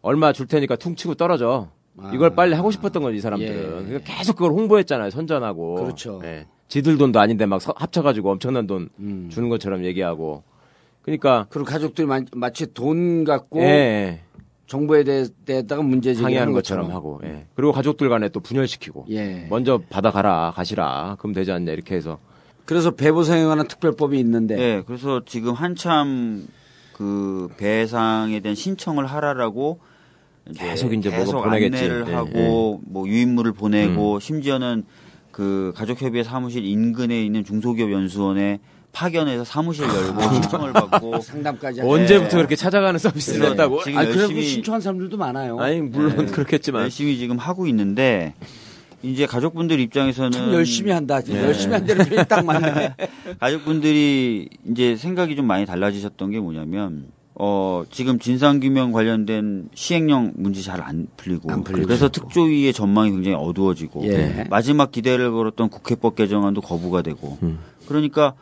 얼마 0.00 0.32
줄 0.32 0.46
테니까 0.46 0.76
퉁치고 0.76 1.14
떨어져. 1.14 1.68
이걸 2.14 2.30
아. 2.30 2.34
빨리 2.34 2.54
하고 2.54 2.70
싶었던 2.70 3.02
거지 3.02 3.18
이 3.18 3.20
사람들은. 3.20 3.54
예. 3.54 3.86
그러니까 3.86 4.00
계속 4.16 4.36
그걸 4.36 4.52
홍보했잖아요. 4.52 5.10
선전하고. 5.10 5.74
그렇죠. 5.76 6.20
예. 6.24 6.46
지들 6.68 6.96
돈도 6.96 7.20
아닌데 7.20 7.44
막 7.46 7.60
서- 7.60 7.74
합쳐가지고 7.76 8.30
엄청난 8.30 8.66
돈 8.66 8.88
음. 8.98 9.28
주는 9.30 9.48
것처럼 9.48 9.84
얘기하고. 9.84 10.42
그러니까 11.02 11.46
그리고 11.50 11.66
가족들이 11.68 12.06
마, 12.06 12.20
마치 12.34 12.72
돈 12.72 13.24
갖고 13.24 13.60
예, 13.60 13.64
예. 13.66 14.20
정부에 14.68 15.04
대, 15.04 15.26
대해다가 15.44 15.82
문제 15.82 16.10
제기하는 16.14 16.24
항의하는 16.24 16.52
것처럼, 16.54 16.86
것처럼 16.86 16.96
하고. 16.96 17.20
예. 17.24 17.46
그리고 17.54 17.72
가족들 17.72 18.08
간에 18.08 18.28
또 18.30 18.40
분열시키고. 18.40 19.06
예. 19.10 19.46
먼저 19.50 19.80
받아가라 19.90 20.52
가시라 20.54 21.16
그럼 21.18 21.34
되지 21.34 21.52
않냐 21.52 21.72
이렇게 21.72 21.94
해서 21.96 22.18
그래서 22.64 22.92
배보상에 22.92 23.44
관한 23.44 23.66
특별법이 23.66 24.18
있는데 24.20 24.54
네, 24.56 24.82
그래서 24.86 25.20
지금 25.26 25.52
한참 25.52 26.46
그 26.94 27.48
배상에 27.58 28.38
대한 28.40 28.54
신청을 28.54 29.04
하라라고 29.06 29.80
이제 30.50 30.64
계속 30.66 30.92
이제 30.92 31.08
뭐가 31.08 31.24
계속 31.24 31.42
보내겠지. 31.42 31.76
안내를 31.76 32.04
예, 32.08 32.12
하고 32.14 32.80
뭐 32.84 33.06
유인물을 33.08 33.52
보내고 33.52 34.20
심지어는 34.20 34.84
그 35.30 35.72
가족협의회 35.76 36.24
사무실 36.24 36.64
인근에 36.64 37.24
있는 37.24 37.44
중소기업 37.44 37.90
연수원에 37.92 38.60
파견해서 38.92 39.44
사무실 39.44 39.84
열고 39.86 40.20
신청을 40.34 40.72
받고 40.74 41.20
상담까지. 41.22 41.80
언제부터 41.80 42.36
그렇게 42.36 42.56
찾아가는 42.56 42.98
서비스를 42.98 43.50
했다고? 43.50 43.82
지금 43.84 43.98
아, 43.98 44.04
그래도 44.04 44.20
열심히 44.22 44.42
신청한 44.42 44.80
사람들도 44.82 45.16
많아요. 45.16 45.58
아니 45.58 45.80
물론 45.80 46.26
네. 46.26 46.32
그렇겠지만 46.32 46.82
열심히 46.82 47.16
지금 47.16 47.38
하고 47.38 47.66
있는데 47.66 48.34
이제 49.02 49.24
가족분들 49.26 49.80
입장에서는 49.80 50.30
참 50.32 50.52
열심히 50.52 50.92
한다. 50.92 51.20
네. 51.22 51.42
열심히 51.42 51.72
한 51.74 51.86
대로 51.86 52.04
표현이 52.04 52.28
딱 52.28 52.44
맞네. 52.44 52.94
가족분들이 53.40 54.48
이제 54.70 54.96
생각이 54.96 55.34
좀 55.36 55.46
많이 55.46 55.64
달라지셨던 55.64 56.30
게 56.30 56.38
뭐냐면 56.40 57.06
어 57.34 57.84
지금 57.90 58.18
진상규명 58.18 58.92
관련된 58.92 59.70
시행령 59.74 60.32
문제 60.36 60.60
잘 60.60 60.82
안 60.82 61.06
풀리고, 61.16 61.50
안 61.50 61.64
풀리고 61.64 61.86
그래서. 61.86 62.08
특조위의 62.10 62.72
전망이 62.74 63.10
굉장히 63.10 63.36
어두워지고 63.36 64.04
예. 64.04 64.44
마지막 64.50 64.92
기대를 64.92 65.32
걸었던 65.32 65.70
국회법 65.70 66.14
개정안도 66.16 66.60
거부가 66.60 67.00
되고 67.02 67.38
음. 67.42 67.58
그러니까 67.88 68.34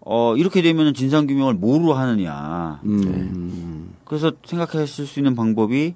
어 0.00 0.36
이렇게 0.36 0.60
되면 0.60 0.92
진상규명을 0.92 1.54
뭐로 1.54 1.94
하느냐 1.94 2.80
음. 2.84 3.94
그래서 4.04 4.32
생각하실 4.44 5.06
수 5.06 5.18
있는 5.18 5.34
방법이 5.34 5.94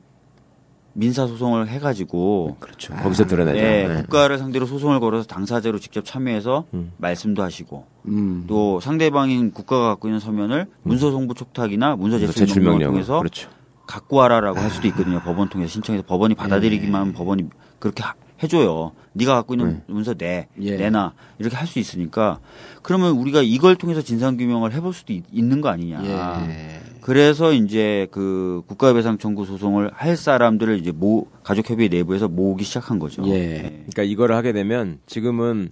민사 0.94 1.26
소송을 1.26 1.68
해가지고 1.68 2.56
그렇죠. 2.60 2.94
거기서 2.94 3.26
드러나죠. 3.26 3.58
예, 3.58 3.88
네. 3.88 4.02
국가를 4.02 4.38
상대로 4.38 4.64
소송을 4.64 5.00
걸어서 5.00 5.26
당사자로 5.26 5.78
직접 5.80 6.04
참여해서 6.04 6.64
음. 6.72 6.92
말씀도 6.98 7.42
하시고 7.42 7.84
음. 8.06 8.44
또 8.46 8.78
상대방인 8.80 9.52
국가가 9.52 9.88
갖고 9.88 10.06
있는 10.08 10.20
서면을 10.20 10.66
문서 10.82 11.10
송부 11.10 11.34
촉탁이나 11.34 11.96
문서 11.96 12.18
제출 12.18 12.34
제출 12.46 12.62
명령을 12.62 12.78
명령 12.78 12.92
통해서 12.92 13.18
그렇죠. 13.18 13.50
갖고 13.86 14.16
와라라고 14.16 14.58
할 14.60 14.70
수도 14.70 14.86
있거든요. 14.88 15.20
법원 15.20 15.48
통해서 15.48 15.70
신청해서 15.72 16.06
법원이 16.06 16.34
받아들이기만 16.36 16.92
예. 16.94 16.98
하면 17.00 17.12
법원이 17.12 17.44
그렇게 17.80 18.02
하- 18.02 18.14
해줘요. 18.42 18.92
네가 19.14 19.34
갖고 19.34 19.54
있는 19.54 19.82
문서 19.86 20.14
내 20.14 20.48
예. 20.60 20.76
내놔 20.76 21.12
이렇게 21.38 21.56
할 21.56 21.66
수 21.66 21.78
있으니까 21.80 22.38
그러면 22.82 23.12
우리가 23.12 23.42
이걸 23.42 23.74
통해서 23.76 24.00
진상 24.00 24.36
규명을 24.36 24.72
해볼 24.72 24.92
수도 24.92 25.12
있, 25.12 25.24
는거 25.32 25.68
아니냐. 25.68 26.02
예. 26.04 26.80
그래서 27.04 27.52
이제 27.52 28.06
그 28.10 28.62
국가배상 28.66 29.18
청구 29.18 29.44
소송을 29.44 29.90
할 29.92 30.16
사람들을 30.16 30.78
이제 30.78 30.90
모 30.90 31.26
가족협의 31.42 31.90
내부에서 31.90 32.28
모으기 32.28 32.64
시작한 32.64 32.98
거죠. 32.98 33.22
예. 33.28 33.58
그러니까 33.90 34.04
이거를 34.04 34.34
하게 34.34 34.52
되면 34.54 35.00
지금은 35.04 35.68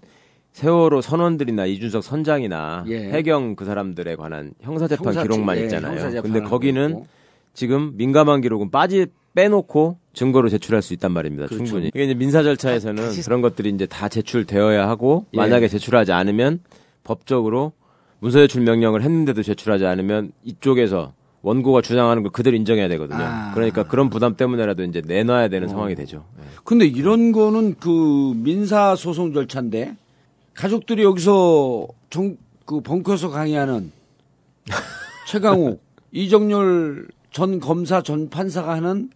세월호 0.53 1.01
선원들이나 1.01 1.65
이준석 1.65 2.05
선장이나 2.05 2.85
예. 2.89 3.09
해경 3.13 3.57
그 3.57 3.65
사람들에 3.65 4.15
관한 4.17 4.53
형사재판 4.61 5.07
형사- 5.07 5.23
기록만 5.23 5.57
예, 5.57 5.63
있잖아요. 5.63 6.21
근데 6.21 6.41
거기는 6.43 6.91
있고. 6.91 7.07
지금 7.55 7.97
민감한 7.97 8.43
기록은 8.43 8.71
빠지 8.71 9.07
빼놓고 9.35 9.97
증거로 10.13 10.51
제출할 10.51 10.83
수 10.83 10.93
있단 10.93 11.13
말입니다. 11.13 11.47
그렇죠. 11.47 11.65
충분히. 11.65 11.87
이게 11.89 12.05
이제 12.05 12.13
민사 12.13 12.43
절차에서는 12.43 13.03
다시- 13.05 13.23
그런 13.25 13.41
것들이 13.41 13.71
이제 13.71 13.87
다 13.87 14.11
제출되어야 14.11 14.87
하고 14.87 15.25
예. 15.33 15.39
만약에 15.39 15.69
제출하지 15.69 16.13
않으면 16.13 16.61
법적으로 17.05 17.73
문서 18.19 18.39
제출 18.41 18.61
명령을 18.65 19.01
했는데도 19.01 19.43
제출하지 19.43 19.87
않으면 19.87 20.33
이쪽에서 20.45 21.15
원고가 21.43 21.83
주장하는 21.83 22.23
걸 22.23 22.33
그대로 22.33 22.57
인정해야 22.57 22.89
되거든요. 22.89 23.23
아. 23.23 23.53
그러니까 23.55 23.83
그런 23.83 24.11
부담 24.11 24.37
때문에라도 24.37 24.85
이제 24.85 25.03
내놔야 25.05 25.49
되는 25.49 25.69
상황이 25.69 25.95
되죠. 25.95 26.25
예. 26.39 26.45
근데 26.65 26.87
이런 26.87 27.33
거는 27.33 27.75
그 27.81 28.33
민사 28.37 28.95
소송 28.95 29.33
절차인데 29.33 29.97
가족들이 30.55 31.03
여기서 31.03 31.89
정, 32.11 32.37
그 32.65 32.81
벙커에서 32.81 33.31
강의하는 33.31 33.91
최강욱, 35.27 35.83
이정렬 36.13 37.09
전 37.33 37.59
검사 37.59 38.03
전 38.03 38.29
판사가 38.29 38.75
하는 38.75 39.11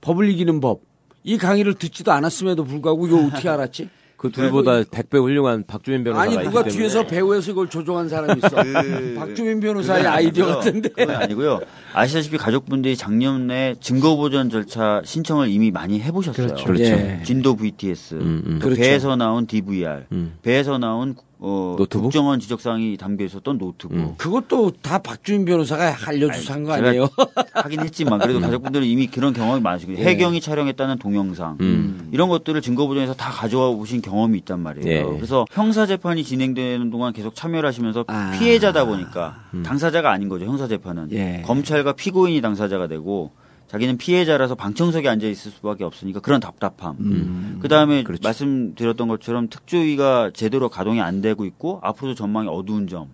법을 0.00 0.28
이기는 0.30 0.60
법. 0.60 0.80
이 1.24 1.38
강의를 1.38 1.74
듣지도 1.74 2.12
않았음에도 2.12 2.64
불구하고 2.64 3.08
이거 3.08 3.26
어떻게 3.26 3.48
알았지? 3.48 3.88
그 4.30 4.32
둘보다 4.32 4.82
100배 4.82 5.20
훌륭한 5.22 5.64
박주민 5.66 6.04
변호사가 6.04 6.22
아니 6.22 6.34
있기 6.34 6.44
누가 6.46 6.62
때문에 6.62 6.76
뒤에서 6.78 7.06
배후에서 7.06 7.50
이걸 7.52 7.68
조종한 7.68 8.08
사람이 8.08 8.40
있어. 8.44 8.48
그- 8.62 9.14
박주민 9.18 9.60
변호사의 9.60 10.06
아이디어. 10.06 10.46
같은데. 10.46 10.88
그건 10.90 11.10
아니고요. 11.16 11.60
아시다시피 11.92 12.36
가족분들이 12.36 12.96
작년에 12.96 13.76
증거보전 13.80 14.50
절차 14.50 15.00
신청을 15.04 15.48
이미 15.48 15.70
많이 15.70 16.00
해보셨어요. 16.00 16.54
그렇죠. 16.64 16.82
예. 16.84 17.20
진도 17.24 17.56
VTS, 17.56 18.14
음, 18.14 18.42
음. 18.46 18.58
또 18.60 18.66
그렇죠. 18.66 18.80
배에서 18.82 19.16
나온 19.16 19.46
DVR, 19.46 20.04
음. 20.12 20.34
배에서 20.42 20.78
나온 20.78 21.14
어, 21.38 21.74
노트북? 21.78 22.04
국정원 22.04 22.40
지적사항이 22.40 22.96
담겨 22.96 23.24
있었던 23.24 23.58
노트북. 23.58 23.96
음. 23.96 24.14
그것도 24.16 24.72
다 24.80 24.98
박주민 24.98 25.44
변호사가 25.44 25.94
알려주서 26.06 26.52
한 26.54 26.64
거 26.64 26.72
아니에요? 26.72 27.08
하긴 27.52 27.80
했지만 27.80 28.18
그래도 28.20 28.40
가족분들은 28.40 28.86
이미 28.86 29.06
그런 29.06 29.32
경험이 29.34 29.60
많으시고 29.60 29.92
해경이 29.92 30.40
촬영했다는 30.40 30.98
동영상 30.98 31.58
음. 31.60 32.08
이런 32.12 32.28
것들을 32.30 32.60
증거보전에서 32.62 33.14
다 33.14 33.30
가져와 33.30 33.70
보신 33.76 34.00
경험이 34.00 34.38
있단 34.38 34.60
말이에요. 34.60 34.88
예. 34.90 35.02
그래서 35.16 35.44
형사 35.50 35.84
재판이 35.86 36.24
진행되는 36.24 36.88
동안 36.90 37.12
계속 37.12 37.34
참여를 37.34 37.68
하시면서 37.68 38.04
아. 38.08 38.32
피해자다 38.38 38.86
보니까 38.86 39.36
당사자가 39.64 40.10
아닌 40.10 40.28
거죠. 40.30 40.46
형사 40.46 40.66
재판은 40.66 41.08
예. 41.12 41.42
검찰과 41.44 41.92
피고인이 41.92 42.40
당사자가 42.40 42.86
되고 42.88 43.32
자기는 43.68 43.96
피해자라서 43.98 44.54
방청석에 44.54 45.08
앉아 45.08 45.26
있을 45.26 45.50
수밖에 45.50 45.82
없으니까 45.84 46.20
그런 46.20 46.40
답답함. 46.40 46.96
음. 47.00 47.58
그 47.60 47.68
다음에 47.68 48.04
그렇죠. 48.04 48.20
말씀드렸던 48.22 49.08
것처럼 49.08 49.48
특조위가 49.48 50.30
제대로 50.34 50.68
가동이 50.68 51.00
안 51.00 51.20
되고 51.20 51.44
있고 51.44 51.80
앞으로도 51.82 52.14
전망이 52.14 52.48
어두운 52.48 52.86
점 52.86 53.08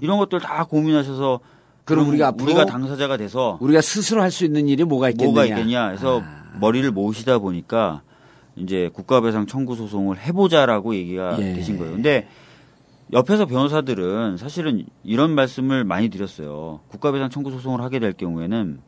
이런 0.00 0.18
것들 0.18 0.40
다 0.40 0.64
고민하셔서 0.64 1.40
음. 1.42 1.56
그럼 1.84 2.08
우리가 2.08 2.28
앞으로 2.28 2.44
우리가 2.46 2.64
당사자가 2.66 3.16
돼서 3.16 3.58
우리가 3.60 3.80
스스로 3.80 4.20
할 4.20 4.30
수 4.30 4.44
있는 4.44 4.68
일이 4.68 4.82
뭐가 4.84 5.10
있겠느냐? 5.10 5.32
뭐가 5.32 5.46
있겠냐 5.46 5.88
해서 5.88 6.20
아. 6.24 6.58
머리를 6.60 6.90
모으시다 6.90 7.38
보니까 7.38 8.02
이제 8.56 8.90
국가배상 8.92 9.46
청구 9.46 9.76
소송을 9.76 10.18
해보자라고 10.18 10.94
얘기가 10.94 11.36
예. 11.40 11.52
되신 11.54 11.78
거예요. 11.78 11.92
근데 11.94 12.26
옆에서 13.12 13.46
변호사들은 13.46 14.36
사실은 14.36 14.84
이런 15.04 15.30
말씀을 15.32 15.84
많이 15.84 16.08
드렸어요. 16.08 16.80
국가배상 16.88 17.30
청구 17.30 17.50
소송을 17.52 17.80
하게 17.80 17.98
될 18.00 18.12
경우에는 18.12 18.80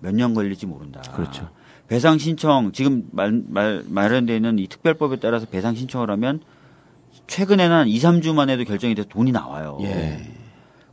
몇 0.00 0.14
년 0.14 0.34
걸릴지 0.34 0.66
모른다. 0.66 1.00
그렇죠. 1.14 1.48
배상 1.88 2.18
신청 2.18 2.72
지금 2.72 3.04
말, 3.12 3.42
말, 3.48 3.84
마련되어 3.88 4.36
있는 4.36 4.58
이 4.58 4.66
특별법에 4.66 5.16
따라서 5.20 5.46
배상 5.46 5.74
신청을 5.74 6.10
하면 6.10 6.40
최근에는 7.28 7.74
한 7.76 7.88
2, 7.88 7.98
3주 7.98 8.34
만에도 8.34 8.64
결정이 8.64 8.94
돼서 8.94 9.08
돈이 9.08 9.32
나와요. 9.32 9.78
예. 9.82 10.20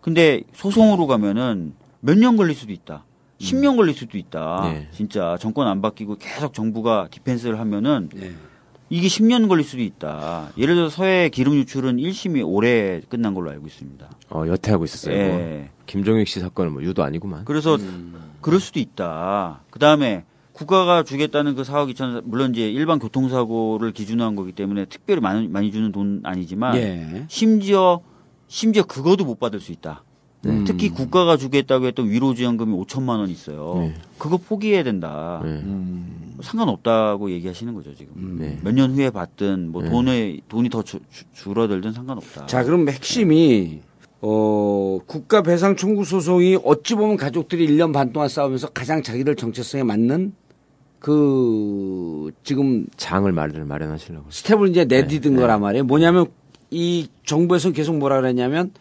근데 0.02 0.42
소송으로 0.54 1.08
가면은 1.08 1.74
몇 2.00 2.18
년 2.18 2.38
걸릴 2.38 2.56
수도 2.56 2.72
있다. 2.74 3.06
10년 3.40 3.76
걸릴 3.76 3.94
수도 3.96 4.18
있다. 4.18 4.62
네. 4.72 4.88
진짜 4.92 5.38
정권 5.40 5.68
안 5.68 5.82
바뀌고 5.82 6.18
계속 6.18 6.54
정부가 6.54 7.08
디펜스를 7.12 7.60
하면은 7.60 8.10
예. 8.18 8.32
이게 8.90 9.08
10년 9.08 9.48
걸릴 9.48 9.66
수도 9.66 9.82
있다. 9.82 10.52
예를 10.58 10.76
들어 10.76 10.90
서해 10.90 11.30
기름 11.30 11.56
유출은 11.56 11.98
1심이 11.98 12.44
올해 12.46 13.02
끝난 13.10 13.34
걸로 13.34 13.50
알고 13.50 13.66
있습니다. 13.66 14.10
어, 14.30 14.44
여태 14.48 14.72
하고 14.72 14.86
있었어요. 14.86 15.16
예. 15.16 15.28
뭐. 15.28 15.68
김종익 15.86 16.28
씨 16.28 16.40
사건은 16.40 16.74
뭐 16.74 16.84
유도 16.84 17.04
아니구만. 17.04 17.46
그래서 17.46 17.76
음. 17.76 18.32
그럴 18.42 18.60
수도 18.60 18.80
있다. 18.80 19.62
그 19.70 19.80
다음에 19.80 20.26
국가가 20.54 21.04
주겠다는 21.04 21.56
그 21.56 21.64
4억 21.64 21.92
2천, 21.94 22.22
물론 22.26 22.52
이제 22.52 22.70
일반 22.70 23.00
교통사고를 23.00 23.92
기준으로 23.92 24.26
한 24.26 24.36
거기 24.36 24.52
때문에 24.52 24.86
특별히 24.86 25.20
많이, 25.20 25.48
많이 25.48 25.72
주는 25.72 25.92
돈 25.92 26.22
아니지만 26.24 26.76
예. 26.76 27.26
심지어, 27.28 28.02
심지어 28.48 28.84
그거도 28.84 29.26
못 29.26 29.40
받을 29.40 29.60
수 29.60 29.72
있다. 29.72 30.04
음. 30.46 30.64
특히 30.66 30.90
국가가 30.90 31.38
주겠다고 31.38 31.86
했던 31.86 32.10
위로지원금이 32.10 32.76
5천만 32.84 33.20
원 33.20 33.30
있어요. 33.30 33.76
네. 33.80 33.94
그거 34.18 34.38
포기해야 34.38 34.84
된다. 34.84 35.40
네. 35.44 35.50
음. 35.50 36.36
상관없다고 36.42 37.32
얘기하시는 37.32 37.74
거죠 37.74 37.96
지금. 37.96 38.38
네. 38.40 38.58
몇년 38.64 38.94
후에 38.96 39.10
받든 39.10 39.72
뭐 39.72 39.84
네. 39.84 39.90
돈에 39.90 40.40
돈이 40.50 40.70
더 40.70 40.84
주, 40.84 41.00
주- 41.12 41.24
줄어들든 41.34 41.94
상관없다. 41.94 42.48
자, 42.48 42.64
그럼 42.64 42.90
핵심이 42.90 43.80
어, 44.22 45.00
국가 45.06 45.42
배상 45.42 45.76
청구 45.76 46.04
소송이 46.06 46.58
어찌 46.64 46.96
보면 46.96 47.18
가족들이 47.18 47.68
1년 47.68 47.94
반 47.94 48.12
동안 48.12 48.28
싸우면서 48.30 48.70
가장 48.70 49.02
자기들 49.04 49.36
정체성에 49.36 49.84
맞는 49.84 50.34
그 51.00 52.32
지금 52.44 52.86
장을 52.98 53.30
마련, 53.32 53.68
마련하시려고. 53.68 54.26
스텝을 54.30 54.70
이제 54.70 54.86
내디딘 54.86 55.36
네, 55.36 55.42
거란 55.42 55.62
말이에요. 55.62 55.84
뭐냐면 55.84 56.28
이 56.72 57.08
정부에서 57.26 57.72
계속 57.72 57.98
뭐라 57.98 58.20
그랬냐면 58.22 58.72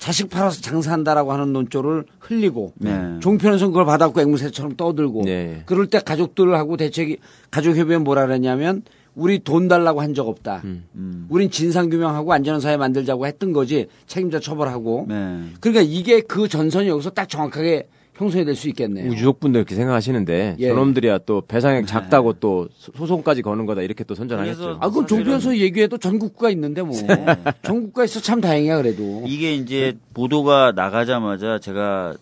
자식 0.00 0.30
팔아서 0.30 0.62
장사한다라고 0.62 1.30
하는 1.32 1.52
논조를 1.52 2.04
흘리고 2.18 2.72
네. 2.78 3.18
종편에서 3.20 3.66
그걸 3.68 3.84
받았고 3.84 4.18
앵무새처럼 4.22 4.74
떠들고 4.76 5.22
네. 5.26 5.62
그럴 5.66 5.86
때 5.88 6.00
가족들하고 6.00 6.78
대책이 6.78 7.18
가족협의회 7.50 7.98
뭐라 7.98 8.24
그랬냐면 8.26 8.82
우리 9.14 9.40
돈 9.40 9.68
달라고 9.68 10.00
한 10.00 10.14
적 10.14 10.26
없다. 10.26 10.62
음. 10.64 11.26
우린 11.28 11.50
진상규명하고 11.50 12.32
안전한 12.32 12.60
사회 12.62 12.78
만들자고 12.78 13.26
했던 13.26 13.52
거지 13.52 13.88
책임자 14.06 14.40
처벌하고 14.40 15.04
네. 15.08 15.42
그러니까 15.60 15.82
이게 15.86 16.20
그 16.22 16.48
전선이 16.48 16.88
여기서 16.88 17.10
딱 17.10 17.28
정확하게 17.28 17.86
형성이 18.20 18.44
될 18.44 18.54
수 18.54 18.68
있겠네요. 18.68 19.10
우주족분들 19.10 19.60
그렇게 19.64 19.74
생각하시는데 19.74 20.56
예. 20.58 20.68
저놈들이야 20.68 21.18
또 21.26 21.40
배상액 21.40 21.86
작다고 21.86 22.34
또 22.34 22.68
소- 22.76 22.92
소송까지 22.94 23.40
거는 23.42 23.64
거다 23.66 23.80
이렇게 23.82 24.04
또 24.04 24.14
선전하겠죠. 24.14 24.76
아, 24.80 24.90
그럼 24.90 25.06
종편에서 25.06 25.56
얘기해도 25.56 25.96
전국구가 25.98 26.50
있는데 26.50 26.82
뭐. 26.82 26.94
전국구가 27.64 28.04
있어 28.04 28.20
참 28.20 28.40
다행이야, 28.40 28.76
그래도. 28.82 29.24
이게 29.26 29.54
이제 29.54 29.96
보도가 30.14 30.72
나가자마자 30.76 31.58
제가 31.58 32.14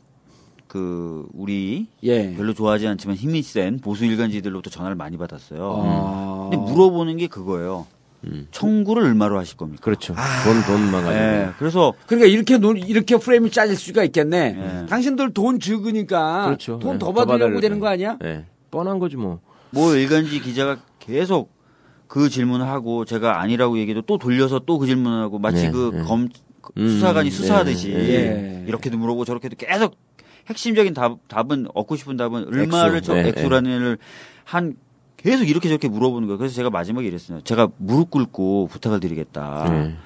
그 0.68 1.26
우리 1.34 1.86
예. 2.04 2.34
별로 2.36 2.52
좋아하지 2.54 2.86
않지만 2.86 3.16
힘이 3.16 3.42
센 3.42 3.78
보수 3.80 4.04
일간지들로부터 4.04 4.70
전화를 4.70 4.96
많이 4.96 5.16
받았어요. 5.16 5.82
아. 5.84 6.48
근데 6.50 6.70
물어보는 6.70 7.16
게 7.16 7.26
그거예요. 7.26 7.86
청구를 8.50 9.04
얼마로 9.04 9.38
하실 9.38 9.56
겁니까? 9.56 9.80
그렇죠. 9.82 10.14
돈 10.44 10.62
돈만 10.62 11.04
가지고. 11.04 11.12
예, 11.14 11.48
그래서 11.58 11.94
그러니까 12.06 12.28
이렇게 12.28 12.58
논, 12.58 12.76
이렇게 12.76 13.16
프레임이 13.16 13.50
짜질 13.50 13.76
수가 13.76 14.02
있겠네. 14.04 14.82
예. 14.82 14.86
당신들 14.86 15.32
돈 15.32 15.60
적으니까 15.60 16.46
그렇죠. 16.46 16.78
돈 16.80 16.94
예, 16.94 16.98
더더 16.98 17.12
받으려고 17.12 17.38
받으려고. 17.38 17.60
되는 17.60 17.78
거 17.78 17.86
아니야? 17.88 18.18
예. 18.24 18.44
뻔한 18.70 18.98
거지 18.98 19.16
뭐. 19.16 19.40
모 19.70 19.94
일간지 19.94 20.40
기자가 20.40 20.78
계속 20.98 21.52
그 22.06 22.28
질문을 22.28 22.66
하고 22.66 23.04
제가 23.04 23.40
아니라고 23.40 23.78
얘기해도 23.78 24.02
또 24.02 24.18
돌려서 24.18 24.58
또 24.60 24.78
그 24.78 24.86
질문을 24.86 25.20
하고 25.22 25.38
마치 25.38 25.64
네, 25.66 25.70
그 25.70 25.90
네. 25.94 26.02
검 26.02 26.28
음, 26.76 26.88
수사관이 26.88 27.30
네, 27.30 27.34
수사하듯이 27.36 27.90
네. 27.92 28.64
이렇게도 28.66 28.98
물어보고 28.98 29.24
저렇게도 29.24 29.56
계속 29.56 29.96
핵심적인 30.48 30.92
답, 30.94 31.18
답은 31.28 31.66
얻고 31.74 31.96
싶은 31.96 32.16
답은 32.16 32.46
얼마를 32.48 32.96
액수. 32.96 33.06
저 33.06 33.14
네, 33.14 33.28
액수라는 33.28 33.70
일을 33.70 33.98
한 34.44 34.74
계속 35.18 35.48
이렇게 35.48 35.68
저렇게 35.68 35.88
물어보는 35.88 36.26
거예요. 36.28 36.38
그래서 36.38 36.54
제가 36.54 36.70
마지막에 36.70 37.06
이랬어요. 37.06 37.40
제가 37.42 37.68
무릎 37.76 38.10
꿇고 38.10 38.68
부탁을 38.68 39.00
드리겠다. 39.00 39.66
예. 39.68 39.96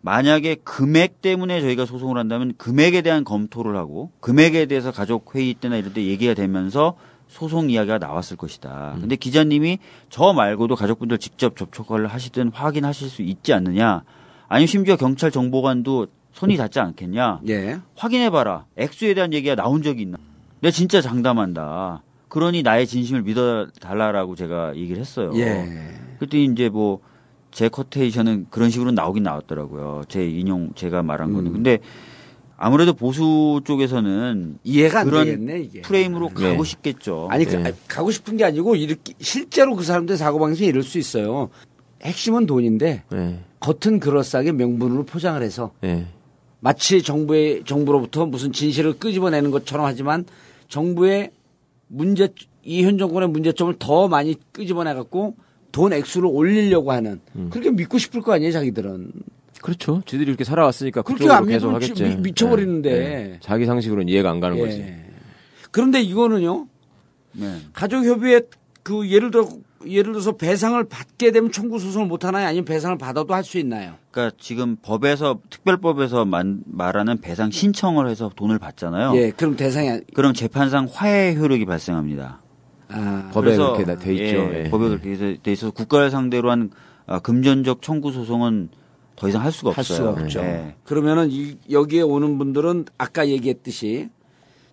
만약에 0.00 0.56
금액 0.64 1.20
때문에 1.20 1.60
저희가 1.60 1.84
소송을 1.84 2.16
한다면 2.16 2.54
금액에 2.56 3.02
대한 3.02 3.24
검토를 3.24 3.76
하고 3.76 4.10
금액에 4.20 4.66
대해서 4.66 4.92
가족 4.92 5.34
회의 5.34 5.52
때나 5.54 5.76
이럴 5.76 5.92
때 5.92 6.04
얘기가 6.04 6.34
되면서 6.34 6.96
소송 7.28 7.70
이야기가 7.70 7.98
나왔을 7.98 8.36
것이다. 8.36 8.92
음. 8.94 9.00
근데 9.00 9.16
기자님이 9.16 9.78
저 10.10 10.32
말고도 10.32 10.76
가족분들 10.76 11.18
직접 11.18 11.56
접촉을 11.56 12.06
하시든 12.06 12.50
확인하실 12.52 13.08
수 13.08 13.22
있지 13.22 13.52
않느냐? 13.52 14.04
아니면 14.48 14.66
심지어 14.66 14.96
경찰 14.96 15.30
정보관도 15.30 16.06
손이 16.32 16.56
닿지 16.56 16.80
않겠냐? 16.80 17.40
예. 17.48 17.80
확인해봐라. 17.96 18.66
액수에 18.76 19.14
대한 19.14 19.32
얘기가 19.32 19.54
나온 19.54 19.82
적이 19.82 20.02
있나? 20.02 20.18
내가 20.60 20.70
진짜 20.70 21.00
장담한다. 21.00 22.02
그러니 22.36 22.62
나의 22.62 22.86
진심을 22.86 23.22
믿어달라라고 23.22 24.36
제가 24.36 24.76
얘기를 24.76 25.00
했어요. 25.00 25.32
예. 25.34 25.66
그때 26.18 26.38
이제 26.42 26.68
뭐 26.68 27.00
제 27.56 27.70
커테이션은 27.70 28.48
그런 28.50 28.68
식으로 28.68 28.90
나오긴 28.90 29.22
나왔더라고요. 29.22 30.02
제 30.08 30.28
인용 30.28 30.72
제가 30.74 31.02
말한 31.02 31.32
거는. 31.32 31.46
음. 31.46 31.52
근데 31.54 31.78
아무래도 32.58 32.92
보수 32.92 33.62
쪽에서는 33.64 34.58
이해가 34.62 35.00
안 35.00 35.06
그런 35.06 35.24
되겠네, 35.24 35.60
이게. 35.60 35.80
프레임으로 35.80 36.32
네. 36.36 36.50
가고 36.50 36.64
싶겠죠. 36.64 37.28
아니, 37.30 37.46
그, 37.46 37.54
네. 37.56 37.72
가고 37.88 38.10
싶은 38.10 38.36
게 38.36 38.44
아니고, 38.44 38.76
이렇게, 38.76 39.14
실제로 39.20 39.74
그 39.74 39.84
사람들 39.84 40.18
사고 40.18 40.38
방식이 40.38 40.66
이럴 40.66 40.82
수 40.82 40.98
있어요. 40.98 41.48
핵심은 42.02 42.44
돈인데, 42.44 43.04
예. 43.14 43.38
겉은 43.60 44.00
그럴싸하게 44.00 44.52
명분으로 44.52 45.04
포장을 45.06 45.42
해서, 45.42 45.72
예. 45.82 46.08
마치 46.60 47.02
정부의, 47.02 47.64
정부로부터 47.64 48.26
무슨 48.26 48.52
진실을 48.52 48.98
끄집어내는 48.98 49.50
것처럼 49.50 49.86
하지만, 49.86 50.26
정부의 50.68 51.30
문제, 51.88 52.28
이현 52.62 52.98
정권의 52.98 53.28
문제점을 53.30 53.74
더 53.78 54.08
많이 54.08 54.34
끄집어내 54.52 54.94
갖고, 54.94 55.36
돈 55.72 55.92
액수를 55.92 56.28
올리려고 56.32 56.92
하는, 56.92 57.20
음. 57.36 57.48
그렇게 57.50 57.70
믿고 57.70 57.98
싶을 57.98 58.22
거 58.22 58.32
아니에요, 58.32 58.52
자기들은. 58.52 59.12
그렇죠. 59.62 60.02
지들이 60.06 60.28
이렇게 60.28 60.44
살아왔으니까 60.44 61.02
그렇게 61.02 61.28
안 61.30 61.46
계속 61.46 61.72
하겠지. 61.74 62.02
미- 62.02 62.16
미쳐버리는데. 62.16 62.90
예. 62.90 63.32
예. 63.34 63.38
자기 63.40 63.66
상식으로는 63.66 64.08
이해가 64.08 64.30
안 64.30 64.38
가는 64.40 64.58
거지. 64.58 64.78
예. 64.80 65.04
그런데 65.70 66.00
이거는요, 66.00 66.66
네. 67.32 67.56
가족협의회 67.72 68.42
그 68.82 69.08
예를 69.10 69.30
들어 69.30 69.48
예를 69.86 70.12
들어서 70.12 70.32
배상을 70.32 70.82
받게 70.84 71.32
되면 71.32 71.52
청구 71.52 71.78
소송을 71.78 72.06
못 72.06 72.24
하나요? 72.24 72.46
아니면 72.46 72.64
배상을 72.64 72.96
받아도 72.98 73.34
할 73.34 73.44
수 73.44 73.58
있나요? 73.58 73.94
그러니까 74.10 74.36
지금 74.40 74.76
법에서 74.82 75.40
특별법에서 75.50 76.24
만- 76.24 76.62
말하는 76.66 77.20
배상 77.20 77.50
신청을 77.50 78.08
해서 78.08 78.30
돈을 78.34 78.58
받잖아요. 78.58 79.12
예, 79.16 79.30
그럼 79.30 79.56
대상이 79.56 79.90
안- 79.90 80.02
그럼 80.14 80.32
재판상 80.32 80.88
화해 80.90 81.34
효력이 81.36 81.64
발생합니다. 81.66 82.40
아, 82.88 83.30
법에 83.32 83.46
그래서, 83.46 83.72
그렇게 83.74 83.84
다돼 83.84 84.12
있죠. 84.14 84.24
예, 84.24 84.64
예. 84.64 84.70
법에 84.70 84.88
그렇게 84.88 85.16
돼- 85.16 85.36
돼 85.42 85.52
있어서 85.52 85.72
국가를 85.72 86.10
상대로 86.10 86.50
한 86.50 86.70
아, 87.08 87.20
금전적 87.20 87.82
청구 87.82 88.10
소송은 88.10 88.68
더 89.14 89.28
이상 89.28 89.42
할 89.44 89.52
수가 89.52 89.70
할 89.70 89.78
없어요. 89.80 89.96
수가 89.98 90.10
없죠. 90.10 90.40
예. 90.40 90.74
그러면은 90.84 91.28
이- 91.30 91.56
여기에 91.70 92.02
오는 92.02 92.36
분들은 92.38 92.86
아까 92.98 93.28
얘기했듯이 93.28 94.08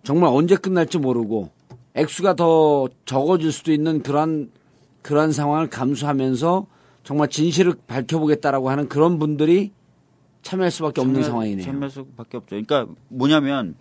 정말 0.04 0.30
언제 0.34 0.56
끝날지 0.56 0.98
모르고 0.98 1.50
액수가 1.94 2.36
더 2.36 2.88
적어질 3.06 3.52
수도 3.52 3.72
있는 3.72 4.02
그런 4.02 4.50
그런 5.04 5.32
상황을 5.32 5.70
감수하면서 5.70 6.66
정말 7.04 7.28
진실을 7.30 7.76
밝혀보겠다라고 7.86 8.70
하는 8.72 8.88
그런 8.90 9.20
분들이 9.20 9.72
참여할 10.42 10.72
수밖에 10.72 11.02
없는 11.02 11.22
참여- 11.22 11.26
상황이네요. 11.26 11.66
참여할 11.66 11.90
수밖에 11.92 12.38
없죠. 12.38 12.48
그러니까 12.50 12.88
뭐냐면 13.10 13.76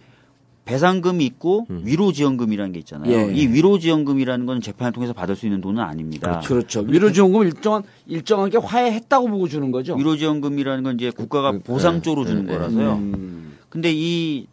배상금이 0.65 1.25
있고 1.27 1.67
위로지원금이라는 1.69 2.73
게 2.73 2.79
있잖아요. 2.81 3.11
음. 3.27 3.31
예. 3.31 3.35
이 3.35 3.49
위로지원금이라는 3.49 4.47
건 4.47 4.61
재판을 4.61 4.93
통해서 4.93 5.13
받을 5.13 5.35
수 5.35 5.47
있는 5.47 5.61
돈은 5.61 5.83
아닙니다. 5.83 6.41
그렇죠. 6.45 6.81
위로지원금 6.87 7.43
일정한 7.45 7.83
일정하게 8.07 8.59
화해했다고 8.59 9.29
보고 9.29 9.49
주는 9.49 9.73
거죠. 9.73 9.95
위로지원금이라는 9.97 10.85
건 10.85 10.95
이제 10.97 11.11
국가가 11.11 11.51
보상 11.65 12.01
쪽으로 12.03 12.25
주는 12.27 12.45
예, 12.49 12.53
거라서요. 12.53 12.93
음, 12.95 13.57
근데 13.71 13.91
이 13.93 14.47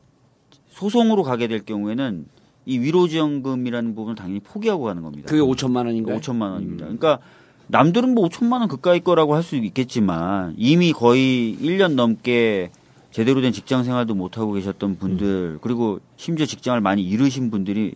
소송으로 0.71 1.21
가게 1.23 1.47
될 1.47 1.63
경우에는 1.63 2.25
이 2.65 2.77
위로지원금이라는 2.79 3.95
부분을 3.95 4.15
당연히 4.15 4.39
포기하고 4.39 4.83
가는 4.83 5.01
겁니다. 5.01 5.27
그게 5.29 5.41
5천만 5.41 5.85
원인가요? 5.85 6.15
음. 6.15 6.19
5천만 6.21 6.51
원입니다. 6.51 6.85
그러니까 6.85 7.19
남들은 7.67 8.13
뭐 8.15 8.27
5천만 8.27 8.59
원 8.59 8.67
그까이 8.67 8.99
거라고 8.99 9.35
할 9.35 9.43
수 9.43 9.55
있겠지만 9.55 10.53
이미 10.57 10.91
거의 10.91 11.57
1년 11.61 11.93
넘게 11.93 12.71
제대로 13.11 13.41
된 13.41 13.51
직장 13.51 13.83
생활도 13.83 14.13
못 14.13 14.37
하고 14.37 14.53
계셨던 14.53 14.97
분들 14.97 15.25
음. 15.27 15.59
그리고 15.61 15.99
심지어 16.17 16.45
직장을 16.45 16.79
많이 16.81 17.03
잃으신 17.03 17.49
분들이 17.49 17.93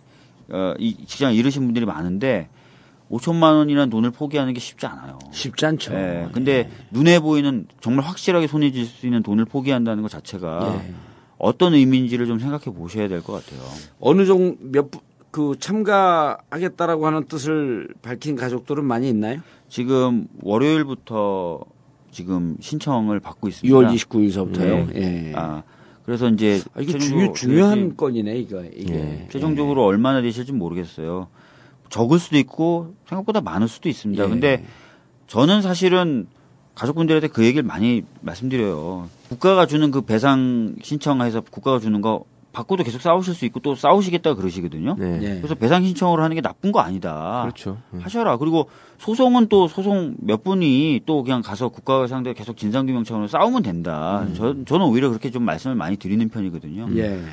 어, 0.50 0.74
이 0.80 0.96
직장을 1.06 1.36
잃으신 1.36 1.64
분들이 1.66 1.86
많은데 1.86 2.50
5천만 3.12 3.56
원이라는 3.58 3.90
돈을 3.92 4.10
포기하는 4.12 4.54
게 4.54 4.60
쉽지 4.60 4.88
않아요. 4.88 5.20
쉽지 5.32 5.66
않죠. 5.68 5.94
예. 5.94 6.30
근데 6.32 6.70
눈에 6.90 7.20
보이는 7.20 7.68
정말 7.80 8.06
확실하게 8.06 8.48
쥘수 8.48 9.06
있는 9.06 9.22
돈을 9.22 9.46
포기한다는 9.46 10.02
것 10.02 10.10
자체가 10.10 10.82
예. 10.88 10.94
어떤 11.44 11.74
의미인지를 11.74 12.26
좀 12.26 12.40
생각해 12.40 12.66
보셔야 12.66 13.08
될 13.08 13.22
것 13.22 13.34
같아요. 13.34 13.62
어느 14.00 14.26
정도 14.26 14.58
몇 14.62 14.90
그 15.34 15.56
참가하겠다라고 15.60 17.08
하는 17.08 17.26
뜻을 17.26 17.88
밝힌 18.04 18.36
가족들은 18.36 18.86
많이 18.86 19.10
있나요? 19.10 19.40
지금 19.68 20.28
월요일부터 20.44 21.62
지금 22.12 22.56
신청을 22.60 23.20
받고 23.20 23.48
있습니다. 23.48 23.76
6월 23.76 23.92
29일서부터요. 23.96 24.94
네. 24.94 25.30
예. 25.30 25.34
아, 25.36 25.64
그래서 26.06 26.30
이제 26.30 26.62
아, 26.76 26.82
이게 26.82 27.00
중요, 27.00 27.34
중요한 27.34 27.80
될지, 27.80 27.98
건이네 27.98 28.38
이거 28.38 28.64
이게. 28.64 28.94
예. 28.94 29.28
최종적으로 29.32 29.84
얼마나 29.84 30.22
되실지 30.22 30.52
모르겠어요. 30.52 31.30
적을 31.90 32.20
수도 32.20 32.38
있고 32.38 32.94
생각보다 33.10 33.42
많을 33.42 33.68
수도 33.68 33.90
있습니다. 33.90 34.24
예. 34.24 34.30
근데 34.30 34.64
저는 35.26 35.64
사실은 35.64 36.28
가족분들한테 36.76 37.30
그 37.30 37.44
얘기를 37.44 37.64
많이 37.64 38.04
말씀드려요. 38.22 39.10
국가가 39.34 39.66
주는 39.66 39.90
그 39.92 40.02
배상 40.02 40.76
신청해서 40.82 41.42
국가가 41.42 41.80
주는 41.80 42.02
거 42.02 42.26
받고도 42.52 42.84
계속 42.84 43.02
싸우실 43.02 43.34
수 43.34 43.46
있고 43.46 43.60
또 43.62 43.74
싸우시겠다 43.74 44.36
그러시거든요. 44.36 44.96
네. 45.00 45.20
예. 45.24 45.36
그래서 45.38 45.56
배상 45.56 45.84
신청을 45.84 46.22
하는 46.22 46.36
게 46.36 46.42
나쁜 46.42 46.72
거 46.72 46.82
아니다. 46.82 47.42
그렇죠. 47.44 47.80
음. 47.94 48.00
하셔라. 48.00 48.38
그리고 48.38 48.70
소송은 49.00 49.48
또 49.48 49.68
소송 49.68 50.16
몇 50.20 50.44
분이 50.44 51.02
또 51.08 51.24
그냥 51.24 51.42
가서 51.42 51.70
국가 51.70 52.06
상대로 52.06 52.36
계속 52.36 52.56
진상규명 52.56 53.06
차원으로 53.06 53.28
싸우면 53.28 53.64
된다. 53.64 54.28
저, 54.36 54.56
저는 54.66 54.86
오히려 54.86 55.10
그렇게 55.10 55.32
좀 55.32 55.44
말씀을 55.44 55.76
많이 55.76 55.98
드리는 55.98 56.30
편이거든요. 56.30 56.90
예. 56.96 57.24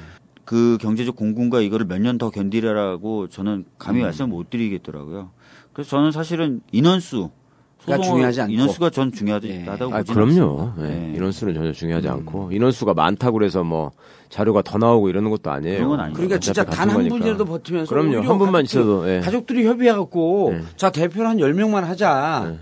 그 0.47 0.79
경제적 0.81 1.17
공군과 1.17 1.61
이거를 1.61 1.85
몇 1.87 1.99
년 2.01 2.17
더 2.17 2.31
견디라라고 2.31 3.29
저는 3.29 3.67
감히 3.77 4.01
음. 4.01 4.05
말씀을 4.05 4.31
못 4.31 4.49
드리겠더라고요. 4.49 5.31
그래서 5.75 5.91
저는 5.91 6.13
사실은 6.13 6.63
인원수 6.73 7.29
가 7.29 7.31
소송을- 7.87 8.03
중요하지 8.05 8.41
않고. 8.43 8.53
인원수가 8.53 8.91
전 8.91 9.13
중요하다고 9.13 9.49
예. 9.53 9.65
보지는 9.65 9.93
아, 9.93 10.03
그럼요. 10.03 10.73
예. 10.79 10.83
네. 10.83 11.13
인원수는 11.17 11.55
전혀 11.55 11.73
중요하지 11.73 12.09
않고 12.09 12.53
인원수가 12.53 12.95
많다고 12.95 13.33
그래서 13.39 13.65
뭐 13.65 13.91
자료가 14.29 14.63
더 14.63 14.79
나오고 14.79 15.09
이러는 15.09 15.31
것도 15.31 15.51
아니에요. 15.51 15.77
그런 15.79 15.89
건 15.91 16.01
아니죠. 16.01 16.17
그러니까 16.17 16.39
진짜 16.39 16.65
단 16.65 16.89
한. 16.91 17.09
분이라도 17.09 17.45
버티면서 17.45 17.89
그럼요. 17.89 18.19
한 18.29 18.39
분만 18.39 18.63
가족들- 18.63 18.65
있어도 18.65 19.09
예. 19.11 19.21
가족들이 19.21 19.67
협의해 19.67 19.93
갖고 19.93 20.51
네. 20.53 20.61
자 20.77 20.91
대표를 20.91 21.29
한 21.29 21.39
10명만 21.39 21.81
하자. 21.83 22.47
네. 22.51 22.59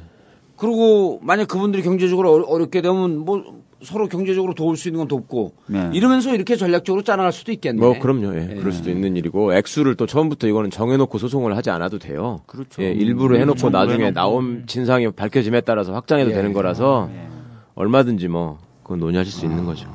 그리고 0.57 1.21
만약 1.23 1.47
그분들이 1.47 1.83
경제적으로 1.83 2.45
어렵게 2.49 2.81
되면 2.81 3.19
뭐 3.19 3.45
서로 3.83 4.09
경제적으로 4.09 4.55
도울 4.55 4.77
수 4.77 4.89
있는 4.89 4.99
건 4.99 5.09
돕고 5.09 5.53
네. 5.67 5.91
이러면서 5.93 6.35
이렇게 6.35 6.57
전략적으로 6.57 7.03
짜나갈 7.03 7.33
수도 7.33 7.53
있겠네. 7.53 7.79
뭐 7.81 7.99
그럼요. 7.99 8.35
예. 8.35 8.49
예. 8.51 8.55
그럴 8.57 8.73
수도 8.73 8.91
있는 8.91 9.17
일이고 9.17 9.55
액수를 9.55 9.95
또 9.95 10.07
처음부터 10.07 10.49
이거는 10.49 10.71
정해놓고 10.71 11.19
소송을 11.19 11.57
하지 11.57 11.71
않아도 11.71 11.99
돼요. 11.99 12.41
그렇죠. 12.47 12.83
예, 12.83 12.91
일부러 12.91 13.37
음, 13.37 13.43
해놓고 13.43 13.71
나중에 13.71 14.07
해놓고. 14.07 14.15
나온 14.15 14.65
진상이 14.67 15.11
밝혀짐에 15.13 15.61
따라서 15.61 15.93
확장해도 15.95 16.31
예. 16.31 16.35
되는 16.35 16.53
거라서 16.53 17.09
예. 17.13 17.29
얼마든지 17.75 18.27
뭐 18.29 18.59
그건 18.83 18.99
논의하실 18.99 19.33
수 19.33 19.47
있는 19.47 19.65
거죠. 19.65 19.89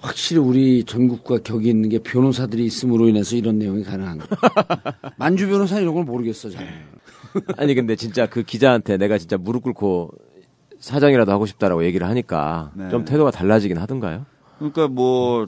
확실히 0.00 0.40
우리 0.40 0.84
전국과 0.84 1.38
격이 1.44 1.68
있는 1.68 1.88
게 1.88 1.98
변호사들이 1.98 2.64
있음으로 2.64 3.08
인해서 3.08 3.36
이런 3.36 3.58
내용이 3.58 3.84
가능한 3.84 4.18
거예요. 4.18 4.28
만주 5.16 5.48
변호사 5.48 5.78
이런 5.78 5.94
걸 5.94 6.04
모르겠어 6.04 6.50
잘. 6.50 6.66
아니 7.56 7.74
근데 7.74 7.94
진짜 7.94 8.26
그 8.26 8.42
기자한테 8.42 8.96
내가 8.96 9.18
진짜 9.18 9.36
무릎 9.36 9.62
꿇고 9.62 10.10
사장이라도 10.86 11.30
하고 11.30 11.46
싶다라고 11.46 11.84
얘기를 11.84 12.06
하니까 12.08 12.72
네. 12.74 12.90
좀 12.90 13.04
태도가 13.04 13.30
달라지긴 13.30 13.78
하던가요? 13.78 14.26
그러니까 14.58 14.88
뭐 14.88 15.46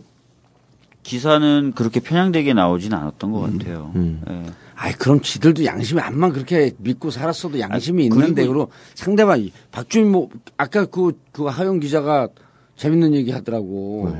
기사는 1.02 1.72
그렇게 1.74 2.00
편향되게 2.00 2.54
나오진 2.54 2.94
않았던 2.94 3.32
것 3.32 3.40
같아요. 3.40 3.92
음. 3.96 4.22
예. 4.30 4.42
아이 4.76 4.92
그럼 4.92 5.20
지들도 5.20 5.64
양심이 5.64 6.00
암만 6.00 6.32
그렇게 6.32 6.70
믿고 6.78 7.10
살았어도 7.10 7.58
양심이 7.60 8.04
아, 8.04 8.06
있는데 8.06 8.46
그리고- 8.46 8.70
상대방 8.94 9.46
박주민 9.70 10.10
뭐 10.12 10.28
아까 10.56 10.86
그그 10.86 11.44
하영 11.46 11.80
기자가 11.80 12.28
재밌는 12.76 13.14
얘기 13.14 13.30
하더라고. 13.32 14.16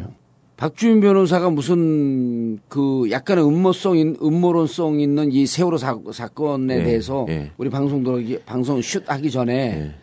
박주민 0.57 1.01
변호사가 1.01 1.51
무슨 1.51 2.59
그 2.69 3.09
약간의 3.11 3.45
음모성 3.47 3.97
인- 3.97 4.17
음모론성 4.23 5.01
있는 5.01 5.33
이 5.33 5.47
세월호 5.47 5.79
사, 5.79 5.97
사건에 6.12 6.79
예, 6.81 6.85
대해서 6.85 7.27
예. 7.29 7.51
우리 7.57 7.71
방송 7.71 8.05
들어기 8.05 8.39
방송 8.47 8.81
슛 8.83 9.09
하기 9.11 9.31
전에 9.31 9.95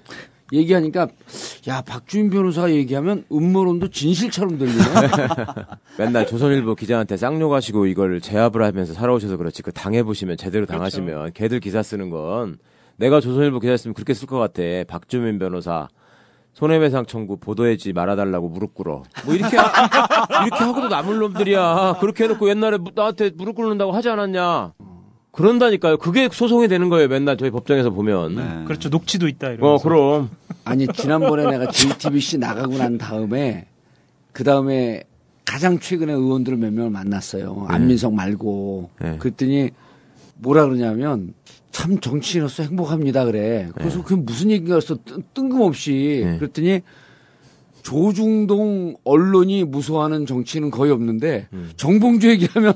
얘기하니까 0.52 1.08
야 1.68 1.82
박주민 1.82 2.30
변호사가 2.30 2.72
얘기하면 2.72 3.26
음모론도 3.32 3.90
진실처럼 3.90 4.58
들리네. 4.58 4.78
맨날 5.98 6.28
조선일보 6.28 6.76
기자한테 6.76 7.18
쌍욕하시고 7.18 7.86
이걸 7.88 8.20
제압을 8.22 8.64
하면서 8.64 8.94
살아오셔서 8.94 9.38
그렇지. 9.38 9.62
그 9.64 9.72
당해보시면 9.72 10.38
제대로 10.38 10.66
당하시면 10.66 11.32
걔들 11.34 11.60
기사 11.60 11.82
쓰는 11.84 12.10
건 12.10 12.58
내가 12.98 13.20
조선일보 13.22 13.60
기자였으면 13.60 13.94
그렇게 13.94 14.14
쓸 14.14 14.28
것 14.28 14.38
같아. 14.38 14.62
박주민 14.88 15.40
변호사 15.40 15.88
손해배상 16.54 17.06
청구 17.06 17.38
보도해지 17.38 17.94
말아달라고 17.94 18.50
무릎 18.50 18.74
꿇어. 18.76 19.04
뭐 19.26 19.34
이렇게 19.34 19.56
하, 19.56 20.46
이렇게 20.46 20.64
하고도 20.66 20.90
남을 20.90 21.18
놈들이야. 21.18 21.98
그렇게 22.02 22.26
해놓고 22.26 22.50
옛날에 22.50 22.78
무- 22.78 22.92
나한테 22.94 23.32
무릎 23.36 23.56
꿇는다고 23.56 23.94
하지 23.94 24.10
않았냐 24.10 24.74
그런다니까요 25.32 25.98
그게 25.98 26.28
소송이 26.32 26.68
되는 26.68 26.90
거예요 26.90 27.08
맨날 27.08 27.38
저희 27.38 27.50
법정에서 27.52 27.90
보면 27.92 28.36
네. 28.36 28.64
그렇죠. 28.66 28.90
녹취도 28.90 29.28
있다 29.28 29.52
이런. 29.52 29.70
어 29.70 29.78
그럼 29.78 30.30
아니 30.66 30.88
지난번에 30.88 31.46
내가 31.50 31.72
JTBC 31.72 32.38
나가고 32.40 32.78
난 32.78 32.98
다음에 32.98 33.66
그 34.34 34.44
다음에 34.44 35.04
가장 35.46 35.80
최근에 35.80 36.12
의원들을 36.14 36.58
몇 36.58 36.72
명을 36.74 36.90
만났어요. 36.92 37.66
안민석 37.70 38.14
말고 38.14 38.90
네. 39.02 39.18
그랬더니 39.20 39.70
뭐라 40.38 40.66
그러냐면 40.66 41.34
참 41.72 42.00
정치인으로서 42.00 42.64
행복합니다 42.64 43.24
그래. 43.26 43.70
그래서 43.76 44.04
그게 44.04 44.22
무슨 44.22 44.52
얘기가 44.52 44.78
있어 44.80 44.98
뜬- 45.06 45.24
뜬금없이 45.34 46.24
네. 46.26 46.38
그랬더니 46.40 46.82
조중동 47.84 48.96
언론이 49.04 49.64
무서워하는 49.66 50.26
정치인은 50.26 50.72
거의 50.72 50.92
없는데 50.92 51.48
정봉주 51.78 52.30
얘기하면 52.30 52.74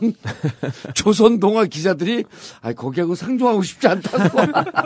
조선 0.94 1.40
동아 1.40 1.66
기자들이 1.66 2.24
아 2.62 2.74
거기하고 2.74 3.16
상종하고 3.16 3.64
싶지 3.64 3.88
않다고. 3.88 4.40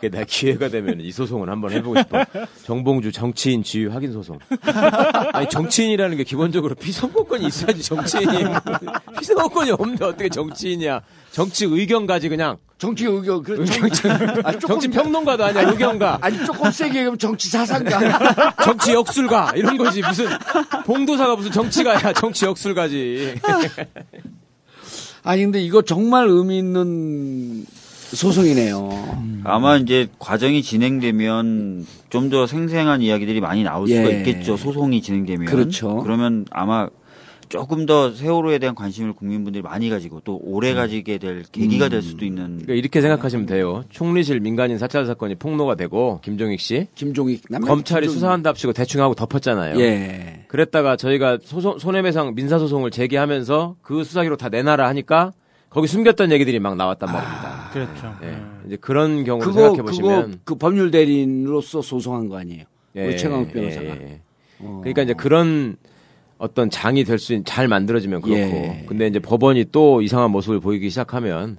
내가 0.00 0.24
기회가 0.24 0.68
되면 0.68 1.00
이 1.00 1.10
소송을 1.10 1.50
한번 1.50 1.72
해보고 1.72 1.98
싶어. 1.98 2.24
정봉주 2.64 3.10
정치인 3.12 3.64
지위 3.64 3.86
확인 3.86 4.12
소송. 4.12 4.38
아니 5.32 5.48
정치인이라는 5.48 6.16
게 6.16 6.24
기본적으로 6.24 6.74
피선거권이 6.76 7.46
있어야지 7.46 7.82
정치인이. 7.82 8.44
피선거권이 9.18 9.72
없는데 9.72 10.04
어떻게 10.04 10.28
정치인이야. 10.28 11.00
정치 11.38 11.66
의견가지 11.66 12.28
그냥. 12.28 12.56
정치 12.78 13.04
의견 13.06 13.40
그 13.44 13.64
정치, 13.64 14.08
아, 14.42 14.50
조금- 14.52 14.60
정치 14.68 14.88
평론가도 14.88 15.44
아니야 15.44 15.70
의견가. 15.70 16.18
아니 16.20 16.36
조금 16.44 16.68
세게 16.68 16.90
얘기하면 16.98 17.16
정치 17.16 17.48
사상가. 17.48 18.54
정치 18.64 18.92
역술가 18.92 19.52
이런 19.54 19.76
거지 19.78 20.00
무슨 20.02 20.26
봉도사가 20.84 21.36
무슨 21.36 21.52
정치가야 21.52 22.12
정치 22.14 22.44
역술가지. 22.44 23.36
아니 25.22 25.42
근데 25.42 25.60
이거 25.62 25.82
정말 25.82 26.26
의미 26.26 26.58
있는 26.58 27.64
소송이네요. 28.10 29.42
아마 29.44 29.76
이제 29.76 30.08
과정이 30.18 30.60
진행되면 30.62 31.86
좀 32.10 32.30
더 32.30 32.48
생생한 32.48 33.00
이야기들이 33.02 33.40
많이 33.40 33.62
나올 33.62 33.86
수가 33.86 34.12
예. 34.12 34.18
있겠죠. 34.18 34.56
소송이 34.56 35.02
진행되면. 35.02 35.46
그렇죠. 35.46 35.98
그러면 36.02 36.46
아마 36.50 36.88
조금 37.48 37.86
더 37.86 38.12
세월호에 38.12 38.58
대한 38.58 38.74
관심을 38.74 39.12
국민분들이 39.12 39.62
많이 39.62 39.90
가지고 39.90 40.20
또 40.24 40.40
오래 40.42 40.74
가지게 40.74 41.18
될 41.18 41.42
계기가 41.50 41.88
될 41.88 42.02
수도 42.02 42.24
있는 42.24 42.44
그러니까 42.44 42.74
이렇게 42.74 43.00
생각하시면 43.00 43.46
돼요. 43.46 43.84
총리실 43.90 44.40
민간인 44.40 44.78
사찰 44.78 45.06
사건이 45.06 45.36
폭로가 45.36 45.74
되고 45.74 46.20
김종익 46.22 46.60
씨 46.60 46.86
김종익 46.94 47.42
남 47.50 47.62
검찰이 47.62 48.08
수사한답시고 48.08 48.72
대충 48.72 49.00
하고 49.00 49.14
덮었잖아요. 49.14 49.78
예. 49.80 50.44
그랬다가 50.48 50.96
저희가 50.96 51.38
소송, 51.42 51.78
손해배상 51.78 52.34
민사 52.34 52.58
소송을 52.58 52.90
제기하면서 52.90 53.76
그 53.82 54.04
수사기로 54.04 54.36
다 54.36 54.48
내놔라 54.48 54.86
하니까 54.88 55.32
거기 55.70 55.86
숨겼던 55.86 56.32
얘기들이 56.32 56.58
막 56.60 56.76
나왔단 56.76 57.12
말입니다. 57.12 57.70
그렇죠. 57.72 58.16
예. 58.22 58.26
네. 58.26 58.42
이제 58.66 58.76
그런 58.76 59.24
경우를 59.24 59.46
그거 59.46 59.60
생각해 59.60 59.82
보시면 59.82 60.40
그 60.44 60.54
법률 60.54 60.90
대리인으로서 60.90 61.82
소송한 61.82 62.28
거 62.28 62.38
아니에요. 62.38 62.64
예, 62.96 63.06
우리 63.06 63.16
최강욱 63.16 63.52
변호사가. 63.52 63.86
예, 63.86 63.90
예. 63.90 64.20
어. 64.60 64.78
그러니까 64.82 65.02
이제 65.02 65.14
그런 65.14 65.76
어떤 66.38 66.70
장이 66.70 67.04
될 67.04 67.18
수 67.18 67.32
있는 67.32 67.44
잘 67.44 67.68
만들어지면 67.68 68.22
그렇고 68.22 68.40
예. 68.40 68.84
근데 68.88 69.06
이제 69.08 69.18
법원이 69.18 69.66
또 69.72 70.02
이상한 70.02 70.30
모습을 70.30 70.60
보이기 70.60 70.88
시작하면 70.88 71.58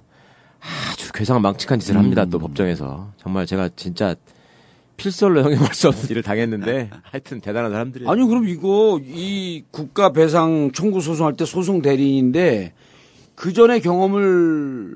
아주 0.92 1.12
괴상망측한 1.12 1.80
짓을 1.80 1.96
합니다 1.96 2.24
음. 2.24 2.30
또 2.30 2.38
법정에서 2.38 3.12
정말 3.18 3.46
제가 3.46 3.68
진짜 3.76 4.14
필설로 4.96 5.42
형용할 5.42 5.74
수 5.74 5.88
없는 5.88 6.04
일을 6.10 6.22
당했는데 6.22 6.90
하여튼 7.02 7.40
대단한 7.40 7.70
사람들이 7.70 8.06
아니 8.08 8.26
그럼 8.26 8.48
이거 8.48 9.00
이 9.02 9.64
국가 9.70 10.12
배상 10.12 10.70
청구 10.72 11.00
소송할 11.00 11.34
때 11.36 11.44
소송 11.44 11.82
대리인인데 11.82 12.72
그 13.34 13.52
전에 13.52 13.80
경험을 13.80 14.94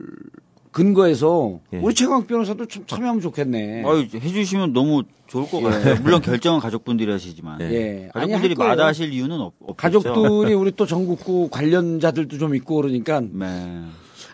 근거해서 0.75 1.61
예. 1.73 1.79
우리 1.79 1.95
최강욱 1.95 2.27
변호사도 2.27 2.67
참 2.67 2.85
참여하면 2.85 3.23
좋겠네. 3.23 3.85
아유, 3.87 4.09
해주시면 4.13 4.73
너무 4.73 5.05
좋을 5.29 5.49
것 5.49 5.61
같아요. 5.61 6.01
물론 6.03 6.21
결정은 6.21 6.59
가족분들이 6.59 7.11
하시지만 7.13 7.61
예. 7.61 8.09
가족분들이. 8.13 8.57
마다하실 8.57 9.13
이유는 9.13 9.41
없, 9.41 9.55
없겠죠. 9.61 9.77
가족들이 10.03 10.53
우리 10.55 10.73
또 10.73 10.85
전국구 10.85 11.49
관련자들도 11.51 12.39
좀 12.39 12.57
있고 12.57 12.75
그러니까 12.77 13.21
네. 13.21 13.83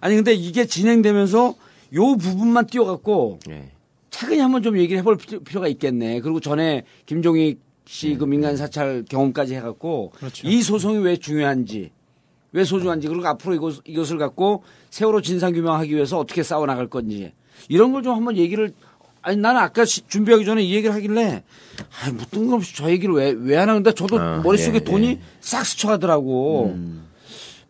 아니 0.00 0.16
근데 0.16 0.32
이게 0.32 0.64
진행되면서 0.64 1.54
요 1.94 2.16
부분만 2.16 2.66
띄워갖고 2.68 3.40
예. 3.50 3.68
차근히 4.08 4.40
한번 4.40 4.62
좀 4.62 4.78
얘기를 4.78 4.98
해볼 5.00 5.18
필요- 5.18 5.40
필요가 5.40 5.68
있겠네. 5.68 6.20
그리고 6.20 6.40
전에 6.40 6.84
김종익 7.04 7.60
씨그 7.84 8.24
민간 8.24 8.56
사찰 8.56 9.04
경험까지 9.06 9.56
해갖고 9.56 10.12
그렇죠. 10.16 10.48
이 10.48 10.62
소송이 10.62 10.98
왜 11.04 11.16
중요한지, 11.18 11.90
왜 12.52 12.64
소중한지, 12.64 13.06
그리고 13.08 13.26
앞으로 13.28 13.54
이것, 13.54 13.80
이것을 13.84 14.18
갖고 14.18 14.62
세월호 14.90 15.20
진상 15.22 15.52
규명하기 15.52 15.94
위해서 15.94 16.18
어떻게 16.18 16.42
싸워 16.42 16.66
나갈 16.66 16.88
건지 16.88 17.32
이런 17.68 17.92
걸 17.92 18.02
좀 18.02 18.14
한번 18.16 18.36
얘기를. 18.36 18.72
아니 19.22 19.36
나는 19.36 19.60
아까 19.60 19.84
시- 19.84 20.06
준비하기 20.08 20.46
전에 20.46 20.62
이 20.62 20.74
얘기를 20.74 20.94
하길래 20.94 21.42
아뭐 22.02 22.16
뜬금없이 22.30 22.74
저 22.74 22.90
얘기를 22.90 23.14
왜왜안 23.14 23.68
하는데 23.68 23.92
저도 23.92 24.18
아, 24.18 24.40
머릿속에 24.42 24.76
예, 24.76 24.80
돈이 24.84 25.06
예. 25.08 25.20
싹 25.40 25.64
스쳐가더라고. 25.66 26.72
음. 26.74 27.04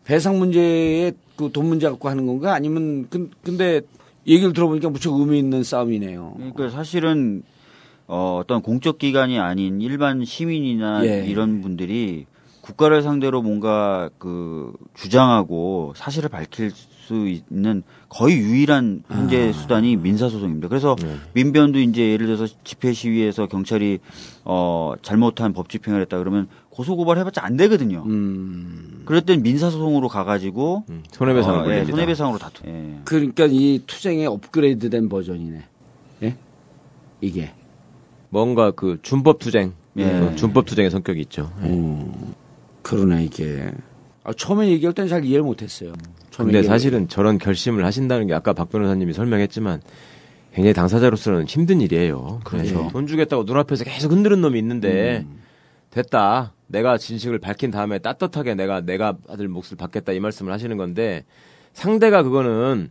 배상 0.05 0.39
문제에 0.39 1.11
그 1.35 1.51
돈 1.51 1.67
문제 1.67 1.89
갖고 1.89 2.07
하는 2.07 2.25
건가 2.27 2.53
아니면 2.53 3.07
근, 3.09 3.31
근데 3.43 3.81
얘기를 4.27 4.53
들어보니까 4.53 4.89
무척 4.89 5.13
의미 5.19 5.39
있는 5.39 5.63
싸움이네요. 5.63 6.33
그러니까 6.37 6.69
사실은 6.69 7.43
어, 8.07 8.39
어떤 8.41 8.61
공적 8.61 8.97
기관이 8.99 9.37
아닌 9.39 9.81
일반 9.81 10.23
시민이나 10.23 11.05
예. 11.05 11.25
이런 11.27 11.61
분들이 11.61 12.25
국가를 12.61 13.01
상대로 13.01 13.41
뭔가 13.41 14.09
그 14.17 14.73
주장하고 14.93 15.93
사실을 15.95 16.29
밝힐 16.29 16.71
수 16.71 17.27
있는 17.27 17.83
거의 18.07 18.37
유일한 18.37 19.03
현재 19.09 19.49
아. 19.49 19.51
수단이 19.51 19.97
민사소송입니다. 19.97 20.67
그래서 20.67 20.95
네. 21.01 21.15
민변도 21.33 21.79
이제 21.79 22.11
예를 22.11 22.27
들어서 22.27 22.47
집회 22.63 22.93
시위에서 22.93 23.47
경찰이 23.47 23.99
어 24.45 24.93
잘못한 25.01 25.53
법 25.53 25.69
집행을 25.69 26.01
했다 26.01 26.19
그러면 26.19 26.47
고소 26.69 26.95
고발해봤자 26.95 27.43
안 27.43 27.57
되거든요. 27.57 28.03
음. 28.05 29.01
그럴 29.05 29.21
땐 29.21 29.41
민사소송으로 29.41 30.07
가가지고 30.07 30.85
음, 30.89 31.03
손해배상을 31.11 31.59
어, 31.59 31.75
예. 31.75 31.85
손해배상으로 31.85 32.37
다투. 32.37 32.63
예. 32.67 32.99
그러니까 33.03 33.47
이 33.49 33.81
투쟁의 33.85 34.27
업그레이드된 34.27 35.09
버전이네. 35.09 35.63
예? 36.23 36.35
이게. 37.19 37.53
뭔가 38.29 38.71
그 38.71 38.99
준법 39.01 39.39
투쟁, 39.39 39.73
예. 39.97 40.05
어, 40.05 40.35
준법 40.35 40.65
투쟁의 40.65 40.91
성격이 40.91 41.19
있죠. 41.21 41.51
예. 41.63 41.67
음. 41.67 42.13
그러네 42.83 43.25
이게. 43.25 43.71
아, 44.23 44.33
처음에 44.33 44.69
얘기할 44.69 44.93
때는 44.93 45.09
잘 45.09 45.25
이해를 45.25 45.43
못했어요. 45.43 45.93
근데 46.37 46.63
사실은 46.63 47.07
저런 47.07 47.37
결심을 47.37 47.83
하신다는 47.85 48.27
게 48.27 48.33
아까 48.33 48.53
박 48.53 48.69
변호사님이 48.69 49.13
설명했지만 49.13 49.81
굉장히 50.53 50.73
당사자로서는 50.73 51.45
힘든 51.45 51.81
일이에요. 51.81 52.39
그렇죠. 52.43 52.85
예, 52.87 52.91
돈 52.91 53.07
주겠다고 53.07 53.43
눈앞에서 53.43 53.83
계속 53.83 54.11
흔드는 54.11 54.41
놈이 54.41 54.57
있는데 54.59 55.25
음. 55.27 55.39
됐다. 55.91 56.53
내가 56.67 56.97
진실을 56.97 57.39
밝힌 57.39 57.69
다음에 57.71 57.99
따뜻하게 57.99 58.55
내가 58.55 58.81
내가 58.81 59.17
받을 59.27 59.47
몫을 59.49 59.75
받겠다 59.77 60.13
이 60.13 60.19
말씀을 60.21 60.53
하시는 60.53 60.77
건데 60.77 61.25
상대가 61.73 62.23
그거는 62.23 62.89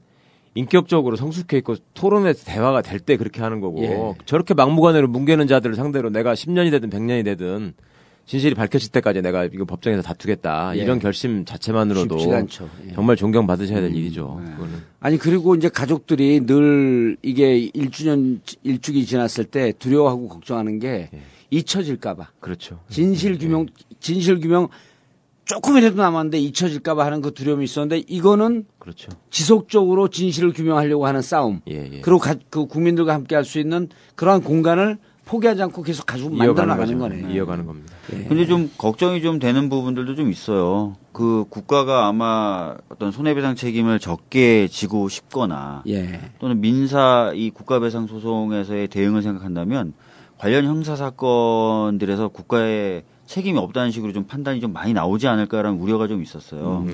인격적으로 0.54 1.16
성숙해 1.16 1.58
있고 1.58 1.76
토론에서 1.94 2.44
대화가 2.44 2.82
될 2.82 3.00
때 3.00 3.16
그렇게 3.16 3.40
하는 3.40 3.60
거고 3.60 3.82
예. 3.84 4.14
저렇게 4.26 4.52
막무가내로 4.52 5.08
뭉개는 5.08 5.46
자들을 5.46 5.76
상대로 5.76 6.10
내가 6.10 6.34
10년이 6.34 6.70
되든 6.72 6.90
100년이 6.90 7.24
되든 7.24 7.72
진실이 8.30 8.54
밝혀질 8.54 8.92
때까지 8.92 9.22
내가 9.22 9.44
이거 9.46 9.64
법정에서 9.64 10.02
다투겠다. 10.02 10.74
예. 10.76 10.80
이런 10.82 11.00
결심 11.00 11.44
자체만으로도. 11.44 12.16
예. 12.86 12.92
정말 12.94 13.16
존경받으셔야 13.16 13.80
될 13.80 13.92
일이죠. 13.92 14.40
그거는. 14.52 14.82
아니 15.00 15.18
그리고 15.18 15.56
이제 15.56 15.68
가족들이 15.68 16.46
늘 16.46 17.16
이게 17.22 17.68
1주년 17.72 18.38
일주기 18.62 19.04
지났을 19.04 19.46
때 19.46 19.72
두려워하고 19.76 20.28
걱정하는 20.28 20.78
게 20.78 21.10
잊혀질까봐 21.50 22.28
그렇죠. 22.38 22.78
진실 22.88 23.36
규명 23.36 23.66
진실 23.98 24.38
규명 24.38 24.68
조금이라도 25.46 25.96
남았는데 25.96 26.38
잊혀질까봐 26.38 27.04
하는 27.04 27.22
그 27.22 27.34
두려움이 27.34 27.64
있었는데 27.64 28.04
이거는 28.06 28.64
그렇죠. 28.78 29.10
지속적으로 29.30 30.06
진실을 30.06 30.52
규명하려고 30.52 31.04
하는 31.04 31.20
싸움 31.20 31.62
예, 31.68 31.90
예. 31.94 32.00
그리고 32.00 32.20
가- 32.20 32.36
그 32.48 32.66
국민들과 32.66 33.12
함께 33.12 33.34
할 33.34 33.44
수 33.44 33.58
있는 33.58 33.88
그러한 34.14 34.42
공간을 34.44 34.98
포기하지 35.30 35.62
않고 35.62 35.82
계속 35.82 36.06
가지고 36.06 36.30
만들어 36.30 36.66
나가는 36.66 36.98
거죠. 36.98 37.16
거네. 37.16 37.32
이어가는 37.32 37.64
겁니다. 37.64 37.94
근데 38.08 38.46
좀 38.46 38.68
걱정이 38.76 39.22
좀 39.22 39.38
되는 39.38 39.68
부분들도 39.68 40.16
좀 40.16 40.28
있어요. 40.28 40.96
그 41.12 41.44
국가가 41.48 42.08
아마 42.08 42.74
어떤 42.88 43.12
손해배상 43.12 43.54
책임을 43.54 44.00
적게 44.00 44.66
지고 44.66 45.08
싶거나 45.08 45.84
예. 45.86 46.20
또는 46.40 46.60
민사 46.60 47.30
이 47.32 47.50
국가배상 47.50 48.08
소송에서의 48.08 48.88
대응을 48.88 49.22
생각한다면 49.22 49.92
관련 50.36 50.64
형사 50.64 50.96
사건들에서 50.96 52.28
국가의 52.28 53.04
책임이 53.26 53.56
없다는 53.56 53.92
식으로 53.92 54.12
좀 54.12 54.24
판단이 54.24 54.60
좀 54.60 54.72
많이 54.72 54.92
나오지 54.92 55.28
않을까라는 55.28 55.78
우려가 55.78 56.08
좀 56.08 56.22
있었어요. 56.22 56.84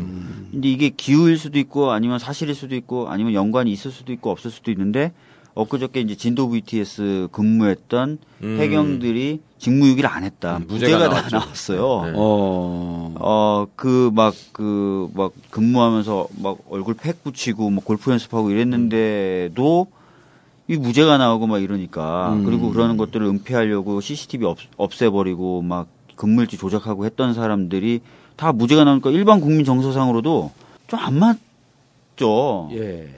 근데 0.51 0.69
이게 0.69 0.91
기우일 0.91 1.39
수도 1.39 1.59
있고 1.59 1.91
아니면 1.93 2.19
사실일 2.19 2.55
수도 2.55 2.75
있고 2.75 3.09
아니면 3.09 3.33
연관이 3.33 3.73
있을 3.73 3.91
수도 3.91 4.13
있고 4.13 4.31
없을 4.31 4.51
수도 4.51 4.71
있는데 4.71 5.15
엊그저께 5.57 6.01
이제 6.03 6.15
진도 6.15 6.49
VTS 6.51 7.29
근무했던 7.33 8.19
음. 8.45 8.57
해경들이 8.61 9.41
직무유기를 9.59 10.09
안 10.09 10.23
했다. 10.23 10.59
음, 10.59 10.67
무죄가 10.69 11.09
무죄가 11.09 11.23
다. 11.23 11.29
나왔어요. 11.39 12.03
네. 12.05 12.13
어. 12.15 13.15
어, 13.19 13.67
그, 13.75 14.11
막, 14.15 14.35
그, 14.53 15.09
막, 15.15 15.33
근무하면서 15.51 16.29
막 16.43 16.59
얼굴 16.69 16.95
팩 16.95 17.25
붙이고, 17.25 17.71
뭐 17.71 17.83
골프 17.83 18.11
연습하고 18.11 18.51
이랬는데도 18.51 19.87
이 20.69 20.77
무죄가 20.77 21.17
나오고 21.17 21.47
막 21.47 21.63
이러니까. 21.63 22.35
음. 22.35 22.45
그리고 22.45 22.71
그러는 22.71 22.99
것들을 22.99 23.27
은폐하려고 23.27 24.01
CCTV 24.03 24.47
없, 24.47 24.59
없애버리고 24.77 25.63
막 25.63 25.89
근무일지 26.17 26.59
조작하고 26.59 27.07
했던 27.07 27.33
사람들이 27.33 28.01
다 28.37 28.53
무죄가 28.53 28.85
나오니까 28.85 29.11
일반 29.11 29.41
국민 29.41 29.65
정서상으로도 29.65 30.51
좀 30.89 31.01
안 31.01 31.15
맞죠. 31.19 32.69
예. 32.73 33.09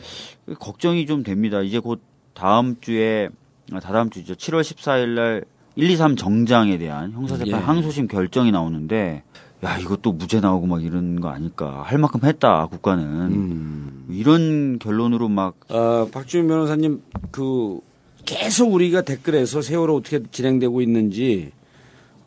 걱정이 0.59 1.05
좀 1.07 1.23
됩니다. 1.23 1.61
이제 1.63 1.79
곧 1.81 2.01
다음 2.39 2.77
주에, 2.81 3.29
아, 3.73 3.81
다다음 3.81 4.11
주죠. 4.11 4.35
7월 4.35 4.61
14일 4.61 5.09
날 5.09 5.45
1, 5.75 5.91
2, 5.91 5.97
3 5.97 6.15
정장에 6.17 6.79
대한 6.79 7.11
형사재판 7.13 7.61
예. 7.61 7.65
항소심 7.65 8.07
결정이 8.07 8.53
나오는데, 8.53 9.25
야, 9.65 9.77
이것도 9.79 10.13
무죄 10.13 10.39
나오고 10.39 10.69
막 10.69 10.85
이런 10.85 11.21
거 11.21 11.31
아닐까. 11.31 11.83
할 11.85 11.99
만큼 11.99 12.21
했다, 12.23 12.67
국가는. 12.67 13.05
음. 13.05 14.07
이런 14.09 14.79
결론으로 14.79 15.29
막, 15.29 15.57
어, 15.69 16.07
박주민 16.13 16.47
변호사님, 16.47 17.03
그, 17.33 17.81
계속 18.25 18.73
우리가 18.73 19.03
댓글에서 19.03 19.61
세월호 19.61 19.97
어떻게 19.97 20.23
진행되고 20.31 20.81
있는지, 20.81 21.51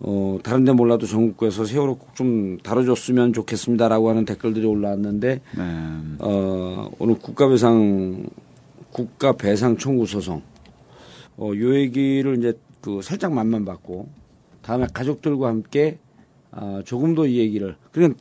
어, 0.01 0.39
다른 0.43 0.65
데 0.65 0.73
몰라도 0.73 1.05
전국구에서 1.05 1.63
세월호 1.63 1.95
꼭 1.95 2.11
좀 2.15 2.57
다뤄줬으면 2.63 3.31
좋겠습니다라고 3.33 4.09
하는 4.09 4.25
댓글들이 4.25 4.65
올라왔는데, 4.65 5.41
네. 5.57 5.63
어, 6.19 6.89
오늘 6.99 7.15
국가배상, 7.17 8.25
국가 8.91 9.31
배상 9.33 9.77
청구 9.77 10.05
소송, 10.05 10.41
어, 11.37 11.51
요 11.55 11.75
얘기를 11.75 12.37
이제 12.37 12.53
그 12.81 13.01
살짝 13.01 13.33
맛만 13.33 13.65
봤고, 13.65 14.09
다음에 14.61 14.87
가족들과 14.93 15.47
함께, 15.47 15.97
아, 16.51 16.81
조금 16.85 17.15
더 17.15 17.25
이 17.25 17.37
얘기를, 17.39 17.75
그러니까 17.91 18.19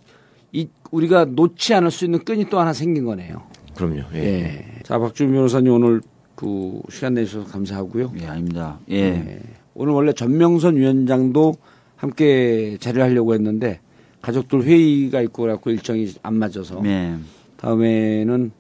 이, 0.52 0.68
우리가 0.90 1.26
놓지 1.26 1.74
않을 1.74 1.90
수 1.90 2.04
있는 2.04 2.24
끈이 2.24 2.48
또 2.48 2.58
하나 2.58 2.72
생긴 2.72 3.04
거네요. 3.04 3.42
그럼요. 3.76 4.02
예. 4.14 4.18
예. 4.18 4.66
자, 4.82 4.98
박주민 4.98 5.34
변호사님 5.34 5.72
오늘 5.72 6.00
그 6.34 6.80
시간 6.90 7.14
내주셔서 7.14 7.46
감사하고요. 7.50 8.12
예, 8.20 8.26
아닙니다. 8.26 8.78
예. 8.90 8.96
예. 8.96 9.40
오늘 9.74 9.92
원래 9.92 10.12
전명선 10.12 10.76
위원장도 10.76 11.54
함께 11.96 12.76
자리를 12.80 13.02
하려고 13.02 13.34
했는데 13.34 13.80
가족들 14.22 14.64
회의가 14.64 15.20
있고 15.22 15.42
그래갖고 15.42 15.70
일정이 15.70 16.12
안 16.22 16.34
맞아서 16.34 16.80
네. 16.82 17.16
다음에는 17.56 18.50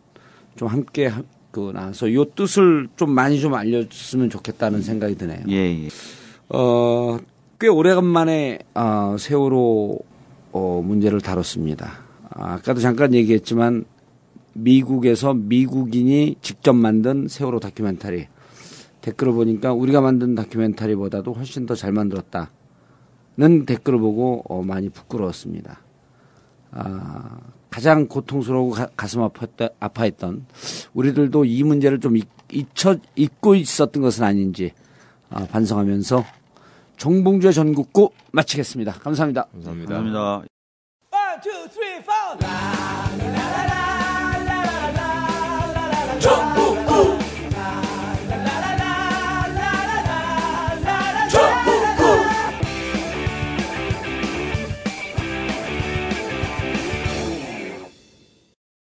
좀 0.56 0.68
함께 0.68 1.10
나와서 1.52 2.12
요 2.14 2.24
뜻을 2.24 2.88
좀 2.96 3.10
많이 3.10 3.40
좀 3.40 3.54
알려줬으면 3.54 4.30
좋겠다는 4.30 4.82
생각이 4.82 5.16
드네요. 5.16 5.40
예, 5.48 5.84
예. 5.84 5.88
어, 6.48 7.18
꽤 7.58 7.68
오래간만에 7.68 8.60
아, 8.74 9.16
세월호 9.18 9.98
어, 10.52 10.82
문제를 10.84 11.20
다뤘습니다. 11.20 11.92
아, 12.30 12.54
아까도 12.54 12.80
잠깐 12.80 13.14
얘기했지만 13.14 13.84
미국에서 14.52 15.34
미국인이 15.34 16.36
직접 16.40 16.72
만든 16.72 17.28
세월호 17.28 17.60
다큐멘터리 17.60 18.28
댓글을 19.00 19.32
보니까 19.32 19.72
우리가 19.72 20.00
만든 20.00 20.34
다큐멘터리보다도 20.34 21.32
훨씬 21.32 21.66
더 21.66 21.74
잘 21.74 21.92
만들었다는 21.92 22.46
댓글을 23.66 23.98
보고 23.98 24.42
어, 24.48 24.62
많이 24.62 24.88
부끄러웠습니다. 24.88 25.80
아, 26.72 27.38
가장 27.70 28.06
고통스러우고 28.08 28.74
가, 28.96 29.06
슴 29.06 29.20
아팠다, 29.20 29.72
아파했던 29.80 30.46
우리들도 30.92 31.44
이 31.44 31.62
문제를 31.62 32.00
좀 32.00 32.16
잊, 32.16 32.28
잊혀, 32.52 32.96
잊고 33.16 33.54
있었던 33.54 34.02
것은 34.02 34.24
아닌지 34.24 34.72
아, 35.30 35.46
반성하면서 35.46 36.24
정봉주의 36.96 37.54
전국구 37.54 38.10
마치겠습니다. 38.32 38.92
감사합니다. 38.92 39.44
감사합니다. 39.52 39.94
감사합니다. 39.94 40.44
One, 41.12 41.40
two, 41.42 41.68
three, 41.70 41.98
four. 42.02 42.36
La, 46.20 46.28
la, 46.64 46.69